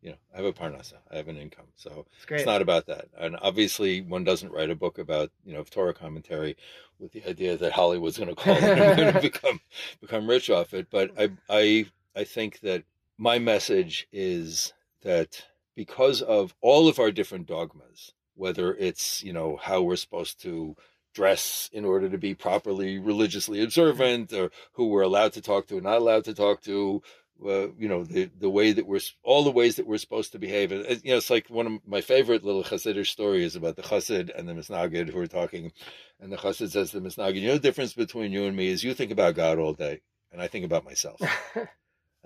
you 0.03 0.09
know, 0.09 0.17
I 0.33 0.37
have 0.37 0.45
a 0.45 0.51
parnasa. 0.51 0.95
I 1.09 1.15
have 1.15 1.29
an 1.29 1.37
income. 1.37 1.67
So 1.75 2.05
it's 2.29 2.45
not 2.45 2.61
about 2.61 2.87
that. 2.87 3.07
And 3.17 3.37
obviously, 3.41 4.01
one 4.01 4.25
doesn't 4.25 4.51
write 4.51 4.69
a 4.69 4.75
book 4.75 4.97
about 4.99 5.31
you 5.45 5.53
know 5.53 5.63
Torah 5.63 5.93
commentary 5.93 6.57
with 6.99 7.13
the 7.13 7.27
idea 7.27 7.57
that 7.57 7.71
Hollywood's 7.71 8.17
going 8.17 8.29
to 8.29 8.35
call 8.35 8.57
it 8.57 8.63
and 8.63 8.97
going 8.97 9.13
to 9.13 9.21
become 9.21 9.61
become 10.01 10.29
rich 10.29 10.49
off 10.49 10.73
it. 10.73 10.87
But 10.91 11.11
I 11.17 11.31
I 11.49 11.85
I 12.15 12.25
think 12.25 12.59
that 12.59 12.83
my 13.17 13.39
message 13.39 14.07
is 14.11 14.73
that 15.03 15.45
because 15.73 16.21
of 16.21 16.53
all 16.59 16.89
of 16.89 16.99
our 16.99 17.11
different 17.11 17.47
dogmas, 17.47 18.11
whether 18.35 18.75
it's 18.75 19.23
you 19.23 19.31
know 19.31 19.57
how 19.61 19.81
we're 19.81 19.95
supposed 19.95 20.41
to 20.41 20.75
dress 21.13 21.69
in 21.71 21.85
order 21.85 22.09
to 22.09 22.17
be 22.17 22.33
properly 22.33 22.99
religiously 22.99 23.63
observant, 23.63 24.33
or 24.33 24.51
who 24.73 24.87
we're 24.87 25.01
allowed 25.01 25.31
to 25.31 25.41
talk 25.41 25.67
to 25.67 25.75
and 25.75 25.83
not 25.83 25.99
allowed 25.99 26.25
to 26.25 26.33
talk 26.33 26.61
to, 26.61 27.01
uh, 27.45 27.67
you 27.77 27.87
know 27.87 28.03
the 28.03 28.29
the 28.39 28.49
way 28.49 28.71
that 28.71 28.85
we're 28.87 28.99
all 29.23 29.43
the 29.43 29.51
ways 29.51 29.75
that 29.77 29.87
we're 29.87 29.97
supposed 29.97 30.31
to 30.33 30.39
behave. 30.39 30.71
And, 30.71 30.85
uh, 30.85 30.95
you 31.03 31.11
know, 31.11 31.17
it's 31.17 31.29
like 31.29 31.49
one 31.49 31.67
of 31.67 31.73
my 31.87 32.01
favorite 32.01 32.43
little 32.43 32.63
Hasidic 32.63 33.07
stories 33.07 33.55
about 33.55 33.75
the 33.75 33.81
Chassid 33.83 34.31
and 34.37 34.47
the 34.47 34.53
Misnagid 34.53 35.09
who 35.09 35.19
are 35.19 35.27
talking, 35.27 35.71
and 36.19 36.31
the 36.31 36.37
Chassid 36.37 36.71
says 36.71 36.91
to 36.91 36.99
the 36.99 37.07
Misnagid, 37.09 37.41
"You 37.41 37.47
know, 37.49 37.53
the 37.53 37.59
difference 37.59 37.93
between 37.93 38.31
you 38.31 38.45
and 38.45 38.55
me 38.55 38.67
is 38.69 38.83
you 38.83 38.93
think 38.93 39.11
about 39.11 39.35
God 39.35 39.59
all 39.59 39.73
day, 39.73 40.01
and 40.31 40.41
I 40.41 40.47
think 40.47 40.65
about 40.65 40.85
myself." 40.85 41.21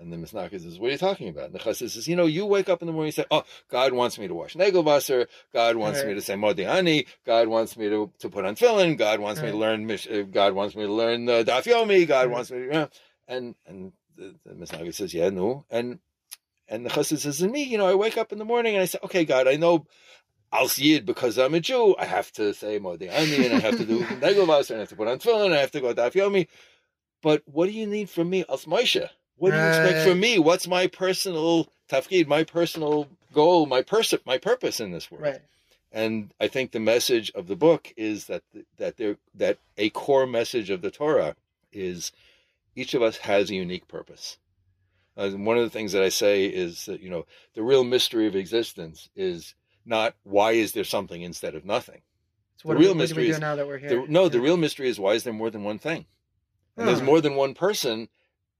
And 0.00 0.12
the 0.12 0.16
Misnagid 0.16 0.62
says, 0.62 0.78
"What 0.78 0.90
are 0.90 0.92
you 0.92 0.98
talking 0.98 1.28
about?" 1.28 1.46
And 1.46 1.54
the 1.54 1.58
Chassid 1.58 1.90
says, 1.90 2.06
"You 2.06 2.14
know, 2.14 2.26
you 2.26 2.46
wake 2.46 2.68
up 2.68 2.82
in 2.82 2.86
the 2.86 2.92
morning 2.92 3.08
and 3.08 3.14
say, 3.16 3.24
oh, 3.32 3.42
God 3.68 3.92
wants 3.92 4.16
me 4.16 4.28
to 4.28 4.34
wash 4.34 4.54
Nagelwasser. 4.54 5.26
God 5.52 5.74
wants 5.74 6.04
me 6.04 6.14
to 6.14 6.22
say 6.22 6.34
Modeh 6.34 6.68
Ani. 6.68 7.06
God 7.26 7.48
wants 7.48 7.76
me 7.76 7.88
to, 7.88 8.12
to 8.20 8.28
put 8.28 8.44
on 8.44 8.54
tefillin. 8.54 8.96
God 8.96 9.18
wants 9.18 9.42
me 9.42 9.50
to 9.50 9.56
learn. 9.56 9.86
Mish- 9.86 10.06
uh, 10.08 10.22
God 10.22 10.52
wants 10.54 10.76
me 10.76 10.84
to 10.86 10.92
learn 10.92 11.24
the 11.24 11.42
Daf 11.42 11.64
Yomi. 11.64 12.06
God 12.06 12.26
Right. 12.28 12.30
wants 12.30 12.52
me 12.52 12.58
to, 12.58 12.64
you 12.64 12.70
know." 12.70 12.88
and 13.26 13.56
and 13.66 13.92
the, 14.18 14.54
Misnagid 14.54 14.94
says, 14.94 15.14
"Yeah, 15.14 15.30
no." 15.30 15.64
And 15.70 16.00
and 16.68 16.84
the 16.84 16.90
Chassid 16.90 17.18
says, 17.18 17.40
"And 17.40 17.52
me, 17.52 17.62
you 17.62 17.78
know, 17.78 17.86
I 17.86 17.94
wake 17.94 18.18
up 18.18 18.32
in 18.32 18.38
the 18.38 18.44
morning 18.44 18.74
and 18.74 18.82
I 18.82 18.86
say, 18.86 18.98
okay, 19.04 19.24
God, 19.24 19.48
I 19.48 19.56
know." 19.56 19.86
Al 20.50 20.70
Yid, 20.76 21.04
because 21.04 21.36
I'm 21.36 21.52
a 21.52 21.60
Jew, 21.60 21.94
I 21.98 22.06
have 22.06 22.32
to 22.32 22.54
say 22.54 22.80
Modeh 22.80 23.10
Ani 23.10 23.44
and 23.44 23.56
I 23.56 23.58
have 23.58 23.76
to 23.76 23.84
do 23.84 24.00
Nagelwasser 24.04 24.70
and 24.70 24.78
I 24.78 24.80
have 24.80 24.88
to 24.88 24.96
put 24.96 25.06
on 25.06 25.18
tefillin 25.18 25.44
and 25.46 25.54
I 25.54 25.58
have 25.58 25.72
to 25.72 25.80
go 25.82 25.92
Daf 25.92 26.12
Yomi. 26.12 26.48
But 27.20 27.42
what 27.44 27.66
do 27.66 27.72
you 27.72 27.86
need 27.86 28.08
from 28.08 28.30
me, 28.30 28.44
Als 28.48 28.64
Moshe? 28.64 29.10
What 29.36 29.50
do 29.50 29.58
you 29.58 29.66
expect 29.66 30.08
from 30.08 30.20
me? 30.20 30.38
What's 30.38 30.66
my 30.66 30.86
personal 30.86 31.68
tafkid, 31.90 32.26
my 32.26 32.44
personal 32.44 33.08
goal, 33.32 33.66
my 33.66 33.82
pers- 33.82 34.14
my 34.24 34.38
purpose 34.38 34.80
in 34.80 34.90
this 34.90 35.10
world? 35.10 35.24
right 35.24 35.40
And 35.92 36.32
I 36.40 36.48
think 36.48 36.72
the 36.72 36.80
message 36.80 37.30
of 37.32 37.46
the 37.46 37.56
book 37.56 37.92
is 37.96 38.26
that 38.26 38.42
that 38.78 38.96
there 38.96 39.16
that 39.34 39.58
a 39.76 39.90
core 39.90 40.26
message 40.26 40.70
of 40.70 40.82
the 40.82 40.90
Torah 40.90 41.36
is 41.72 42.10
each 42.78 42.94
of 42.94 43.02
us 43.02 43.16
has 43.18 43.50
a 43.50 43.54
unique 43.54 43.88
purpose. 43.88 44.38
Uh, 45.16 45.30
one 45.30 45.58
of 45.58 45.64
the 45.64 45.70
things 45.70 45.92
that 45.92 46.02
I 46.04 46.10
say 46.10 46.46
is 46.46 46.86
that 46.86 47.00
you 47.00 47.10
know 47.10 47.26
the 47.54 47.62
real 47.62 47.82
mystery 47.84 48.26
of 48.28 48.36
existence 48.36 49.08
is 49.16 49.54
not 49.84 50.14
why 50.22 50.52
is 50.52 50.72
there 50.72 50.84
something 50.84 51.22
instead 51.22 51.54
of 51.56 51.64
nothing. 51.64 52.02
so 52.56 52.68
what, 52.68 52.74
The 52.74 52.78
we- 52.78 52.84
real 52.84 52.90
what 52.90 52.94
do 52.98 53.02
mystery 53.02 53.22
we 53.24 53.28
do 53.28 53.34
is- 53.34 53.40
now 53.40 53.56
that 53.56 53.66
we're 53.66 53.78
here 53.78 54.02
The, 54.02 54.06
no, 54.12 54.28
the 54.28 54.40
real 54.40 54.56
mystery 54.56 54.88
is 54.88 55.00
why 55.00 55.14
is 55.14 55.24
there 55.24 55.32
more 55.32 55.50
than 55.50 55.64
one 55.64 55.78
thing? 55.78 56.06
And 56.76 56.86
there's 56.86 57.02
more 57.02 57.20
than 57.20 57.34
one 57.34 57.54
person. 57.54 58.08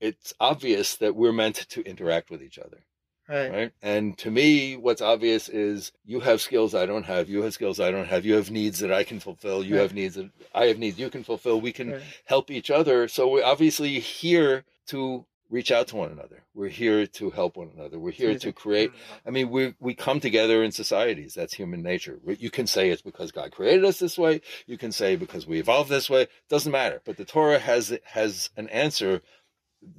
It's 0.01 0.35
obvious 0.41 0.97
that 0.97 1.15
we're 1.15 1.33
meant 1.33 1.55
to 1.69 1.83
interact 1.83 2.31
with 2.31 2.43
each 2.43 2.59
other 2.59 2.85
right 3.29 3.53
right? 3.53 3.73
And 3.83 4.17
to 4.19 4.31
me, 4.31 4.77
what's 4.77 5.03
obvious 5.03 5.49
is 5.49 5.93
you 6.05 6.21
have 6.21 6.41
skills 6.41 6.75
I 6.75 6.87
don't 6.87 7.05
have, 7.05 7.29
you 7.29 7.43
have 7.43 7.55
skills 7.55 7.81
I 7.81 7.91
don't 7.91 8.07
have, 8.07 8.25
you 8.25 8.35
have 8.35 8.51
needs 8.51 8.79
that 8.81 8.93
I 8.93 9.05
can 9.05 9.21
fulfill, 9.21 9.63
you 9.65 9.77
Right. 9.77 9.83
have 9.83 9.95
needs 9.95 10.15
that 10.17 10.31
I 10.55 10.67
have 10.67 10.79
needs 10.79 10.99
you 10.99 11.11
can 11.11 11.25
fulfill. 11.25 11.61
We 11.61 11.73
can 11.73 11.93
right. 11.93 12.03
help 12.25 12.51
each 12.51 12.71
other. 12.71 13.09
So 13.09 13.29
we're 13.29 13.45
obviously 13.45 14.01
here 14.01 14.65
to 14.89 15.27
reach 15.51 15.71
out 15.71 15.89
to 15.89 15.97
one 15.97 16.11
another. 16.11 16.43
We're 16.55 16.69
here 16.69 17.07
to 17.07 17.31
help 17.31 17.57
one 17.57 17.71
another. 17.75 17.99
We're 17.99 18.11
here 18.11 18.39
to 18.39 18.53
create. 18.53 18.91
I 19.27 19.31
mean, 19.31 19.51
we 19.51 19.75
we 19.81 19.95
come 19.95 20.21
together 20.21 20.63
in 20.63 20.73
societies. 20.73 21.35
That's 21.35 21.55
human 21.55 21.83
nature. 21.83 22.19
You 22.27 22.51
can 22.51 22.67
say 22.67 22.91
it's 22.91 23.03
because 23.03 23.33
God 23.33 23.53
created 23.53 23.85
us 23.85 23.99
this 23.99 24.19
way. 24.19 24.41
You 24.67 24.77
can 24.77 24.93
say 24.93 25.17
because 25.17 25.47
we 25.47 25.59
evolved 25.59 25.89
this 25.89 26.11
way. 26.11 26.27
Doesn't 26.49 26.73
matter. 26.73 27.01
But 27.05 27.17
the 27.17 27.25
Torah 27.25 27.59
has 27.59 27.97
has 28.05 28.51
an 28.57 28.69
answer 28.69 29.23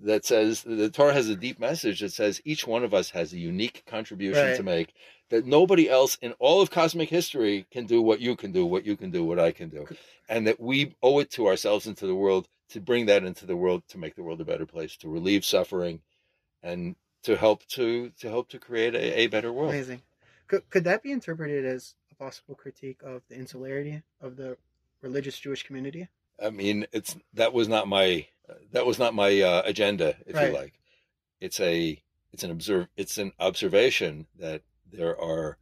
that 0.03 0.25
says 0.25 0.63
the 0.63 0.89
Torah 0.89 1.13
has 1.13 1.29
a 1.29 1.35
deep 1.35 1.59
message 1.59 1.99
that 2.01 2.11
says 2.13 2.41
each 2.45 2.65
one 2.67 2.83
of 2.83 2.93
us 2.93 3.09
has 3.11 3.33
a 3.33 3.39
unique 3.39 3.83
contribution 3.85 4.43
Right. 4.47 4.57
to 4.57 4.63
make 4.63 4.93
that 5.29 5.45
nobody 5.45 5.89
else 5.89 6.17
in 6.21 6.33
all 6.39 6.61
of 6.61 6.71
cosmic 6.71 7.09
history 7.09 7.65
can 7.71 7.85
do 7.85 8.01
what 8.01 8.19
you 8.19 8.35
can 8.35 8.51
do, 8.51 8.65
what 8.65 8.85
you 8.85 8.97
can 8.97 9.11
do, 9.11 9.23
what 9.23 9.39
I 9.39 9.51
can 9.51 9.69
do, 9.69 9.85
and 10.27 10.47
that 10.47 10.59
we 10.59 10.95
owe 11.03 11.19
it 11.19 11.29
to 11.31 11.47
ourselves 11.47 11.85
and 11.87 11.95
to 11.97 12.07
the 12.07 12.15
world 12.15 12.47
to 12.69 12.79
bring 12.81 13.05
that 13.07 13.23
into 13.23 13.45
the 13.45 13.55
world 13.55 13.83
to 13.89 13.97
make 13.97 14.15
the 14.15 14.23
world 14.23 14.41
a 14.41 14.45
better 14.45 14.65
place, 14.65 14.95
to 14.97 15.09
relieve 15.09 15.43
suffering, 15.45 16.01
and 16.63 16.95
to 17.23 17.35
help 17.35 17.65
to 17.67 18.09
to 18.19 18.29
help 18.29 18.49
to 18.49 18.59
create 18.59 18.95
a, 18.95 19.19
a 19.21 19.27
better 19.27 19.51
world. 19.53 19.69
Amazing. 19.73 20.01
Could, 20.47 20.69
could 20.69 20.83
that 20.85 21.03
be 21.03 21.11
interpreted 21.11 21.63
as 21.65 21.93
a 22.11 22.15
possible 22.15 22.55
critique 22.55 23.01
of 23.03 23.21
the 23.29 23.35
insularity 23.35 24.01
of 24.19 24.35
the 24.35 24.57
religious 25.01 25.37
Jewish 25.39 25.63
community? 25.63 26.07
I 26.43 26.49
mean, 26.49 26.85
it's 26.91 27.15
that 27.33 27.53
was 27.53 27.67
not 27.67 27.87
my 27.87 28.27
that 28.71 28.85
was 28.85 28.97
not 28.99 29.13
my 29.13 29.41
uh, 29.41 29.61
agenda, 29.65 30.15
if 30.25 30.35
Right. 30.35 30.49
you 30.51 30.53
like. 30.57 30.73
It's 31.39 31.59
a 31.59 32.01
it's 32.31 32.43
an 32.43 32.51
observe 32.51 32.87
it's 32.97 33.17
an 33.17 33.31
observation 33.39 34.27
that 34.39 34.61
there 34.91 35.19
are 35.19 35.57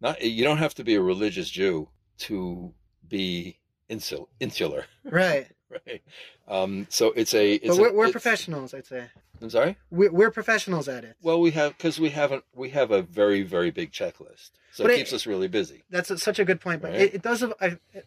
not 0.00 0.22
you 0.22 0.44
don't 0.44 0.58
have 0.58 0.74
to 0.74 0.84
be 0.84 0.94
a 0.94 1.02
religious 1.02 1.50
Jew 1.50 1.88
to 2.18 2.72
be 3.08 3.58
insul, 3.90 4.28
insular, 4.40 4.86
Right. 5.04 5.48
right? 5.86 6.02
Um, 6.48 6.86
so 6.90 7.12
it's 7.12 7.34
a 7.34 7.54
it's 7.54 7.76
but 7.76 7.82
we're, 7.82 7.92
we're 7.92 8.04
it's- 8.04 8.12
professionals, 8.12 8.74
I'd 8.74 8.86
say. 8.86 9.06
I'm 9.40 9.50
sorry. 9.50 9.76
We're, 9.90 10.12
we're 10.12 10.30
professionals 10.30 10.86
at 10.88 11.02
it. 11.02 11.16
Well, 11.20 11.40
we 11.40 11.50
have 11.50 11.76
because 11.76 11.98
we 11.98 12.10
haven't 12.10 12.44
we 12.54 12.70
have 12.70 12.90
a 12.92 13.02
very 13.02 13.42
very 13.42 13.70
big 13.72 13.90
checklist, 13.90 14.50
so 14.72 14.84
it 14.84 14.92
it- 14.92 14.96
keeps 14.98 15.12
us 15.12 15.26
really 15.26 15.48
busy. 15.48 15.82
That's 15.90 16.10
a, 16.10 16.18
such 16.18 16.38
a 16.38 16.44
good 16.44 16.60
point. 16.60 16.80
But 16.80 16.92
Right. 16.92 17.00
it, 17.00 17.14
it 17.14 17.22
does 17.22 17.44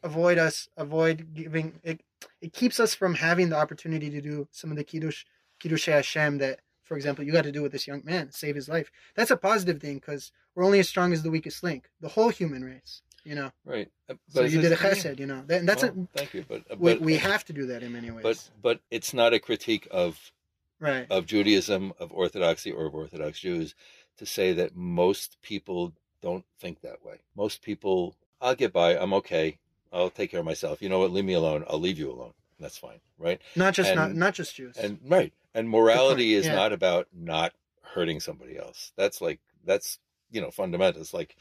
avoid 0.03 0.37
us, 0.37 0.69
avoid 0.77 1.33
giving, 1.33 1.73
it, 1.83 2.01
it 2.41 2.53
keeps 2.53 2.79
us 2.79 2.95
from 2.95 3.15
having 3.15 3.49
the 3.49 3.57
opportunity 3.57 4.09
to 4.11 4.21
do 4.21 4.47
some 4.51 4.71
of 4.71 4.77
the 4.77 4.83
Kiddush, 4.85 5.25
Kiddush 5.59 5.87
Hashem 5.87 6.37
that, 6.37 6.59
for 6.83 6.95
example, 6.95 7.25
you 7.25 7.31
got 7.33 7.43
to 7.43 7.51
do 7.51 7.61
with 7.61 7.71
this 7.73 7.87
young 7.87 8.01
man, 8.05 8.31
save 8.31 8.55
his 8.55 8.69
life. 8.69 8.89
That's 9.15 9.31
a 9.31 9.37
positive 9.37 9.81
thing 9.81 9.95
because 9.95 10.31
we're 10.55 10.63
only 10.63 10.79
as 10.79 10.87
strong 10.87 11.11
as 11.11 11.21
the 11.23 11.31
weakest 11.31 11.63
link, 11.63 11.89
the 11.99 12.09
whole 12.09 12.29
human 12.29 12.63
race, 12.63 13.01
you 13.25 13.35
know. 13.35 13.51
Right. 13.65 13.89
Uh, 14.09 14.13
So 14.29 14.43
you 14.43 14.61
did 14.61 14.71
a 14.71 14.75
chesed, 14.75 15.19
you 15.19 15.25
know. 15.25 15.43
And 15.49 15.67
that's 15.67 15.83
well, 15.83 16.07
thank 16.15 16.33
you, 16.33 16.45
but 16.47 16.63
a, 16.69 16.75
we, 16.75 16.93
but 16.93 17.01
we 17.01 17.17
have 17.17 17.43
to 17.45 17.53
do 17.53 17.65
that 17.67 17.83
in 17.83 17.91
many 17.91 18.11
ways. 18.11 18.23
but 18.23 18.49
but 18.61 18.79
it's 18.91 19.13
not 19.13 19.33
a 19.33 19.39
critique 19.39 19.87
of 19.91 20.31
right. 20.79 21.07
of 21.09 21.25
Judaism, 21.25 21.93
of 21.99 22.13
Orthodoxy, 22.13 22.71
or 22.71 22.85
of 22.85 22.95
Orthodox 22.95 23.39
Jews 23.39 23.75
to 24.17 24.25
say 24.25 24.53
that 24.53 24.75
most 24.75 25.41
people 25.41 25.93
don't 26.21 26.45
think 26.59 26.81
that 26.81 27.03
way. 27.03 27.19
Most 27.35 27.61
people, 27.61 28.15
I'll 28.41 28.55
get 28.55 28.71
by. 28.71 28.97
I'm 28.97 29.13
okay. 29.15 29.57
I'll 29.91 30.09
take 30.09 30.31
care 30.31 30.39
of 30.39 30.45
myself. 30.45 30.81
You 30.81 30.89
know 30.89 30.99
what? 30.99 31.11
Leave 31.11 31.25
me 31.25 31.33
alone. 31.33 31.65
I'll 31.69 31.79
leave 31.79 31.99
you 31.99 32.11
alone. 32.11 32.33
That's 32.59 32.77
fine, 32.77 32.99
right? 33.17 33.41
Not 33.55 33.73
just 33.73 33.95
not 33.95 34.13
not 34.15 34.33
just 34.33 34.55
Jews. 34.55 34.77
And 34.77 34.99
right. 35.05 35.33
And 35.53 35.69
morality 35.69 36.33
is 36.33 36.45
yeah. 36.45 36.55
not 36.55 36.73
about 36.73 37.07
not 37.13 37.53
hurting 37.81 38.19
somebody 38.19 38.57
else. 38.57 38.91
That's 38.95 39.21
like 39.21 39.39
that's 39.63 39.99
you 40.31 40.41
know 40.41 40.51
fundamental. 40.51 41.01
It's 41.01 41.13
like 41.13 41.35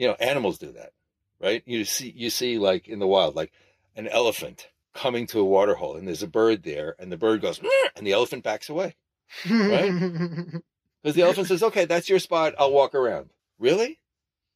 you 0.00 0.08
know 0.08 0.16
animals 0.18 0.56
do 0.58 0.72
that, 0.72 0.92
right? 1.40 1.62
You 1.66 1.84
see 1.84 2.10
you 2.16 2.30
see 2.30 2.58
like 2.58 2.88
in 2.88 2.98
the 3.00 3.06
wild 3.06 3.36
like 3.36 3.52
an 3.94 4.08
elephant 4.08 4.68
coming 4.94 5.26
to 5.28 5.40
a 5.40 5.44
water 5.44 5.74
hole 5.74 5.94
and 5.96 6.08
there's 6.08 6.22
a 6.22 6.26
bird 6.26 6.62
there 6.62 6.96
and 6.98 7.12
the 7.12 7.16
bird 7.18 7.42
goes 7.42 7.60
and 7.94 8.06
the 8.06 8.12
elephant 8.12 8.42
backs 8.42 8.68
away 8.68 8.96
right 9.48 9.92
because 11.02 11.14
the 11.14 11.22
elephant 11.22 11.48
says, 11.48 11.62
"Okay, 11.62 11.84
that's 11.84 12.08
your 12.08 12.18
spot. 12.18 12.54
I'll 12.58 12.72
walk 12.72 12.94
around." 12.94 13.30
Really, 13.58 13.98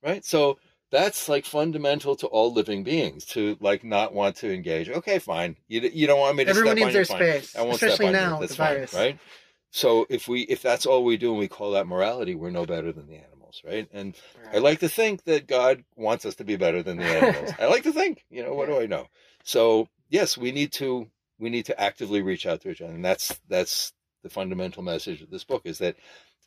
right? 0.03 0.25
So 0.25 0.59
that's 0.91 1.29
like 1.29 1.45
fundamental 1.45 2.17
to 2.17 2.27
all 2.27 2.53
living 2.53 2.85
beings 2.85 3.27
to 3.27 3.57
like 3.61 3.85
not 3.85 4.15
want 4.15 4.37
to 4.37 4.53
engage. 4.53 4.89
Okay, 4.89 5.19
fine. 5.19 5.57
You 5.69 5.83
you 5.83 6.07
don't 6.07 6.21
want 6.21 6.37
me 6.37 6.45
to 6.45 6.51
Everyone 6.51 6.77
step 6.77 6.85
needs 6.85 6.95
their 6.95 7.05
fine. 7.05 7.19
space, 7.19 7.57
I 7.57 7.63
won't 7.63 7.77
step 7.77 7.91
especially 7.91 8.13
now 8.13 8.35
you. 8.35 8.41
That's 8.41 8.57
fine, 8.57 8.75
virus. 8.77 8.95
right? 8.95 9.19
So 9.71 10.07
if 10.09 10.27
we 10.27 10.43
if 10.43 10.63
that's 10.63 10.87
all 10.87 11.05
we 11.05 11.17
do 11.17 11.31
and 11.33 11.39
we 11.39 11.49
call 11.49 11.73
that 11.73 11.87
morality, 11.87 12.35
we're 12.35 12.51
no 12.51 12.65
better 12.65 12.93
than 12.93 13.07
the 13.09 13.17
animals, 13.55 13.63
right? 13.65 13.89
And 13.93 14.15
I 14.53 14.59
like 14.59 14.81
to 14.81 14.89
think 14.89 15.25
that 15.25 15.47
God 15.47 15.85
wants 15.97 16.25
us 16.25 16.37
to 16.37 16.45
be 16.45 16.57
better 16.57 16.83
than 16.83 16.99
the 16.99 17.05
animals. 17.05 17.53
I 17.59 17.67
like 17.67 17.85
to 17.85 17.93
think, 17.93 18.25
you 18.31 18.43
know, 18.43 18.55
what 18.55 18.69
do 18.69 18.79
I 18.79 18.87
know? 18.87 19.09
So 19.45 19.89
yes, 20.09 20.37
we 20.37 20.53
need 20.53 20.73
to 20.75 21.09
we 21.39 21.51
need 21.51 21.67
to 21.67 21.81
actively 21.81 22.23
reach 22.23 22.47
out 22.47 22.61
to 22.63 22.71
each 22.71 22.81
other, 22.81 22.93
and 22.93 23.05
that's 23.05 23.41
that's 23.49 23.93
the 24.23 24.31
fundamental 24.31 24.83
message 24.83 25.21
of 25.21 25.31
this 25.31 25.45
book 25.45 25.63
is 25.65 25.79
that 25.79 25.97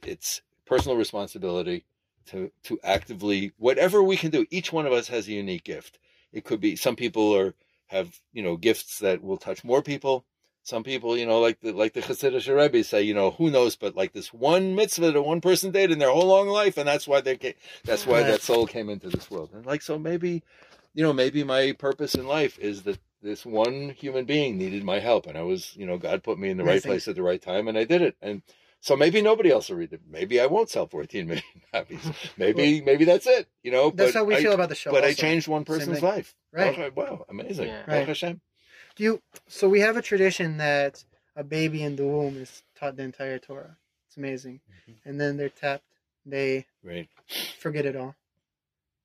it's 0.03 0.41
personal 0.65 0.97
responsibility 0.97 1.85
to 2.27 2.51
to 2.63 2.79
actively 2.83 3.53
whatever 3.57 4.01
we 4.01 4.17
can 4.17 4.31
do. 4.31 4.45
Each 4.49 4.71
one 4.71 4.85
of 4.85 4.93
us 4.93 5.07
has 5.07 5.27
a 5.27 5.33
unique 5.33 5.63
gift. 5.63 5.99
It 6.33 6.43
could 6.43 6.59
be 6.59 6.75
some 6.75 6.95
people 6.95 7.35
are 7.35 7.53
have 7.87 8.19
you 8.33 8.43
know 8.43 8.57
gifts 8.57 8.99
that 8.99 9.23
will 9.23 9.37
touch 9.37 9.63
more 9.63 9.81
people. 9.81 10.25
Some 10.67 10.83
people, 10.83 11.17
you 11.17 11.25
know, 11.25 11.39
like 11.39 11.61
the 11.61 11.71
like 11.71 11.93
the 11.93 12.01
Hasidic 12.01 12.53
Rebbe 12.53 12.83
say, 12.83 13.01
you 13.01 13.13
know, 13.13 13.31
who 13.31 13.49
knows, 13.49 13.77
but 13.77 13.95
like 13.95 14.11
this 14.11 14.33
one 14.33 14.75
mitzvah 14.75 15.13
that 15.13 15.21
one 15.21 15.39
person 15.39 15.71
did 15.71 15.91
in 15.91 15.99
their 15.99 16.09
whole 16.09 16.27
long 16.27 16.49
life, 16.49 16.77
and 16.77 16.85
that's 16.85 17.07
why 17.07 17.21
they 17.21 17.37
came, 17.37 17.53
that's 17.85 18.05
why 18.05 18.21
that 18.23 18.41
soul 18.41 18.67
came 18.67 18.89
into 18.89 19.07
this 19.07 19.31
world. 19.31 19.51
And 19.53 19.65
like 19.65 19.81
so, 19.81 19.97
maybe, 19.97 20.43
you 20.93 21.03
know, 21.03 21.13
maybe 21.13 21.45
my 21.45 21.71
purpose 21.71 22.15
in 22.15 22.27
life 22.27 22.59
is 22.59 22.83
that 22.83 22.99
this 23.21 23.45
one 23.45 23.91
human 23.91 24.25
being 24.25 24.57
needed 24.57 24.83
my 24.83 24.99
help, 24.99 25.25
and 25.25 25.37
I 25.37 25.43
was, 25.43 25.73
you 25.77 25.85
know, 25.85 25.97
God 25.97 26.21
put 26.21 26.37
me 26.37 26.49
in 26.49 26.57
the 26.57 26.65
right 26.65 26.83
place 26.83 27.07
at 27.07 27.15
the 27.15 27.23
right 27.23 27.41
time, 27.41 27.69
and 27.69 27.77
I 27.77 27.85
did 27.85 28.01
it. 28.01 28.17
And 28.21 28.41
so 28.81 28.97
maybe 28.97 29.21
nobody 29.21 29.49
else 29.49 29.69
will 29.69 29.77
read 29.77 29.93
it. 29.93 30.01
Maybe 30.05 30.41
I 30.41 30.47
won't 30.47 30.69
sell 30.69 30.85
14 30.85 31.27
million 31.27 31.43
copies. 31.73 32.11
Maybe 32.37 32.81
maybe 32.81 33.05
that's 33.05 33.25
it. 33.25 33.47
You 33.63 33.71
know, 33.71 33.89
That's 33.91 34.11
but 34.11 34.19
how 34.19 34.25
we 34.25 34.35
I, 34.35 34.41
feel 34.41 34.51
about 34.51 34.67
the 34.67 34.75
show. 34.75 34.91
But 34.91 35.05
I 35.05 35.13
changed 35.13 35.47
one 35.47 35.63
person's 35.63 36.03
life. 36.03 36.35
Right. 36.51 36.73
Okay, 36.73 36.89
wow, 36.93 37.25
amazing. 37.29 37.67
Yeah. 37.67 37.85
Baruch 37.85 38.21
Right. 38.21 38.37
You? 38.99 39.21
So 39.47 39.69
we 39.69 39.79
have 39.81 39.97
a 39.97 40.01
tradition 40.01 40.57
that 40.57 41.03
a 41.35 41.43
baby 41.43 41.83
in 41.83 41.95
the 41.95 42.05
womb 42.05 42.37
is 42.37 42.63
taught 42.79 42.95
the 42.97 43.03
entire 43.03 43.39
Torah. 43.39 43.77
It's 44.07 44.17
amazing, 44.17 44.61
Mm-hmm. 44.69 45.09
and 45.09 45.21
then 45.21 45.37
they're 45.37 45.49
tapped. 45.49 45.83
They 46.25 46.65
Right. 46.83 47.07
forget 47.59 47.85
it 47.85 47.95
all, 47.95 48.15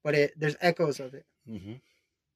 but 0.02 0.14
it 0.14 0.32
there's 0.38 0.56
echoes 0.60 1.00
of 1.00 1.14
it. 1.14 1.26
hmm 1.46 1.74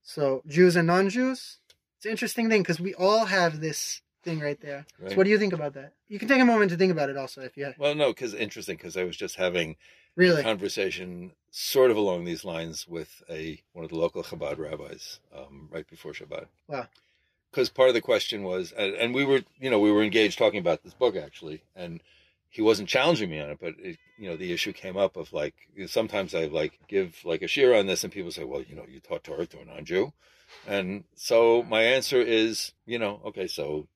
So 0.03 0.43
Jews 0.47 0.77
and 0.77 0.87
non-Jews, 0.87 1.59
it's 1.97 2.05
an 2.07 2.11
interesting 2.11 2.49
thing 2.49 2.63
because 2.63 2.81
we 2.81 2.95
all 2.95 3.25
have 3.27 3.61
this 3.61 4.03
thing 4.23 4.41
right 4.41 4.61
there. 4.61 4.87
Right. 4.99 5.11
So 5.11 5.17
what 5.17 5.25
do 5.25 5.31
you 5.31 5.39
think 5.39 5.53
about 5.53 5.75
that? 5.75 5.93
You 6.09 6.19
can 6.19 6.29
take 6.29 6.41
a 6.41 6.45
moment 6.45 6.71
to 6.73 6.77
think 6.77 6.93
about 6.93 7.11
it 7.11 7.17
also 7.17 7.41
if 7.43 7.57
you 7.57 7.65
Have. 7.65 7.79
Well, 7.79 7.95
no, 7.95 8.09
because 8.11 8.35
interesting, 8.35 8.77
because 8.77 8.97
I 8.97 9.05
was 9.05 9.17
just 9.17 9.37
having 9.37 9.77
really. 10.17 10.43
conversation 10.43 11.33
sort 11.51 11.91
of 11.91 11.97
along 11.97 12.25
these 12.25 12.45
lines 12.45 12.87
with 12.89 13.23
a 13.31 13.63
one 13.73 13.85
of 13.85 13.91
the 13.91 13.97
local 13.99 14.23
Chabad 14.23 14.59
rabbis 14.59 15.21
um, 15.35 15.69
right 15.71 15.89
before 15.89 16.13
Shabbat. 16.13 16.47
Wow. 16.69 16.87
Because 17.51 17.71
part 17.71 17.89
of 17.89 17.95
the 17.95 18.01
question 18.01 18.43
was, 18.43 18.73
and, 18.73 18.95
and 18.95 19.15
we 19.15 19.25
were, 19.25 19.43
you 19.59 19.71
know, 19.71 19.79
we 19.79 19.91
were 19.91 20.03
engaged 20.03 20.39
talking 20.39 20.61
about 20.61 20.83
this 20.83 20.95
book 20.95 21.17
actually, 21.17 21.63
and 21.75 22.03
he 22.49 22.63
wasn't 22.63 22.89
challenging 22.89 23.31
me 23.31 23.41
on 23.41 23.51
it, 23.51 23.59
but 23.61 23.75
it, 23.79 23.99
you 24.19 24.29
know, 24.29 24.37
the 24.37 24.53
issue 24.53 24.73
came 24.73 24.97
up 24.97 25.17
of 25.17 25.33
like 25.33 25.55
sometimes 25.87 26.35
I 26.35 26.47
like 26.47 26.79
give 26.89 27.25
like 27.25 27.43
a 27.43 27.47
shiur 27.47 27.79
on 27.79 27.87
this, 27.87 28.05
and 28.05 28.13
people 28.13 28.31
say, 28.31 28.45
well, 28.45 28.63
you 28.63 28.75
know, 28.75 28.85
you 28.89 29.01
taught 29.01 29.25
Torah 29.25 29.47
to 29.47 29.61
a 29.61 29.65
non-Jew, 29.65 30.13
and 30.67 31.05
so 31.15 31.63
my 31.63 31.83
answer 31.83 32.21
is, 32.21 32.73
you 32.85 32.99
know, 32.99 33.21
okay, 33.27 33.47
so 33.47 33.89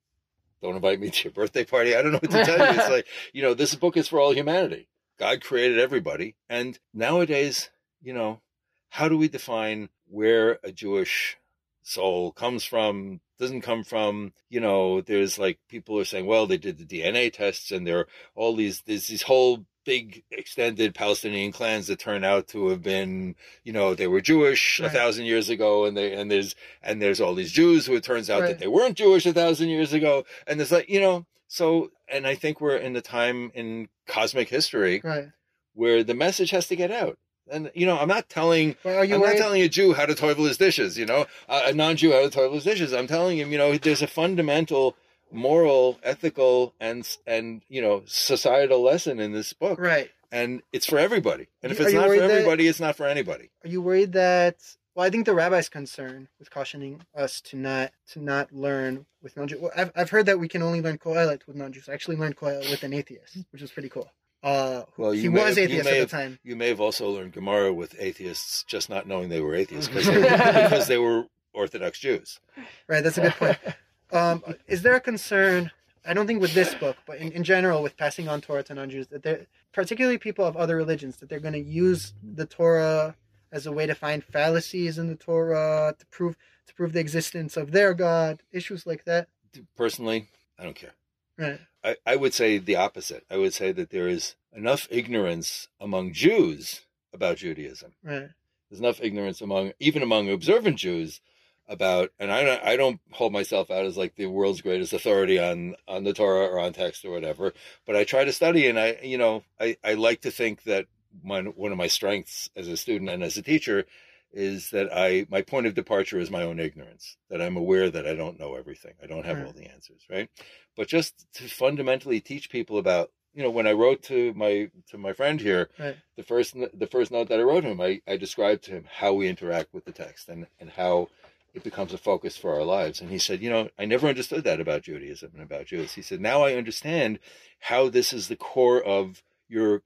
don't 0.62 0.76
invite 0.76 1.00
me 1.00 1.10
to 1.10 1.24
your 1.24 1.32
birthday 1.32 1.64
party. 1.64 1.96
I 1.96 2.02
don't 2.02 2.12
know 2.12 2.18
what 2.18 2.30
to 2.30 2.44
tell 2.44 2.58
you. 2.58 2.80
It's 2.80 2.90
like, 2.90 3.06
you 3.32 3.42
know, 3.42 3.54
this 3.54 3.74
book 3.74 3.96
is 3.96 4.08
for 4.08 4.20
all 4.20 4.34
humanity. 4.34 4.88
God 5.18 5.42
created 5.42 5.78
everybody. 5.78 6.34
And 6.48 6.78
nowadays, 6.92 7.70
you 8.02 8.12
know, 8.12 8.40
how 8.88 9.08
do 9.08 9.16
we 9.16 9.28
define 9.28 9.88
where 10.08 10.58
a 10.62 10.72
Jewish 10.72 11.38
soul 11.82 12.32
comes 12.32 12.64
from, 12.64 13.20
doesn't 13.38 13.62
come 13.62 13.84
from? 13.84 14.32
You 14.48 14.60
know, 14.60 15.00
there's 15.00 15.38
like 15.38 15.58
people 15.68 15.98
are 15.98 16.04
saying, 16.04 16.26
well, 16.26 16.46
they 16.46 16.58
did 16.58 16.78
the 16.78 16.84
DNA 16.84 17.32
tests 17.32 17.70
and 17.70 17.86
there 17.86 18.00
are 18.00 18.08
all 18.34 18.54
these, 18.56 18.82
there's 18.82 19.08
these 19.08 19.22
whole 19.22 19.64
big 19.86 20.22
extended 20.30 20.94
Palestinian 20.94 21.52
clans 21.52 21.86
that 21.86 21.98
turn 21.98 22.22
out 22.22 22.48
to 22.48 22.68
have 22.68 22.82
been, 22.82 23.34
you 23.64 23.72
know, 23.72 23.94
they 23.94 24.06
were 24.06 24.20
Jewish 24.20 24.78
a 24.78 24.90
thousand 24.90 25.24
years 25.24 25.48
ago 25.48 25.86
and 25.86 25.96
they, 25.96 26.12
and 26.12 26.30
there's, 26.30 26.54
and 26.82 27.00
there's 27.00 27.20
all 27.20 27.34
these 27.34 27.50
Jews 27.52 27.86
who 27.86 27.94
it 27.94 28.04
turns 28.04 28.28
out 28.28 28.42
Right. 28.42 28.48
that 28.48 28.58
they 28.58 28.68
weren't 28.68 28.96
Jewish 28.98 29.24
a 29.24 29.32
thousand 29.32 29.68
years 29.70 29.92
ago. 29.94 30.24
And 30.46 30.60
there's 30.60 30.70
like, 30.72 30.88
you 30.90 31.00
know, 31.00 31.26
so, 31.48 31.90
and 32.08 32.26
I 32.26 32.34
think 32.34 32.60
we're 32.60 32.76
in 32.76 32.92
the 32.92 33.00
time 33.00 33.50
in 33.54 33.88
cosmic 34.06 34.48
history 34.50 35.00
Right. 35.02 35.28
where 35.72 36.04
the 36.04 36.14
message 36.14 36.50
has 36.50 36.68
to 36.68 36.76
get 36.76 36.90
out. 36.90 37.18
And, 37.50 37.70
you 37.74 37.86
know, 37.86 37.98
I'm 37.98 38.08
not 38.08 38.28
telling, 38.28 38.76
Well, 38.84 39.02
I'm 39.02 39.10
worried? 39.20 39.34
not 39.34 39.36
telling 39.36 39.62
a 39.62 39.68
Jew 39.68 39.92
how 39.92 40.06
to 40.06 40.14
toivel 40.14 40.46
his 40.46 40.56
dishes, 40.58 40.96
you 40.98 41.06
know, 41.06 41.26
a, 41.48 41.62
a 41.66 41.72
non-Jew 41.72 42.12
how 42.12 42.28
to 42.28 42.38
toivel 42.38 42.54
his 42.54 42.64
dishes. 42.64 42.92
I'm 42.92 43.06
telling 43.06 43.38
him, 43.38 43.50
you 43.52 43.58
know, 43.58 43.76
there's 43.76 44.02
a 44.02 44.06
fundamental 44.06 44.96
moral, 45.32 45.98
ethical, 46.02 46.74
and, 46.80 47.06
and, 47.26 47.62
you 47.68 47.80
know, 47.82 48.02
societal 48.06 48.82
lesson 48.82 49.20
in 49.20 49.32
this 49.32 49.52
book. 49.52 49.78
right. 49.78 50.10
And 50.32 50.62
it's 50.72 50.86
for 50.86 50.96
everybody. 50.98 51.48
And 51.60 51.72
if 51.72 51.80
Are 51.80 51.84
it's 51.84 51.92
not 51.92 52.02
for 52.04 52.08
worried 52.10 52.20
that- 52.20 52.30
everybody, 52.30 52.68
it's 52.68 52.78
not 52.78 52.94
for 52.96 53.06
anybody. 53.06 53.50
Are 53.64 53.68
you 53.68 53.82
worried 53.82 54.12
that? 54.12 54.56
Well, 54.94 55.04
I 55.06 55.10
think 55.10 55.26
the 55.26 55.34
rabbi's 55.34 55.68
concern 55.68 56.28
with 56.38 56.50
cautioning 56.52 57.02
us 57.16 57.40
to 57.42 57.56
not 57.56 57.90
to 58.12 58.20
not 58.20 58.52
learn 58.52 59.06
with 59.22 59.36
non-Jews. 59.36 59.60
Well, 59.60 59.70
I've 59.76 59.90
I've 59.96 60.10
heard 60.10 60.26
that 60.26 60.38
we 60.38 60.46
can 60.48 60.62
only 60.62 60.82
learn 60.82 60.98
Kohelet 60.98 61.46
with 61.48 61.56
non-Jews. 61.56 61.88
I 61.88 61.94
actually 61.94 62.16
learned 62.16 62.36
Kohelet 62.36 62.70
with 62.70 62.82
an 62.84 62.92
atheist, 62.92 63.38
which 63.50 63.62
was 63.62 63.70
pretty 63.72 63.88
cool. 63.88 64.10
Uh, 64.42 64.84
Well, 64.96 65.10
he 65.12 65.22
you 65.22 65.30
may 65.30 65.40
was 65.44 65.56
have- 65.56 65.70
atheist 65.70 65.86
at 65.88 65.96
have- 65.96 66.08
the 66.10 66.16
time. 66.16 66.38
You 66.42 66.56
may 66.56 66.68
have 66.68 66.80
also 66.80 67.10
learned 67.10 67.32
Gemara 67.32 67.72
with 67.72 67.94
atheists 67.98 68.62
just 68.64 68.88
not 68.88 69.06
knowing 69.06 69.28
they 69.28 69.40
were 69.40 69.54
atheists 69.54 69.88
because 69.88 70.06
they, 70.06 70.20
because 70.22 70.88
they 70.88 70.98
were 70.98 71.26
Orthodox 71.52 71.98
Jews. 71.98 72.40
Right, 72.88 73.02
that's 73.02 73.18
a 73.18 73.22
good 73.22 73.32
point. 73.34 73.58
Um, 74.12 74.42
is 74.66 74.82
there 74.82 74.96
a 74.96 75.00
concern? 75.00 75.70
I 76.04 76.14
don't 76.14 76.26
think 76.26 76.40
with 76.40 76.52
this 76.52 76.74
book, 76.74 76.96
but 77.06 77.18
in, 77.18 77.30
in 77.30 77.44
general, 77.44 77.80
with 77.80 77.96
passing 77.96 78.26
on 78.28 78.40
Torah 78.40 78.64
to 78.64 78.74
non-Jews, 78.74 79.06
that 79.06 79.22
they're 79.22 79.46
particularly 79.72 80.18
people 80.18 80.44
of 80.44 80.56
other 80.56 80.74
religions, 80.74 81.18
that 81.18 81.28
they're 81.28 81.38
going 81.38 81.52
to 81.54 81.60
use 81.60 82.12
the 82.20 82.44
Torah 82.44 83.14
as 83.52 83.66
a 83.66 83.70
way 83.72 83.86
to 83.86 83.94
find 83.94 84.24
fallacies 84.24 84.98
in 84.98 85.06
the 85.06 85.14
Torah 85.14 85.94
to 85.96 86.06
prove 86.06 86.36
to 86.66 86.74
prove 86.74 86.92
the 86.92 86.98
existence 86.98 87.56
of 87.56 87.70
their 87.70 87.94
God, 87.94 88.42
issues 88.50 88.84
like 88.84 89.04
that. 89.04 89.28
Personally, 89.76 90.26
I 90.58 90.64
don't 90.64 90.74
care. 90.74 90.94
Right. 91.38 91.60
I, 91.82 91.96
I 92.06 92.16
would 92.16 92.34
say 92.34 92.58
the 92.58 92.76
opposite. 92.76 93.24
I 93.30 93.36
would 93.36 93.54
say 93.54 93.72
that 93.72 93.90
there 93.90 94.08
is 94.08 94.34
enough 94.52 94.86
ignorance 94.90 95.68
among 95.80 96.12
Jews 96.12 96.82
about 97.12 97.38
Judaism. 97.38 97.92
Right. 98.02 98.28
There's 98.68 98.80
enough 98.80 99.00
ignorance 99.02 99.40
among 99.40 99.72
even 99.80 100.02
among 100.02 100.30
observant 100.30 100.76
Jews 100.76 101.20
about, 101.68 102.10
and 102.18 102.30
I 102.30 102.44
don't 102.44 102.62
I 102.62 102.76
don't 102.76 103.00
hold 103.12 103.32
myself 103.32 103.70
out 103.70 103.86
as 103.86 103.96
like 103.96 104.16
the 104.16 104.26
world's 104.26 104.60
greatest 104.60 104.92
authority 104.92 105.38
on 105.38 105.74
on 105.88 106.04
the 106.04 106.12
Torah 106.12 106.46
or 106.46 106.58
on 106.58 106.72
text 106.72 107.04
or 107.04 107.10
whatever. 107.10 107.52
But 107.86 107.96
I 107.96 108.04
try 108.04 108.24
to 108.24 108.32
study, 108.32 108.68
and 108.68 108.78
I 108.78 108.98
you 109.02 109.18
know 109.18 109.42
I 109.58 109.76
I 109.82 109.94
like 109.94 110.20
to 110.22 110.30
think 110.30 110.64
that 110.64 110.86
my 111.24 111.42
one 111.42 111.72
of 111.72 111.78
my 111.78 111.88
strengths 111.88 112.50
as 112.54 112.68
a 112.68 112.76
student 112.76 113.10
and 113.10 113.22
as 113.22 113.36
a 113.36 113.42
teacher 113.42 113.86
is 114.32 114.70
that 114.70 114.88
I 114.92 115.26
my 115.30 115.42
point 115.42 115.66
of 115.66 115.74
departure 115.74 116.18
is 116.18 116.30
my 116.30 116.42
own 116.42 116.58
ignorance. 116.60 117.16
That 117.30 117.42
I'm 117.42 117.56
aware 117.56 117.90
that 117.90 118.06
I 118.06 118.14
don't 118.14 118.38
know 118.38 118.54
everything. 118.54 118.94
I 119.02 119.06
don't 119.06 119.24
have 119.26 119.38
Right. 119.38 119.46
all 119.46 119.52
the 119.52 119.70
answers, 119.70 120.02
right? 120.10 120.28
But 120.76 120.88
just 120.88 121.26
to 121.34 121.48
fundamentally 121.48 122.20
teach 122.20 122.50
people 122.50 122.78
about 122.78 123.10
you 123.34 123.42
know 123.42 123.50
when 123.50 123.66
I 123.66 123.72
wrote 123.72 124.02
to 124.04 124.32
my 124.34 124.70
to 124.90 124.98
my 124.98 125.12
friend 125.12 125.40
here 125.40 125.70
Right. 125.78 125.96
the 126.16 126.22
first 126.22 126.54
the 126.54 126.86
first 126.90 127.10
note 127.10 127.28
that 127.28 127.40
I 127.40 127.42
wrote 127.44 127.64
him 127.64 127.80
I, 127.80 128.00
I 128.06 128.16
described 128.16 128.64
to 128.64 128.72
him 128.72 128.84
how 128.90 129.12
we 129.14 129.28
interact 129.28 129.72
with 129.74 129.84
the 129.84 129.92
text 129.92 130.28
and 130.28 130.46
and 130.58 130.70
how 130.70 131.08
it 131.54 131.62
becomes 131.64 131.92
a 131.92 131.98
focus 131.98 132.36
for 132.36 132.54
our 132.54 132.64
lives 132.64 133.00
and 133.00 133.10
he 133.10 133.18
said 133.18 133.40
you 133.40 133.50
know 133.50 133.68
I 133.78 133.84
never 133.84 134.08
understood 134.08 134.44
that 134.44 134.60
about 134.60 134.82
Judaism 134.82 135.30
and 135.34 135.42
about 135.42 135.66
Jews 135.66 135.92
he 135.94 136.02
said 136.02 136.20
now 136.20 136.42
I 136.42 136.54
understand 136.54 137.18
how 137.60 137.88
this 137.88 138.12
is 138.12 138.28
the 138.28 138.36
core 138.36 138.82
of 138.82 139.22
your 139.48 139.82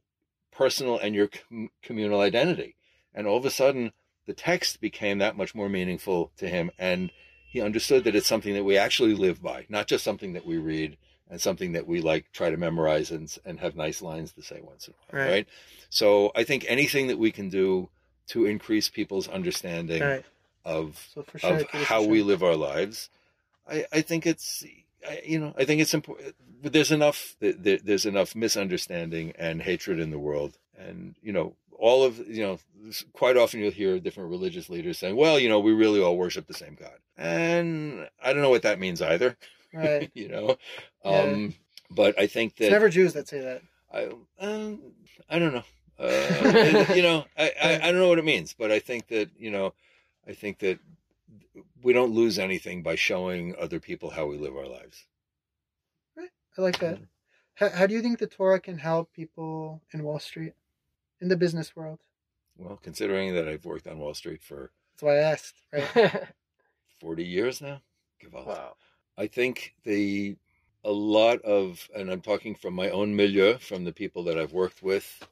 personal 0.53 0.99
and 0.99 1.15
your 1.15 1.29
com- 1.29 1.71
communal 1.83 2.21
identity 2.21 2.77
and 3.15 3.27
all 3.27 3.37
of 3.39 3.45
a 3.45 3.51
sudden 3.51 3.93
the 4.27 4.35
text 4.35 4.81
became 4.81 5.19
that 5.19 5.37
much 5.37 5.55
more 5.55 5.69
meaningful 5.69 6.31
to 6.37 6.49
him 6.49 6.71
and 6.79 7.11
he 7.47 7.61
understood 7.61 8.05
that 8.05 8.17
it's 8.17 8.27
something 8.27 8.55
that 8.55 8.65
we 8.65 8.77
actually 8.77 9.15
live 9.15 9.41
by 9.43 9.67
not 9.69 9.87
just 9.87 10.03
something 10.05 10.33
that 10.33 10.47
we 10.47 10.57
read 10.59 10.97
and 11.31 11.41
something 11.41 11.73
that 11.73 11.87
we 11.87 12.01
like 12.01 12.31
try 12.33 12.51
to 12.51 12.57
memorize 12.57 13.11
and 13.11 13.37
and 13.45 13.61
have 13.61 13.77
nice 13.77 14.03
lines 14.03 14.33
to 14.33 14.43
say 14.43 14.61
once 14.63 14.89
in 14.89 14.95
a 14.95 14.97
while 15.17 15.25
Right. 15.27 15.31
right? 15.33 15.49
So 15.89 16.33
I 16.35 16.45
think 16.45 16.65
anything 16.69 17.07
that 17.09 17.19
we 17.19 17.31
can 17.31 17.49
do 17.49 17.89
to 18.29 18.47
increase 18.47 18.89
people's 18.89 19.29
understanding 19.29 20.03
Right. 20.03 20.25
of 20.65 21.09
So 21.15 21.25
sure, 21.37 21.51
of 21.53 21.71
how 21.73 22.01
Hashem. 22.01 22.11
we 22.11 22.23
live 22.23 22.43
our 22.43 22.57
lives, 22.57 23.11
I, 23.69 23.85
I 23.93 24.01
think 24.01 24.27
it's 24.27 24.65
I, 25.09 25.23
you 25.25 25.39
know, 25.39 25.53
I 25.57 25.65
think 25.65 25.81
it's 25.81 25.95
important. 25.95 26.35
But 26.63 26.73
There's 26.73 26.91
enough. 26.91 27.37
There, 27.41 27.53
there's 27.79 28.07
enough 28.07 28.35
misunderstanding 28.35 29.33
and 29.39 29.61
hatred 29.61 30.01
in 30.01 30.11
the 30.11 30.19
world, 30.19 30.57
and 30.79 31.15
you 31.23 31.33
know, 31.33 31.55
all 31.79 32.05
of 32.05 32.19
you 32.29 32.43
know. 32.43 32.59
Quite 33.13 33.37
often, 33.37 33.61
you'll 33.61 33.71
hear 33.71 33.99
different 33.99 34.31
religious 34.31 34.69
leaders 34.69 34.99
saying, 34.99 35.17
"Well, 35.17 35.39
you 35.39 35.49
know, 35.49 35.61
we 35.61 35.73
really 35.73 36.01
all 36.01 36.17
worship 36.17 36.47
the 36.47 36.55
same 36.55 36.75
God," 36.75 36.99
and 37.17 38.09
I 38.23 38.33
don't 38.33 38.43
know 38.43 38.51
what 38.51 38.63
that 38.63 38.79
means 38.79 39.01
either. 39.01 39.37
Right. 39.73 40.11
you 40.15 40.29
know, 40.29 40.57
Yeah. 41.05 41.21
um, 41.23 41.55
but 41.91 42.19
I 42.19 42.27
think 42.27 42.57
that 42.57 42.65
It's 42.65 42.73
never 42.73 42.89
Jews 42.89 43.13
that 43.15 43.29
say 43.29 43.41
that. 43.41 43.63
I 43.93 44.11
um, 44.39 44.81
I 45.29 45.39
don't 45.39 45.55
know. 45.55 45.65
Uh, 45.99 46.93
you 46.95 47.03
know, 47.03 47.25
I, 47.39 47.53
I 47.63 47.75
I 47.77 47.93
don't 47.93 48.01
know 48.01 48.09
what 48.09 48.19
it 48.19 48.25
means, 48.25 48.53
but 48.53 48.71
I 48.71 48.79
think 48.81 49.09
that 49.09 49.31
you 49.39 49.51
know, 49.51 49.75
I 50.29 50.33
think 50.33 50.59
that 50.59 50.79
we 51.83 51.93
don't 51.93 52.13
lose 52.13 52.39
anything 52.39 52.83
by 52.83 52.97
showing 52.97 53.55
other 53.59 53.79
people 53.81 54.11
how 54.11 54.27
we 54.27 54.37
live 54.37 54.57
our 54.57 54.67
lives. 54.69 55.07
Right 56.17 56.31
i 56.59 56.63
like 56.63 56.79
that. 56.81 56.99
How, 57.55 57.71
how 57.71 57.87
do 57.87 57.95
you 57.95 58.03
think 58.03 58.19
the 58.19 58.27
Torah 58.27 58.59
can 58.61 58.79
help 58.79 59.13
people 59.13 59.81
in 59.93 60.03
Wall 60.03 60.19
Street, 60.19 60.55
in 61.21 61.29
the 61.29 61.37
business 61.37 61.75
world? 61.77 62.01
Well, 62.57 62.79
considering 62.83 63.35
that 63.35 63.49
I've 63.49 63.65
worked 63.65 63.87
on 63.87 63.99
Wall 63.99 64.15
Street 64.15 64.43
for 64.43 64.71
That's 64.93 65.03
why 65.03 65.17
I 65.17 65.33
asked. 65.33 65.55
Right. 65.73 66.23
forty 67.01 67.25
years 67.25 67.61
now, 67.61 67.81
Gewalt. 68.23 68.47
wow. 68.47 68.77
I 69.17 69.27
think 69.27 69.75
the 69.85 70.37
a 70.85 70.93
lot 70.93 71.41
of, 71.43 71.89
and 71.97 72.11
I'm 72.11 72.21
talking 72.21 72.55
from 72.55 72.75
my 72.75 72.91
own 72.91 73.17
milieu, 73.17 73.57
from 73.59 73.85
the 73.85 73.93
people 73.93 74.25
that 74.25 74.39
I've 74.39 74.53
worked 74.53 74.83
with, 74.83 75.27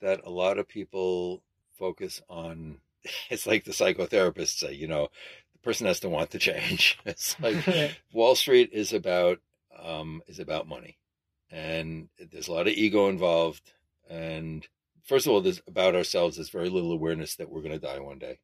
that 0.00 0.20
a 0.24 0.30
lot 0.30 0.58
of 0.58 0.68
people 0.68 1.42
focus 1.78 2.20
on. 2.28 2.78
It's 3.30 3.46
like 3.46 3.64
the 3.64 3.72
psychotherapists 3.72 4.58
say, 4.58 4.72
you 4.72 4.88
know, 4.88 5.08
the 5.52 5.58
person 5.58 5.86
has 5.86 6.00
to 6.00 6.08
want 6.08 6.30
to 6.30 6.38
change. 6.38 6.98
It's 7.06 7.38
like 7.40 7.56
Wall 8.12 8.34
Street 8.34 8.70
is 8.72 8.92
about 8.94 9.40
um, 9.78 10.22
is 10.26 10.38
about 10.38 10.66
money, 10.68 10.96
and 11.50 12.08
there's 12.18 12.48
a 12.48 12.52
lot 12.52 12.66
of 12.66 12.72
ego 12.72 13.08
involved. 13.08 13.72
And 14.08 14.66
first 15.04 15.26
of 15.26 15.32
all, 15.32 15.40
there's 15.40 15.62
about 15.66 15.94
ourselves. 15.94 16.36
There's 16.36 16.50
very 16.50 16.68
little 16.68 16.92
awareness 16.92 17.36
that 17.36 17.50
we're 17.50 17.62
going 17.62 17.78
to 17.78 17.86
die 17.86 18.00
one 18.00 18.18
day, 18.18 18.38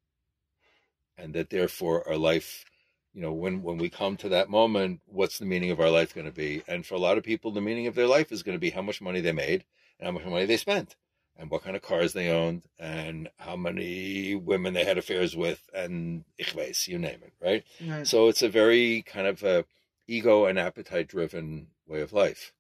and 1.19 1.35
that 1.35 1.51
therefore 1.51 2.07
our 2.09 2.17
life, 2.17 2.65
you 3.13 3.23
know, 3.23 3.33
when 3.33 3.63
when 3.63 3.79
we 3.79 3.89
come 3.89 4.17
to 4.19 4.29
that 4.29 4.49
moment, 4.49 5.01
what's 5.07 5.39
the 5.39 5.47
meaning 5.47 5.71
of 5.71 5.81
our 5.81 5.91
life 5.91 6.15
going 6.15 6.27
to 6.27 6.33
be? 6.33 6.63
And 6.69 6.87
for 6.87 6.95
a 6.95 7.01
lot 7.01 7.19
of 7.19 7.25
people, 7.25 7.51
the 7.51 7.61
meaning 7.61 7.87
of 7.87 7.95
their 7.95 8.07
life 8.07 8.31
is 8.31 8.43
going 8.43 8.57
to 8.57 8.61
be 8.61 8.71
how 8.71 8.83
much 8.83 9.01
money 9.01 9.21
they 9.21 9.33
made 9.33 9.65
and 9.99 10.07
how 10.07 10.13
much 10.13 10.25
money 10.25 10.47
they 10.47 10.57
spent. 10.57 10.97
And 11.39 11.51
what 11.51 11.65
kind 11.65 11.75
of 11.75 11.81
cars 11.81 12.13
they 12.13 12.29
owned, 12.29 12.65
and 12.79 13.31
how 13.39 13.57
many 13.57 14.35
women 14.35 14.75
they 14.75 14.85
had 14.85 14.99
affairs 14.99 15.35
with, 15.35 15.71
and 15.73 16.25
ich 16.37 16.55
weiß, 16.55 16.87
you 16.87 16.99
name 16.99 17.21
it, 17.23 17.33
right? 17.41 17.65
Right. 17.83 18.07
So 18.07 18.29
it's 18.29 18.43
a 18.43 18.49
very 18.51 19.01
kind 19.03 19.27
of 19.27 19.43
a 19.43 19.65
ego 20.07 20.45
and 20.45 20.59
appetite 20.59 21.09
driven 21.09 21.69
way 21.87 22.03
of 22.03 22.13
life. 22.13 22.53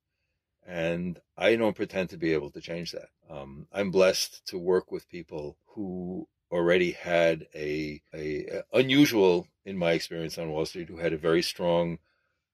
And 0.66 1.20
I 1.36 1.56
don't 1.56 1.76
pretend 1.76 2.08
to 2.10 2.16
be 2.16 2.32
able 2.32 2.50
to 2.50 2.60
change 2.62 2.92
that. 2.92 3.10
Um, 3.30 3.66
I'm 3.72 3.90
blessed 3.90 4.46
to 4.48 4.58
work 4.58 4.90
with 4.90 5.08
people 5.08 5.56
who 5.74 6.26
already 6.50 6.92
had 6.92 7.46
a, 7.54 8.02
a 8.12 8.62
unusual, 8.72 9.46
in 9.64 9.76
my 9.76 9.92
experience 9.92 10.36
on 10.36 10.50
Wall 10.50 10.66
Street, 10.66 10.88
who 10.88 10.98
had 10.98 11.12
a 11.12 11.18
very 11.18 11.42
strong 11.42 11.98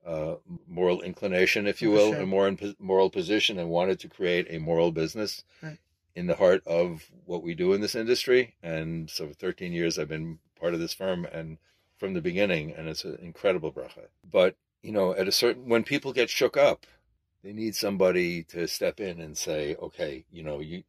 uh, 0.06 0.34
moral 0.68 1.00
inclination, 1.02 1.66
if 1.66 1.80
you 1.80 1.90
will, 1.90 2.12
sure. 2.12 2.22
a 2.22 2.26
moral, 2.26 2.56
moral 2.78 3.10
position, 3.10 3.58
and 3.58 3.70
wanted 3.70 3.98
to 4.00 4.08
create 4.08 4.46
a 4.50 4.58
moral 4.58 4.92
business 4.92 5.42
Right. 5.62 5.78
in 6.14 6.26
the 6.26 6.36
heart 6.36 6.62
of 6.66 7.10
what 7.24 7.42
we 7.42 7.54
do 7.54 7.72
in 7.72 7.80
this 7.80 7.94
industry. 7.94 8.54
And 8.62 9.10
so, 9.10 9.28
for 9.28 9.34
13 9.34 9.72
years, 9.72 9.98
I've 9.98 10.08
been 10.08 10.38
part 10.60 10.74
of 10.74 10.80
this 10.80 10.92
firm, 10.94 11.24
and 11.24 11.58
from 11.98 12.12
the 12.14 12.20
beginning, 12.20 12.72
and 12.72 12.88
it's 12.88 13.04
an 13.04 13.18
incredible 13.20 13.72
bracha. 13.72 14.08
But 14.30 14.56
you 14.82 14.92
know, 14.92 15.12
at 15.14 15.26
a 15.26 15.32
certain 15.32 15.68
when 15.68 15.82
people 15.82 16.12
get 16.12 16.30
shook 16.30 16.56
up, 16.56 16.86
they 17.46 17.52
need 17.52 17.76
somebody 17.76 18.42
to 18.42 18.66
step 18.66 18.98
in 18.98 19.20
and 19.20 19.38
say, 19.38 19.76
okay, 19.76 20.24
you 20.32 20.42
know, 20.42 20.58
you 20.58 20.82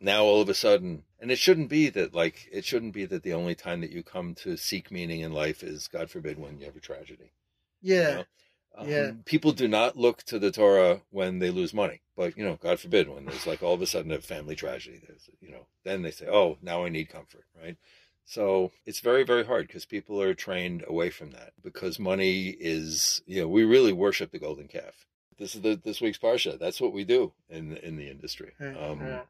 now 0.00 0.22
all 0.22 0.40
of 0.40 0.48
a 0.48 0.54
sudden, 0.54 1.02
and 1.18 1.32
it 1.32 1.38
shouldn't 1.38 1.68
be 1.68 1.88
that 1.90 2.14
like 2.14 2.48
it 2.52 2.64
shouldn't 2.64 2.94
be 2.94 3.04
that 3.06 3.24
the 3.24 3.32
only 3.32 3.56
time 3.56 3.80
that 3.80 3.90
you 3.90 4.04
come 4.04 4.32
to 4.36 4.56
seek 4.56 4.92
meaning 4.92 5.20
in 5.22 5.32
life 5.32 5.64
is, 5.64 5.88
God 5.88 6.10
forbid, 6.10 6.38
when 6.38 6.60
you 6.60 6.66
have 6.66 6.76
a 6.76 6.80
tragedy. 6.80 7.32
you 7.82 7.94
yeah. 7.96 8.14
know? 8.14 8.24
Um, 8.76 8.88
Yeah. 8.88 9.10
People 9.24 9.50
do 9.50 9.66
not 9.66 9.96
look 9.96 10.22
to 10.24 10.38
the 10.38 10.52
Torah 10.52 11.00
when 11.10 11.40
they 11.40 11.50
lose 11.50 11.74
money, 11.74 12.00
but 12.16 12.38
you 12.38 12.44
know, 12.44 12.58
God 12.62 12.78
forbid, 12.78 13.08
when 13.08 13.24
there's 13.24 13.46
like 13.48 13.64
all 13.64 13.74
of 13.74 13.82
a 13.82 13.86
sudden 13.86 14.12
a 14.12 14.20
family 14.20 14.54
tragedy, 14.54 15.00
there's 15.04 15.28
you 15.40 15.50
know, 15.50 15.66
then 15.82 16.02
they 16.02 16.12
say, 16.12 16.28
oh, 16.28 16.58
now 16.62 16.84
I 16.84 16.90
need 16.90 17.08
comfort, 17.08 17.46
right? 17.60 17.76
So 18.24 18.70
it's 18.86 19.00
very, 19.00 19.24
very 19.24 19.44
hard 19.44 19.66
because 19.66 19.84
people 19.84 20.22
are 20.22 20.32
trained 20.32 20.84
away 20.86 21.10
from 21.10 21.32
that 21.32 21.54
because 21.60 21.98
money 21.98 22.50
is, 22.50 23.20
you 23.26 23.40
know, 23.40 23.48
we 23.48 23.64
really 23.64 23.92
worship 23.92 24.30
the 24.30 24.38
golden 24.38 24.68
calf. 24.68 25.06
This 25.38 25.54
is 25.54 25.60
the 25.62 25.74
this 25.82 26.00
week's 26.00 26.18
parsha. 26.18 26.58
That's 26.58 26.80
what 26.80 26.92
we 26.92 27.04
do 27.04 27.32
in 27.48 27.76
in 27.78 27.96
the 27.96 28.08
industry. 28.10 28.52
Um, 28.60 29.00
Yeah. 29.00 29.22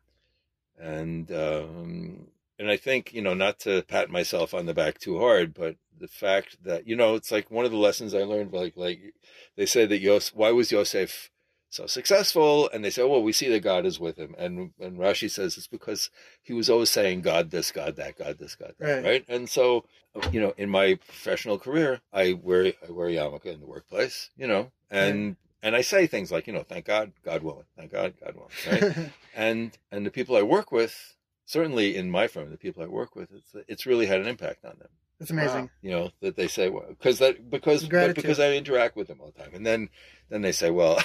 and 0.78 1.30
um, 1.32 2.26
and 2.58 2.70
I 2.70 2.76
think 2.76 3.12
you 3.12 3.22
know 3.22 3.34
not 3.34 3.58
to 3.60 3.82
pat 3.82 4.10
myself 4.10 4.54
on 4.54 4.66
the 4.66 4.74
back 4.74 4.98
too 4.98 5.18
hard, 5.18 5.54
but 5.54 5.76
the 5.98 6.08
fact 6.08 6.62
that 6.64 6.86
you 6.86 6.96
know 6.96 7.14
it's 7.14 7.30
like 7.32 7.50
one 7.50 7.64
of 7.64 7.70
the 7.70 7.76
lessons 7.76 8.14
I 8.14 8.22
learned. 8.24 8.52
Like 8.52 8.76
like 8.76 9.14
they 9.56 9.66
say 9.66 9.86
that 9.86 10.00
Yos, 10.00 10.34
why 10.34 10.50
was 10.50 10.72
Yosef 10.72 11.30
so 11.70 11.86
successful? 11.86 12.68
And 12.72 12.84
they 12.84 12.90
say, 12.90 13.02
oh, 13.02 13.08
well, 13.08 13.22
we 13.22 13.32
see 13.32 13.48
that 13.48 13.60
God 13.60 13.84
is 13.86 13.98
with 14.00 14.16
him. 14.16 14.34
And 14.38 14.72
and 14.80 14.98
Rashi 14.98 15.30
says 15.30 15.56
it's 15.56 15.66
because 15.66 16.10
he 16.42 16.52
was 16.52 16.68
always 16.70 16.90
saying 16.90 17.22
God 17.22 17.50
this, 17.50 17.72
God 17.72 17.96
that, 17.96 18.16
God 18.18 18.38
this, 18.38 18.54
God 18.54 18.74
that, 18.78 18.94
Right. 18.96 19.04
right? 19.04 19.24
And 19.28 19.48
so 19.48 19.84
you 20.32 20.40
know, 20.40 20.54
in 20.56 20.70
my 20.70 20.94
professional 20.94 21.58
career, 21.58 22.00
I 22.12 22.34
wear 22.34 22.72
I 22.86 22.92
wear 22.92 23.08
yarmulke 23.08 23.46
in 23.46 23.60
the 23.60 23.66
workplace, 23.66 24.30
you 24.36 24.46
know, 24.46 24.70
and. 24.90 25.36
And 25.64 25.74
I 25.74 25.80
say 25.80 26.06
things 26.06 26.30
like, 26.30 26.46
you 26.46 26.52
know, 26.52 26.62
thank 26.62 26.84
God, 26.84 27.12
God 27.24 27.42
willing, 27.42 27.64
thank 27.74 27.90
God, 27.90 28.12
God 28.22 28.34
willing, 28.36 28.50
right? 28.70 29.10
and 29.34 29.76
and 29.90 30.04
the 30.04 30.10
people 30.10 30.36
I 30.36 30.42
work 30.42 30.70
with, 30.70 31.16
certainly 31.46 31.96
in 31.96 32.10
my 32.10 32.26
firm, 32.26 32.50
the 32.50 32.58
people 32.58 32.82
I 32.82 32.86
work 32.86 33.16
with, 33.16 33.30
it's 33.32 33.56
it's 33.66 33.86
really 33.86 34.04
had 34.04 34.20
an 34.20 34.26
impact 34.26 34.66
on 34.66 34.76
them. 34.78 34.90
It's 35.20 35.30
amazing. 35.30 35.70
You 35.80 35.90
know 35.92 36.10
that 36.20 36.36
they 36.36 36.48
say, 36.48 36.68
well, 36.68 36.84
because 36.90 37.18
that 37.20 37.48
because 37.48 37.88
because 37.88 38.38
I 38.38 38.52
interact 38.52 38.94
with 38.94 39.08
them 39.08 39.22
all 39.22 39.32
the 39.34 39.42
time, 39.42 39.54
and 39.54 39.64
then 39.64 39.88
then 40.28 40.42
they 40.42 40.52
say, 40.52 40.70
well, 40.70 41.00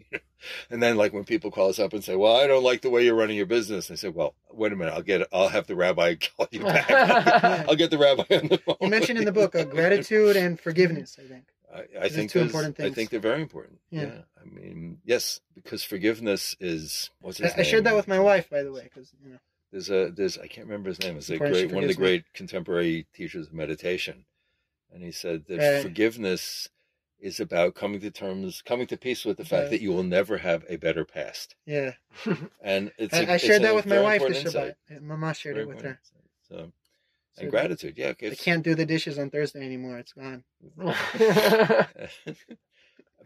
and 0.70 0.82
then 0.82 0.98
like 0.98 1.14
when 1.14 1.24
people 1.24 1.50
call 1.50 1.70
us 1.70 1.78
up 1.78 1.94
and 1.94 2.04
say, 2.04 2.16
well, 2.16 2.36
I 2.36 2.46
don't 2.46 2.62
like 2.62 2.82
the 2.82 2.90
way 2.90 3.02
you're 3.02 3.14
running 3.14 3.38
your 3.38 3.46
business, 3.46 3.90
I 3.90 3.94
say, 3.94 4.10
well, 4.10 4.34
wait 4.50 4.74
a 4.74 4.76
minute, 4.76 4.92
I'll 4.92 5.00
get 5.00 5.26
I'll 5.32 5.48
have 5.48 5.68
the 5.68 5.74
rabbi 5.74 6.16
call 6.36 6.48
you 6.50 6.60
back. 6.60 6.90
I'll 7.66 7.76
get 7.76 7.90
the 7.90 7.96
rabbi 7.96 8.24
on 8.30 8.48
the 8.48 8.58
phone. 8.58 8.76
You 8.82 8.90
mentioned 8.90 9.18
in 9.18 9.24
the 9.24 9.32
book 9.32 9.54
uh, 9.54 9.64
gratitude 9.64 10.36
and 10.36 10.60
forgiveness. 10.60 11.18
I 11.18 11.26
think. 11.26 11.44
I, 11.76 12.04
I 12.04 12.08
think 12.08 12.30
two 12.30 12.40
important 12.40 12.80
I 12.80 12.90
think 12.90 13.10
they're 13.10 13.20
very 13.20 13.42
important. 13.42 13.80
Yeah. 13.90 14.02
Yeah. 14.02 14.18
I 14.40 14.44
mean, 14.44 14.98
yes, 15.04 15.40
because 15.54 15.82
forgiveness 15.84 16.56
is 16.60 17.10
what's 17.20 17.38
his 17.38 17.52
I, 17.52 17.60
I 17.60 17.62
shared 17.62 17.84
that 17.84 17.94
with 17.96 18.08
my 18.08 18.18
wife, 18.18 18.48
by 18.50 18.62
the 18.62 18.72
way, 18.72 18.82
because 18.84 19.12
you 19.22 19.30
know. 19.32 19.38
There's 19.72 19.90
a 19.90 20.10
there's 20.10 20.38
I 20.38 20.46
can't 20.46 20.66
remember 20.66 20.88
his 20.88 21.00
name. 21.00 21.16
It's 21.16 21.28
a 21.28 21.38
great 21.38 21.72
one 21.72 21.82
of 21.84 21.88
the 21.88 21.94
great 21.94 22.32
contemporary 22.32 23.06
teachers 23.14 23.48
of 23.48 23.52
meditation, 23.52 24.24
and 24.92 25.02
he 25.02 25.10
said 25.12 25.44
that 25.48 25.58
Right. 25.58 25.82
forgiveness 25.82 26.68
is 27.18 27.40
about 27.40 27.74
coming 27.74 27.98
to 28.00 28.10
terms, 28.10 28.62
coming 28.62 28.86
to 28.86 28.96
peace 28.96 29.24
with 29.24 29.38
the 29.38 29.44
fact 29.44 29.70
that 29.70 29.80
you 29.80 29.90
will 29.90 30.02
never 30.04 30.38
have 30.38 30.64
a 30.68 30.76
better 30.76 31.04
past. 31.04 31.56
Yeah, 31.66 31.92
And 32.62 32.92
it's 32.98 33.14
I 33.14 33.22
a- 33.22 33.32
I 33.32 33.36
shared 33.38 33.62
that 33.62 33.74
with 33.74 33.86
my 33.86 34.00
wife 34.00 34.22
Shabbat. 34.22 34.74
Mama 35.02 35.34
shared 35.34 35.56
Very 35.56 35.64
it 35.64 35.68
with 35.68 35.82
her. 35.82 35.88
insight. 35.90 36.30
So 36.48 36.72
So 37.36 37.42
and 37.42 37.50
gratitude, 37.50 37.94
yeah. 37.96 38.08
I 38.08 38.16
If, 38.18 38.40
can't 38.42 38.62
do 38.64 38.74
the 38.74 38.86
dishes 38.86 39.18
on 39.18 39.30
Thursday 39.30 39.64
anymore. 39.64 39.98
It's 39.98 40.12
gone. 40.12 40.44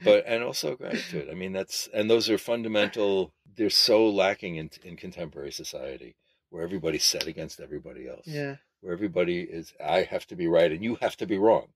but 0.03 0.25
and 0.27 0.43
also 0.43 0.77
gratitude. 0.77 1.29
I 1.31 1.35
mean, 1.35 1.53
that's 1.53 1.89
and 1.93 2.11
those 2.11 2.29
are 2.31 2.39
fundamental. 2.39 3.33
They're 3.57 3.71
so 3.71 4.09
lacking 4.09 4.57
in 4.57 4.71
in 4.83 4.97
contemporary 4.97 5.53
society, 5.53 6.17
where 6.51 6.63
everybody's 6.63 7.05
set 7.05 7.27
against 7.27 7.61
everybody 7.61 8.09
else. 8.09 8.27
Yeah, 8.27 8.57
where 8.81 8.93
everybody 8.93 9.41
is 9.41 9.73
I 9.85 10.03
have 10.03 10.27
to 10.29 10.37
be 10.37 10.47
right 10.47 10.73
and 10.73 10.83
you 10.83 10.97
have 11.01 11.17
to 11.19 11.27
be 11.27 11.39
wrong. 11.39 11.69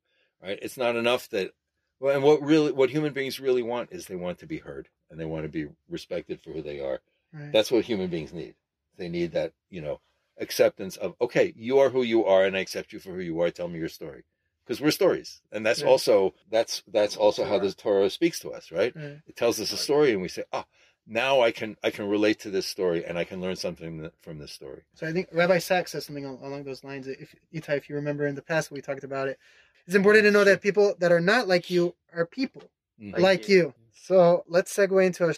Right? 0.43 0.59
It's 0.61 0.77
not 0.77 0.97
enough 0.97 1.29
that 1.31 1.53
well 2.01 2.15
and 2.15 2.25
what 2.25 2.43
really 2.43 2.73
what 2.73 2.91
human 2.91 3.13
beings 3.13 3.41
really 3.41 3.63
want 3.63 3.91
is 3.93 4.07
they 4.07 4.17
want 4.17 4.39
to 4.39 4.47
be 4.47 4.59
heard 4.59 4.89
and 5.11 5.19
they 5.21 5.25
want 5.25 5.45
to 5.45 5.49
be 5.49 5.69
respected 5.89 6.41
for 6.41 6.51
who 6.51 6.63
they 6.63 6.81
are. 6.81 7.01
right. 7.33 7.53
That's 7.53 7.71
what 7.71 7.85
human 7.85 8.09
beings 8.09 8.33
need. 8.33 8.55
They 8.97 9.09
need 9.09 9.33
that, 9.33 9.53
you 9.71 9.81
know, 9.81 10.01
acceptance 10.39 10.97
of 10.97 11.15
okay, 11.21 11.53
you 11.57 11.79
are 11.79 11.91
who 11.91 12.03
you 12.03 12.25
are 12.25 12.45
and 12.45 12.57
I 12.57 12.61
accept 12.61 12.93
you 12.93 12.99
for 12.99 13.11
who 13.11 13.21
you 13.21 13.41
are. 13.41 13.51
Tell 13.51 13.69
me 13.69 13.79
your 13.79 13.89
story. 13.89 14.25
Because 14.65 14.81
we're 14.81 14.91
stories. 14.91 15.43
And 15.53 15.65
that's 15.65 15.83
Right. 15.83 15.89
also 15.89 16.35
that's 16.51 16.83
that's 16.87 17.17
also 17.17 17.45
how 17.45 17.59
the 17.59 17.73
Torah 17.73 18.11
speaks 18.11 18.39
to 18.41 18.51
us, 18.51 18.73
right? 18.73 18.95
right. 18.97 19.21
It 19.27 19.37
tells 19.37 19.61
us 19.61 19.73
a 19.73 19.77
story 19.77 20.13
and 20.13 20.23
we 20.23 20.29
say, 20.29 20.45
"Ah, 20.53 20.67
now 21.07 21.41
I 21.41 21.51
can 21.53 21.77
I 21.83 21.91
can 21.91 22.09
relate 22.09 22.41
to 22.41 22.51
this 22.51 22.67
story 22.67 23.05
and 23.05 23.19
I 23.19 23.25
can 23.25 23.41
learn 23.41 23.57
something 23.57 24.11
from 24.23 24.39
this 24.39 24.53
story." 24.53 24.83
So 24.95 25.07
I 25.07 25.13
think 25.13 25.29
Rabbi 25.33 25.59
Sacks 25.59 25.93
says 25.93 26.07
something 26.07 26.25
along 26.25 26.65
those 26.65 26.85
lines. 26.85 27.07
If 27.07 27.35
Itai, 27.53 27.77
if 27.77 27.89
you 27.89 27.97
remember 27.97 28.27
in 28.27 28.35
the 28.35 28.43
past 28.43 28.71
we 28.71 28.81
talked 28.81 29.05
about 29.05 29.29
it, 29.29 29.39
it's 29.87 29.97
important 29.97 30.25
to 30.25 30.31
know 30.31 30.45
that 30.45 30.63
people 30.63 30.95
that 30.99 31.13
are 31.13 31.21
not 31.21 31.47
like 31.47 31.69
you 31.69 31.95
are 32.13 32.27
people 32.27 32.71
Mhm. 33.01 33.19
like, 33.19 33.49
you. 33.49 33.75
So 33.93 34.45
let's 34.49 34.75
segue 34.77 35.05
into 35.05 35.29
a 35.29 35.35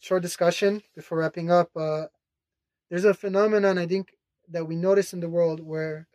short 0.00 0.22
discussion 0.22 0.82
before 0.94 1.18
wrapping 1.18 1.50
up. 1.50 1.70
Uh, 1.76 2.06
there's 2.90 3.04
a 3.04 3.14
phenomenon 3.14 3.78
I 3.78 3.86
think 3.86 4.14
that 4.48 4.66
we 4.66 4.76
notice 4.76 5.12
in 5.12 5.20
the 5.20 5.28
world 5.28 5.60
where 5.60 6.06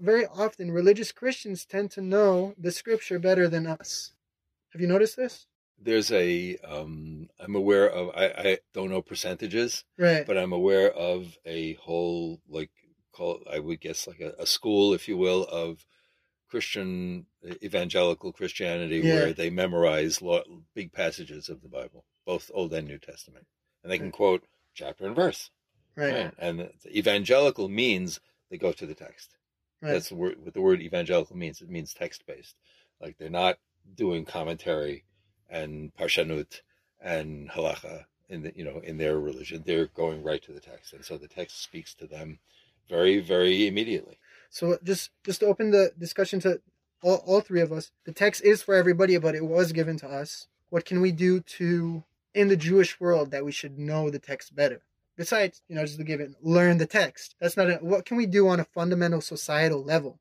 very 0.00 0.26
often 0.26 0.70
religious 0.70 1.12
Christians 1.12 1.64
tend 1.64 1.90
to 1.92 2.00
know 2.00 2.54
the 2.58 2.70
scripture 2.70 3.18
better 3.18 3.48
than 3.48 3.66
us. 3.66 4.12
Have 4.72 4.80
you 4.80 4.86
noticed 4.86 5.16
this? 5.16 5.46
There's 5.78 6.10
a 6.10 6.56
um, 6.58 7.28
I'm 7.38 7.54
aware 7.54 7.88
of. 7.88 8.08
I, 8.14 8.26
I 8.26 8.58
don't 8.72 8.88
know 8.90 9.02
percentages, 9.02 9.84
Right. 9.98 10.26
but 10.26 10.38
I'm 10.38 10.52
aware 10.52 10.90
of 10.90 11.36
a 11.44 11.74
whole 11.74 12.40
like 12.48 12.70
call 13.12 13.42
I 13.50 13.58
would 13.58 13.80
guess 13.80 14.06
like 14.06 14.20
a, 14.20 14.32
a 14.38 14.46
school, 14.46 14.94
if 14.94 15.06
you 15.06 15.18
will, 15.18 15.44
of 15.44 15.84
Christian 16.48 17.26
evangelical 17.62 18.32
Christianity 18.32 19.00
Yeah. 19.00 19.12
where 19.14 19.32
they 19.34 19.50
memorize 19.50 20.22
big 20.74 20.92
passages 20.92 21.48
of 21.50 21.60
the 21.60 21.68
Bible, 21.68 22.06
both 22.24 22.50
Old 22.54 22.72
and 22.72 22.88
New 22.88 22.98
Testament, 22.98 23.46
and 23.82 23.92
they 23.92 23.98
can 23.98 24.10
quote 24.10 24.44
chapter 24.74 25.06
and 25.06 25.14
verse. 25.14 25.50
Right. 25.96 26.14
Right. 26.14 26.34
And 26.38 26.70
evangelical 26.86 27.68
means 27.68 28.20
they 28.50 28.58
go 28.58 28.72
to 28.72 28.86
the 28.86 28.94
text. 28.94 29.36
Right. 29.82 29.92
That's 29.92 30.08
the 30.08 30.14
word, 30.14 30.36
what 30.42 30.54
the 30.54 30.60
word 30.60 30.80
evangelical 30.80 31.36
means. 31.36 31.60
It 31.60 31.70
means 31.70 31.92
text 31.92 32.26
based. 32.26 32.56
Like 33.00 33.18
they're 33.18 33.30
not 33.30 33.58
doing 33.94 34.24
commentary 34.24 35.04
and 35.48 35.94
parshanut 35.94 36.60
and 37.00 37.50
halacha 37.50 38.04
in 38.28 38.42
the, 38.42 38.52
you 38.56 38.64
know 38.64 38.80
in 38.82 38.98
their 38.98 39.20
religion. 39.20 39.62
They're 39.64 39.86
going 39.86 40.22
right 40.22 40.42
to 40.42 40.52
the 40.52 40.60
text, 40.60 40.92
and 40.92 41.04
so 41.04 41.16
the 41.16 41.28
text 41.28 41.62
speaks 41.62 41.94
to 41.94 42.06
them 42.06 42.38
very 42.88 43.20
very 43.20 43.66
immediately. 43.66 44.18
So 44.50 44.78
just 44.82 45.10
just 45.24 45.42
open 45.42 45.70
the 45.70 45.92
discussion 45.98 46.40
to 46.40 46.60
all, 47.02 47.22
all 47.26 47.40
three 47.40 47.60
of 47.60 47.72
us. 47.72 47.90
The 48.04 48.12
text 48.12 48.42
is 48.42 48.62
for 48.62 48.74
everybody, 48.74 49.16
but 49.18 49.34
it 49.34 49.44
was 49.44 49.72
given 49.72 49.98
to 49.98 50.08
us. 50.08 50.48
What 50.70 50.84
can 50.84 51.00
we 51.00 51.12
do 51.12 51.40
to 51.40 52.04
in 52.34 52.48
the 52.48 52.56
Jewish 52.56 52.98
world 52.98 53.30
that 53.30 53.44
we 53.44 53.52
should 53.52 53.78
know 53.78 54.10
the 54.10 54.18
text 54.18 54.54
better? 54.54 54.82
Besides, 55.16 55.62
you 55.68 55.74
know, 55.76 55.82
just 55.82 55.98
to 55.98 56.04
give 56.04 56.20
it 56.20 56.32
learn 56.42 56.78
the 56.78 56.86
text. 56.86 57.36
That's 57.40 57.56
not 57.56 57.70
a, 57.70 57.74
what 57.76 58.04
can 58.04 58.16
we 58.16 58.26
do 58.26 58.48
on 58.48 58.60
a 58.60 58.64
fundamental 58.64 59.20
societal 59.20 59.82
level 59.82 60.20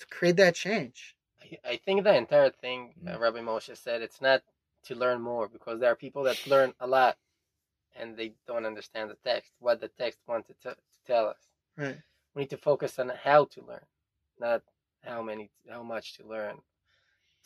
to 0.00 0.06
create 0.06 0.36
that 0.36 0.54
change? 0.54 1.14
I- 1.40 1.58
I 1.64 1.76
think 1.76 2.04
the 2.04 2.14
entire 2.16 2.50
thing 2.50 2.94
uh, 3.06 3.12
Mm. 3.12 3.20
Rabbi 3.20 3.40
Moshe 3.40 3.76
said 3.76 4.02
it's 4.02 4.20
not 4.20 4.42
to 4.84 4.94
learn 4.96 5.20
more 5.20 5.48
because 5.48 5.78
there 5.78 5.92
are 5.92 5.96
people 5.96 6.24
that 6.24 6.46
learn 6.46 6.74
a 6.80 6.86
lot 6.86 7.16
and 7.94 8.16
they 8.16 8.32
don't 8.46 8.66
understand 8.66 9.10
the 9.10 9.16
text, 9.22 9.52
what 9.60 9.80
the 9.80 9.88
text 9.88 10.18
wants 10.26 10.48
to, 10.48 10.54
to 10.70 10.76
tell 11.06 11.26
us. 11.28 11.36
Right. 11.76 11.98
We 12.34 12.42
need 12.42 12.50
to 12.50 12.56
focus 12.56 12.98
on 12.98 13.10
how 13.22 13.44
to 13.46 13.62
learn, 13.64 13.84
not 14.40 14.62
how 15.04 15.22
many, 15.22 15.50
how 15.70 15.82
much 15.82 16.14
to 16.16 16.26
learn. 16.26 16.56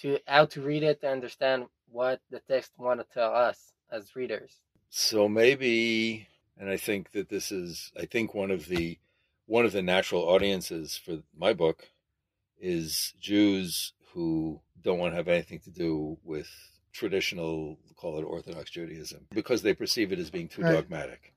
To 0.01 0.19
how 0.27 0.45
to 0.47 0.61
read 0.63 0.83
it 0.83 1.01
to 1.01 1.09
understand 1.11 1.67
what 1.91 2.21
the 2.31 2.41
text 2.41 2.73
want 2.79 3.01
to 3.01 3.07
tell 3.13 3.35
us 3.35 3.73
as 3.91 4.15
readers. 4.15 4.61
So 4.91 5.29
maybe, 5.29 6.29
and 6.59 6.69
I 6.69 6.77
think 6.77 7.13
that 7.13 7.29
this 7.29 7.53
is, 7.53 7.93
I 8.01 8.07
think 8.07 8.35
one 8.35 8.51
of 8.51 8.67
the 8.67 8.99
one 9.47 9.65
of 9.65 9.73
the 9.73 9.83
natural 9.83 10.23
audiences 10.29 10.97
for 10.97 11.19
my 11.37 11.53
book 11.53 11.89
is 12.61 13.15
Jews 13.21 13.93
who 14.13 14.61
don't 14.83 14.99
want 14.99 15.13
to 15.13 15.17
have 15.17 15.29
anything 15.29 15.61
to 15.61 15.71
do 15.71 16.19
with 16.25 16.49
traditional, 16.93 17.79
call 17.97 18.19
it 18.19 18.23
Orthodox 18.25 18.71
Judaism, 18.71 19.27
because 19.33 19.63
they 19.63 19.75
perceive 19.75 20.11
it 20.11 20.19
as 20.19 20.31
being 20.31 20.49
too 20.49 20.63
Right. 20.63 20.75
dogmatic. 20.75 21.33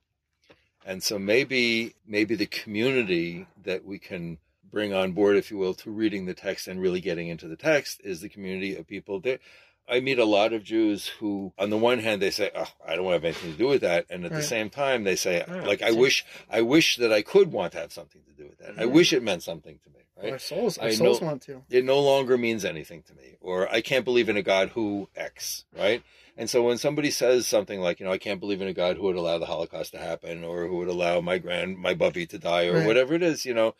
And 0.85 1.03
so 1.03 1.19
maybe 1.19 1.93
maybe 2.07 2.35
the 2.35 2.45
community 2.47 3.45
that 3.63 3.85
we 3.85 3.99
can 3.99 4.37
bring 4.71 4.93
on 4.93 5.11
board, 5.11 5.35
if 5.35 5.51
you 5.51 5.57
will, 5.57 5.73
to 5.75 5.91
reading 5.91 6.25
the 6.25 6.33
text 6.33 6.67
and 6.67 6.79
really 6.81 7.01
getting 7.01 7.27
into 7.27 7.47
the 7.47 7.55
text 7.55 8.01
is 8.03 8.21
the 8.21 8.29
community 8.29 8.75
of 8.75 8.87
people 8.87 9.19
that 9.21 9.41
I 9.89 9.99
meet 9.99 10.19
a 10.19 10.25
lot 10.25 10.53
of 10.53 10.63
Jews 10.63 11.07
who, 11.07 11.53
on 11.57 11.69
the 11.69 11.77
one 11.77 11.99
hand, 11.99 12.21
they 12.21 12.31
say, 12.31 12.51
"Oh, 12.55 12.71
I 12.85 12.95
don't 12.95 13.05
want 13.05 13.15
have 13.15 13.25
anything 13.25 13.51
to 13.53 13.57
do 13.57 13.67
with 13.67 13.81
that," 13.81 14.05
and 14.09 14.25
at 14.25 14.31
the 14.31 14.43
same 14.43 14.69
time, 14.69 15.03
they 15.03 15.15
say, 15.15 15.43
"Like, 15.47 15.81
I 15.81 15.91
wish, 15.91 16.25
I 16.49 16.61
wish 16.61 16.97
that 16.97 17.11
I 17.11 17.21
could 17.21 17.51
want 17.51 17.73
to 17.73 17.79
have 17.79 17.91
something 17.91 18.21
to 18.23 18.31
do 18.31 18.49
with 18.49 18.59
that. 18.59 18.71
I 18.77 18.83
mm-hmm. 18.83 18.93
wish 18.93 19.13
it 19.13 19.23
meant 19.23 19.43
something 19.43 19.79
to 19.83 19.89
me." 19.89 19.99
Right? 20.21 20.33
Our 20.33 20.39
souls, 20.39 20.77
our 20.77 20.87
I 20.87 20.91
souls 20.91 21.21
know- 21.21 21.27
want 21.27 21.41
to. 21.43 21.63
it 21.69 21.85
no 21.85 21.99
longer 22.01 22.37
means 22.37 22.65
anything 22.65 23.03
to 23.03 23.13
me 23.15 23.37
or 23.39 23.71
i 23.71 23.79
can't 23.79 24.03
believe 24.03 24.27
in 24.27 24.35
a 24.35 24.41
god 24.41 24.67
who 24.69 25.07
x 25.15 25.63
right 25.77 26.03
and 26.35 26.49
so 26.49 26.61
when 26.61 26.77
somebody 26.77 27.09
says 27.09 27.47
something 27.47 27.79
like 27.79 28.01
you 28.01 28.05
know 28.05 28.11
i 28.11 28.17
can't 28.17 28.41
believe 28.41 28.61
in 28.61 28.67
a 28.67 28.73
god 28.73 28.97
who 28.97 29.03
would 29.03 29.15
allow 29.15 29.37
the 29.37 29.45
holocaust 29.45 29.93
to 29.93 29.97
happen 29.97 30.43
or 30.43 30.67
who 30.67 30.75
would 30.75 30.89
allow 30.89 31.21
my 31.21 31.37
grand 31.37 31.77
my 31.77 31.93
Buffy 31.93 32.25
to 32.25 32.37
die 32.37 32.65
or 32.65 32.73
Right. 32.79 32.87
whatever 32.87 33.13
it 33.13 33.23
is 33.23 33.45
you 33.45 33.53
know 33.53 33.75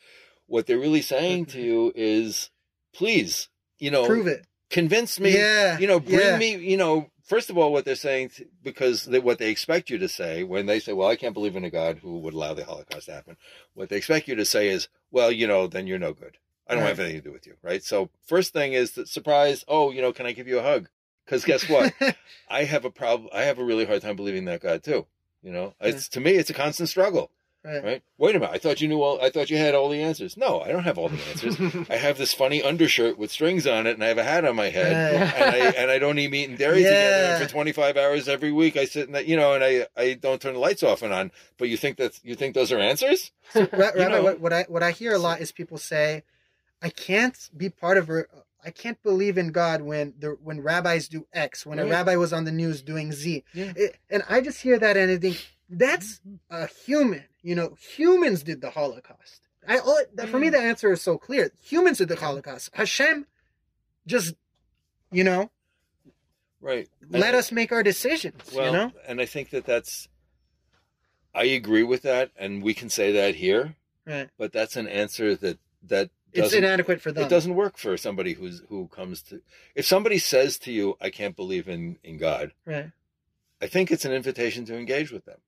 what 0.47 0.65
they're 0.65 0.79
really 0.79 1.01
saying 1.01 1.47
to 1.47 1.57
mm-hmm. 1.57 1.67
you 1.67 1.93
is 1.93 2.49
please 2.93 3.49
you 3.77 3.91
know 3.91 4.05
Prove 4.05 4.27
it. 4.27 4.45
Convince 4.69 5.19
me 5.19 5.33
yeah. 5.35 5.77
you 5.79 5.87
know 5.87 5.99
bring 5.99 6.19
yeah. 6.19 6.37
me 6.37 6.55
you 6.55 6.77
know 6.77 7.09
first 7.23 7.49
of 7.49 7.57
all 7.57 7.71
what 7.71 7.85
they're 7.85 7.95
saying 7.95 8.31
because 8.63 9.05
they, 9.05 9.19
what 9.19 9.39
they 9.39 9.49
expect 9.49 9.89
you 9.89 9.97
to 9.97 10.07
say 10.07 10.43
when 10.43 10.65
they 10.65 10.79
say 10.79 10.93
well 10.93 11.07
i 11.07 11.15
can't 11.15 11.33
believe 11.33 11.55
in 11.55 11.63
a 11.63 11.69
god 11.69 11.97
who 11.99 12.19
would 12.19 12.33
allow 12.33 12.53
the 12.53 12.63
holocaust 12.65 13.05
to 13.07 13.11
happen 13.13 13.35
what 13.73 13.89
they 13.89 13.97
expect 13.97 14.27
you 14.27 14.35
to 14.35 14.45
say 14.45 14.67
is 14.69 14.87
well 15.11 15.31
you 15.31 15.47
know 15.47 15.67
then 15.67 15.87
you're 15.87 15.99
no 15.99 16.13
good 16.13 16.37
i 16.67 16.73
don't 16.73 16.83
Right. 16.83 16.89
have 16.89 16.99
anything 16.99 17.21
to 17.21 17.27
do 17.29 17.33
with 17.33 17.47
you 17.47 17.55
right 17.63 17.83
so 17.83 18.09
first 18.25 18.53
thing 18.53 18.73
is 18.73 18.91
that 18.91 19.07
surprise 19.07 19.65
oh 19.67 19.91
you 19.91 20.01
know 20.01 20.13
can 20.13 20.25
i 20.25 20.31
give 20.31 20.47
you 20.47 20.59
a 20.59 20.63
hug 20.63 20.87
because 21.25 21.43
guess 21.45 21.67
what 21.67 21.93
i 22.49 22.63
have 22.63 22.85
a 22.85 22.91
problem 22.91 23.29
i 23.33 23.41
have 23.41 23.57
a 23.59 23.63
really 23.63 23.85
hard 23.85 24.01
time 24.01 24.15
believing 24.15 24.45
that 24.45 24.61
god 24.61 24.83
too 24.83 25.05
you 25.41 25.51
know 25.51 25.73
it's 25.81 26.09
to 26.09 26.19
me 26.19 26.31
it's 26.31 26.49
a 26.49 26.53
constant 26.53 26.89
struggle 26.89 27.31
right. 27.63 27.83
right 27.83 28.03
wait 28.17 28.35
a 28.35 28.39
minute 28.39 28.53
i 28.53 28.57
thought 28.57 28.79
you 28.81 28.87
knew 28.87 29.01
all 29.01 29.19
i 29.21 29.29
thought 29.29 29.49
you 29.49 29.57
had 29.57 29.75
all 29.75 29.89
the 29.89 30.01
answers 30.01 30.37
no 30.37 30.61
i 30.61 30.69
don't 30.69 30.83
have 30.83 30.97
all 30.97 31.09
the 31.09 31.19
answers 31.29 31.57
I 31.89 31.95
have 31.97 32.17
this 32.17 32.33
funny 32.33 32.61
undershirt 32.63 33.17
with 33.17 33.31
strings 33.31 33.65
on 33.67 33.87
it, 33.87 33.91
and 33.95 34.03
I 34.03 34.07
have 34.07 34.17
a 34.17 34.23
hat 34.23 34.45
on 34.45 34.55
my 34.55 34.69
head, 34.69 34.93
Right. 35.21 35.33
and 35.41 35.55
I 35.55 35.57
and 35.81 35.91
I 35.91 35.97
don't 35.99 36.17
eat 36.19 36.29
meat 36.31 36.49
and 36.49 36.57
dairy 36.57 36.77
together. 36.83 37.33
And 37.35 37.43
for 37.43 37.49
25 37.49 37.97
hours 37.97 38.27
every 38.29 38.51
week, 38.51 38.77
I 38.77 38.85
sit 38.85 39.07
in 39.07 39.13
that, 39.13 39.25
you 39.27 39.35
know, 39.35 39.53
and 39.53 39.63
I 39.63 39.87
I 39.97 40.13
don't 40.13 40.41
turn 40.41 40.53
the 40.53 40.59
lights 40.59 40.83
off 40.83 41.01
and 41.01 41.11
on. 41.13 41.31
But 41.57 41.69
you 41.69 41.77
think 41.77 41.97
that 41.97 42.19
you 42.23 42.35
think 42.35 42.53
those 42.55 42.71
are 42.71 42.79
answers? 42.79 43.31
Ra- 43.55 43.65
Rabbi, 43.73 44.19
what, 44.19 44.39
what 44.39 44.53
I 44.53 44.65
what 44.69 44.83
I 44.83 44.91
hear 44.91 45.13
a 45.13 45.17
lot 45.19 45.41
is 45.41 45.51
people 45.51 45.77
say, 45.77 46.23
"I 46.81 46.89
can't 46.89 47.49
be 47.55 47.69
part 47.69 47.97
of 47.97 48.09
a, 48.09 48.25
I 48.63 48.69
can't 48.71 49.01
believe 49.03 49.37
in 49.37 49.51
God 49.51 49.81
when 49.81 50.13
the 50.19 50.37
when 50.43 50.61
rabbis 50.61 51.07
do 51.07 51.25
X, 51.33 51.65
when 51.65 51.79
a 51.79 51.85
rabbi 51.87 52.15
was 52.15 52.31
on 52.33 52.45
the 52.45 52.51
news 52.51 52.81
doing 52.81 53.11
Z." 53.11 53.43
Yeah. 53.53 53.73
It- 53.75 53.95
and 54.09 54.23
I 54.29 54.41
just 54.41 54.61
hear 54.61 54.77
that 54.79 54.95
and 54.97 55.11
I 55.11 55.17
think 55.17 55.45
that's 55.69 56.19
mm-hmm. 56.19 56.35
a 56.63 56.67
human. 56.85 57.23
You 57.41 57.55
know, 57.55 57.75
humans 57.79 58.43
did 58.43 58.61
the 58.61 58.69
Holocaust. 58.69 59.41
I 59.67 59.77
all, 59.77 59.99
that, 60.15 60.29
for 60.29 60.39
me 60.39 60.47
mm. 60.47 60.51
the 60.51 60.59
answer 60.59 60.91
is 60.91 61.01
so 61.01 61.17
clear. 61.17 61.51
Humans 61.63 61.99
did 61.99 62.09
the 62.09 62.15
Holocaust. 62.15 62.69
Hashem 62.73 63.27
just, 64.07 64.35
you 65.11 65.23
know, 65.23 65.51
Right. 66.61 66.89
let 67.09 67.35
us 67.35 67.51
make 67.51 67.71
our 67.71 67.83
decisions. 67.83 68.41
Well, 68.53 68.65
you 68.65 68.71
know, 68.71 68.91
and 69.07 69.21
I 69.21 69.25
think 69.25 69.51
that 69.51 69.65
that's. 69.65 70.09
I 71.33 71.43
agree 71.43 71.83
with 71.83 72.01
that, 72.01 72.31
and 72.35 72.63
we 72.63 72.73
can 72.73 72.89
say 72.89 73.11
that 73.13 73.35
here, 73.35 73.75
right? 74.05 74.29
but 74.37 74.51
that's 74.51 74.75
an 74.75 74.87
answer 74.87 75.35
that 75.35 75.59
that 75.83 76.09
It's 76.33 76.53
inadequate 76.53 76.99
for 76.99 77.11
them. 77.11 77.23
it 77.23 77.29
doesn't 77.29 77.55
work 77.55 77.77
for 77.77 77.95
somebody 77.95 78.33
who's 78.33 78.61
who 78.67 78.87
comes 78.87 79.21
to. 79.23 79.41
If 79.75 79.85
somebody 79.85 80.17
says 80.17 80.57
to 80.59 80.71
you, 80.71 80.97
"I 80.99 81.11
can't 81.11 81.35
believe 81.35 81.69
in 81.69 81.97
in 82.03 82.17
God," 82.17 82.51
Right. 82.65 82.91
I 83.61 83.67
think 83.67 83.91
it's 83.91 84.05
an 84.05 84.11
invitation 84.11 84.65
to 84.65 84.77
engage 84.77 85.11
with 85.11 85.25
them. 85.25 85.39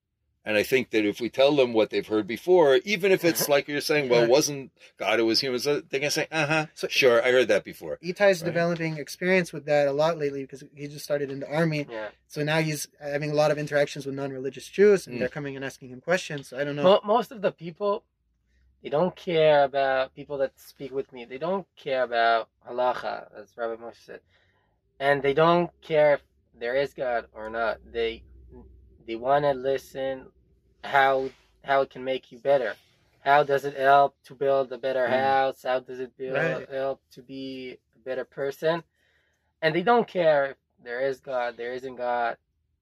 And 0.43 0.57
I 0.57 0.63
think 0.63 0.89
that 0.89 1.05
if 1.05 1.21
we 1.21 1.29
tell 1.29 1.55
them 1.55 1.71
what 1.71 1.91
they've 1.91 2.07
heard 2.07 2.25
before, 2.25 2.77
even 2.83 3.11
if 3.11 3.23
it's 3.23 3.47
like 3.47 3.67
you're 3.67 3.79
saying, 3.79 4.09
well, 4.09 4.23
it 4.23 4.29
wasn't 4.29 4.71
God, 4.97 5.19
it 5.19 5.23
was 5.23 5.39
humans, 5.39 5.65
they're 5.65 5.81
going 5.81 6.01
to 6.03 6.09
say, 6.11 6.27
uh 6.31 6.47
huh, 6.47 6.65
So- 6.73 6.87
sure, 6.87 7.23
I 7.23 7.31
heard 7.31 7.47
that 7.49 7.63
before. 7.63 7.99
Itai's 8.03 8.41
Right. 8.41 8.47
developing 8.47 8.97
experience 8.97 9.53
with 9.53 9.65
that 9.65 9.87
a 9.87 9.91
lot 9.91 10.17
lately 10.17 10.41
because 10.41 10.63
he 10.75 10.87
just 10.87 11.05
started 11.05 11.29
in 11.29 11.41
the 11.41 11.47
army. 11.47 11.85
Yeah. 11.87 12.07
So 12.27 12.43
now 12.43 12.59
he's 12.59 12.87
having 12.99 13.29
a 13.29 13.35
lot 13.35 13.51
of 13.51 13.59
interactions 13.59 14.07
with 14.07 14.15
non-religious 14.15 14.67
Jews, 14.67 15.05
and 15.05 15.15
Mm. 15.15 15.19
they're 15.19 15.29
coming 15.29 15.55
and 15.55 15.63
asking 15.63 15.89
him 15.89 16.01
questions. 16.01 16.47
So 16.47 16.57
I 16.57 16.63
don't 16.63 16.75
know. 16.75 16.83
Mo- 16.83 17.01
most 17.05 17.31
of 17.31 17.43
the 17.43 17.51
people, 17.51 18.03
they 18.81 18.89
don't 18.89 19.15
care 19.15 19.63
about 19.63 20.15
people 20.15 20.39
that 20.39 20.59
speak 20.59 20.91
with 20.91 21.13
me. 21.13 21.23
They 21.23 21.37
don't 21.37 21.67
care 21.75 22.01
about 22.01 22.49
halacha, 22.67 23.27
as 23.39 23.55
Rabbi 23.55 23.79
Moshe 23.79 24.03
said, 24.03 24.21
and 24.99 25.21
they 25.21 25.35
don't 25.35 25.69
care 25.81 26.15
if 26.15 26.21
there 26.59 26.75
is 26.75 26.95
God 26.95 27.27
or 27.31 27.47
not. 27.51 27.77
They 27.91 28.23
they 29.05 29.15
want 29.15 29.45
to 29.45 29.53
listen 29.53 30.27
how 30.83 31.29
how 31.63 31.81
it 31.81 31.89
can 31.89 32.03
make 32.03 32.31
you 32.31 32.39
better. 32.39 32.75
How 33.19 33.43
does 33.43 33.65
it 33.65 33.77
help 33.77 34.15
to 34.25 34.33
build 34.35 34.71
a 34.71 34.77
better 34.77 35.07
Mm. 35.07 35.21
house? 35.21 35.63
How 35.63 35.79
does 35.79 35.99
it 35.99 36.17
build, 36.17 36.35
Right. 36.35 36.69
help 36.69 37.01
to 37.11 37.21
be 37.21 37.77
a 37.95 37.99
better 37.99 38.25
person? 38.25 38.83
And 39.61 39.75
they 39.75 39.83
don't 39.83 40.07
care 40.07 40.51
if 40.51 40.57
there 40.83 41.01
is 41.01 41.19
God, 41.19 41.55
there 41.57 41.73
isn't 41.73 41.95
God. 41.95 42.37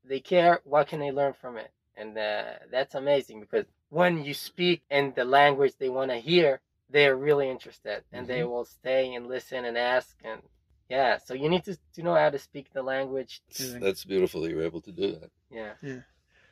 They 0.05 0.21
care 0.21 0.61
what 0.63 0.87
can 0.87 0.99
they 1.01 1.11
learn 1.11 1.33
from 1.33 1.57
it, 1.57 1.71
and 1.97 2.17
uh, 2.17 2.53
that's 2.71 2.95
amazing 2.95 3.41
because 3.41 3.65
when 3.89 4.23
you 4.23 4.33
speak 4.33 4.81
in 4.89 5.13
the 5.15 5.25
language 5.25 5.73
they 5.77 5.89
want 5.89 6.09
to 6.11 6.17
hear, 6.17 6.61
they're 6.89 7.17
really 7.17 7.49
interested, 7.49 8.03
and 8.13 8.25
they 8.25 8.43
will 8.43 8.65
stay 8.65 9.13
and 9.13 9.27
listen 9.27 9.65
and 9.65 9.77
ask 9.77 10.15
and 10.23 10.41
yeah. 10.89 11.17
So 11.17 11.33
you 11.33 11.49
need 11.49 11.63
to 11.65 11.77
to 11.95 12.03
know 12.03 12.15
how 12.15 12.29
to 12.29 12.39
speak 12.39 12.73
the 12.73 12.83
language. 12.83 13.41
It's- 13.49 13.59
Amazing. 13.69 13.81
That's 13.81 14.03
beautiful 14.05 14.41
that 14.41 14.49
you're 14.51 14.63
able 14.63 14.81
to 14.81 14.91
do 14.91 15.11
that. 15.13 15.31
Yeah. 15.51 15.73
Yeah. 15.81 15.99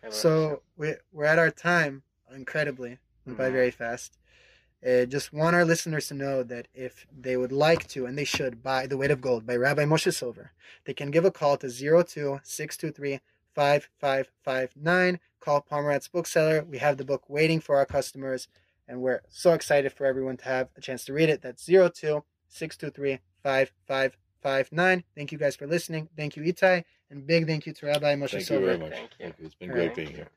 So 0.10 0.62
we're, 0.78 1.00
we're 1.12 1.26
at 1.26 1.40
our 1.40 1.50
time, 1.52 2.04
incredibly, 2.34 3.00
went 3.26 3.38
by 3.38 3.50
very 3.50 3.72
fast. 3.72 4.18
Uh, 4.88 5.06
just 5.06 5.34
want 5.34 5.56
our 5.56 5.66
listeners 5.66 6.08
to 6.08 6.14
know 6.14 6.44
that 6.44 6.68
if 6.74 7.08
they 7.12 7.36
would 7.36 7.52
like 7.52 7.88
to, 7.90 8.06
and 8.06 8.16
they 8.16 8.24
should, 8.24 8.62
buy 8.62 8.86
The 8.86 8.96
Weight 8.96 9.10
of 9.12 9.22
Gold 9.22 9.46
by 9.46 9.56
Rabbi 9.56 9.86
Moshe 9.86 10.14
Silver, 10.14 10.52
they 10.86 10.94
can 10.94 11.10
give 11.10 11.26
a 11.26 11.32
call 11.32 11.58
to 11.58 11.68
02 11.70 12.40
623 12.44 13.20
5559. 13.56 15.20
Call 15.40 15.62
Pomeranz 15.70 16.12
Bookseller. 16.12 16.64
We 16.64 16.78
have 16.78 16.98
the 16.98 17.06
book 17.06 17.24
waiting 17.28 17.60
for 17.60 17.76
our 17.78 17.86
customers, 17.86 18.48
and 18.88 19.02
we're 19.02 19.22
so 19.30 19.54
excited 19.54 19.92
for 19.94 20.06
everyone 20.06 20.38
to 20.38 20.46
have 20.46 20.70
a 20.78 20.82
chance 20.82 21.06
to 21.06 21.14
read 21.14 21.30
it. 21.30 21.42
That's 21.42 21.66
02 21.66 22.24
623 24.44 24.64
59. 24.64 25.04
Thank 25.16 25.32
you 25.32 25.38
guys 25.38 25.56
for 25.56 25.68
listening. 25.68 26.10
Thank 26.16 26.36
you, 26.36 26.44
Itai. 26.44 26.84
And 27.10 27.26
big 27.26 27.48
thank 27.48 27.66
you 27.66 27.74
to 27.74 27.86
Rabbi 27.86 28.16
Moshe 28.16 28.32
Thank 28.32 28.50
you 28.50 28.60
very 28.60 28.78
much. 28.78 28.92
Thank 28.92 29.12
you. 29.12 29.18
Thank 29.20 29.40
you. 29.40 29.46
It's 29.46 29.56
been 29.56 29.70
All 29.70 29.76
great 29.76 29.88
right. 29.88 29.96
being 29.96 30.10
here. 30.10 30.28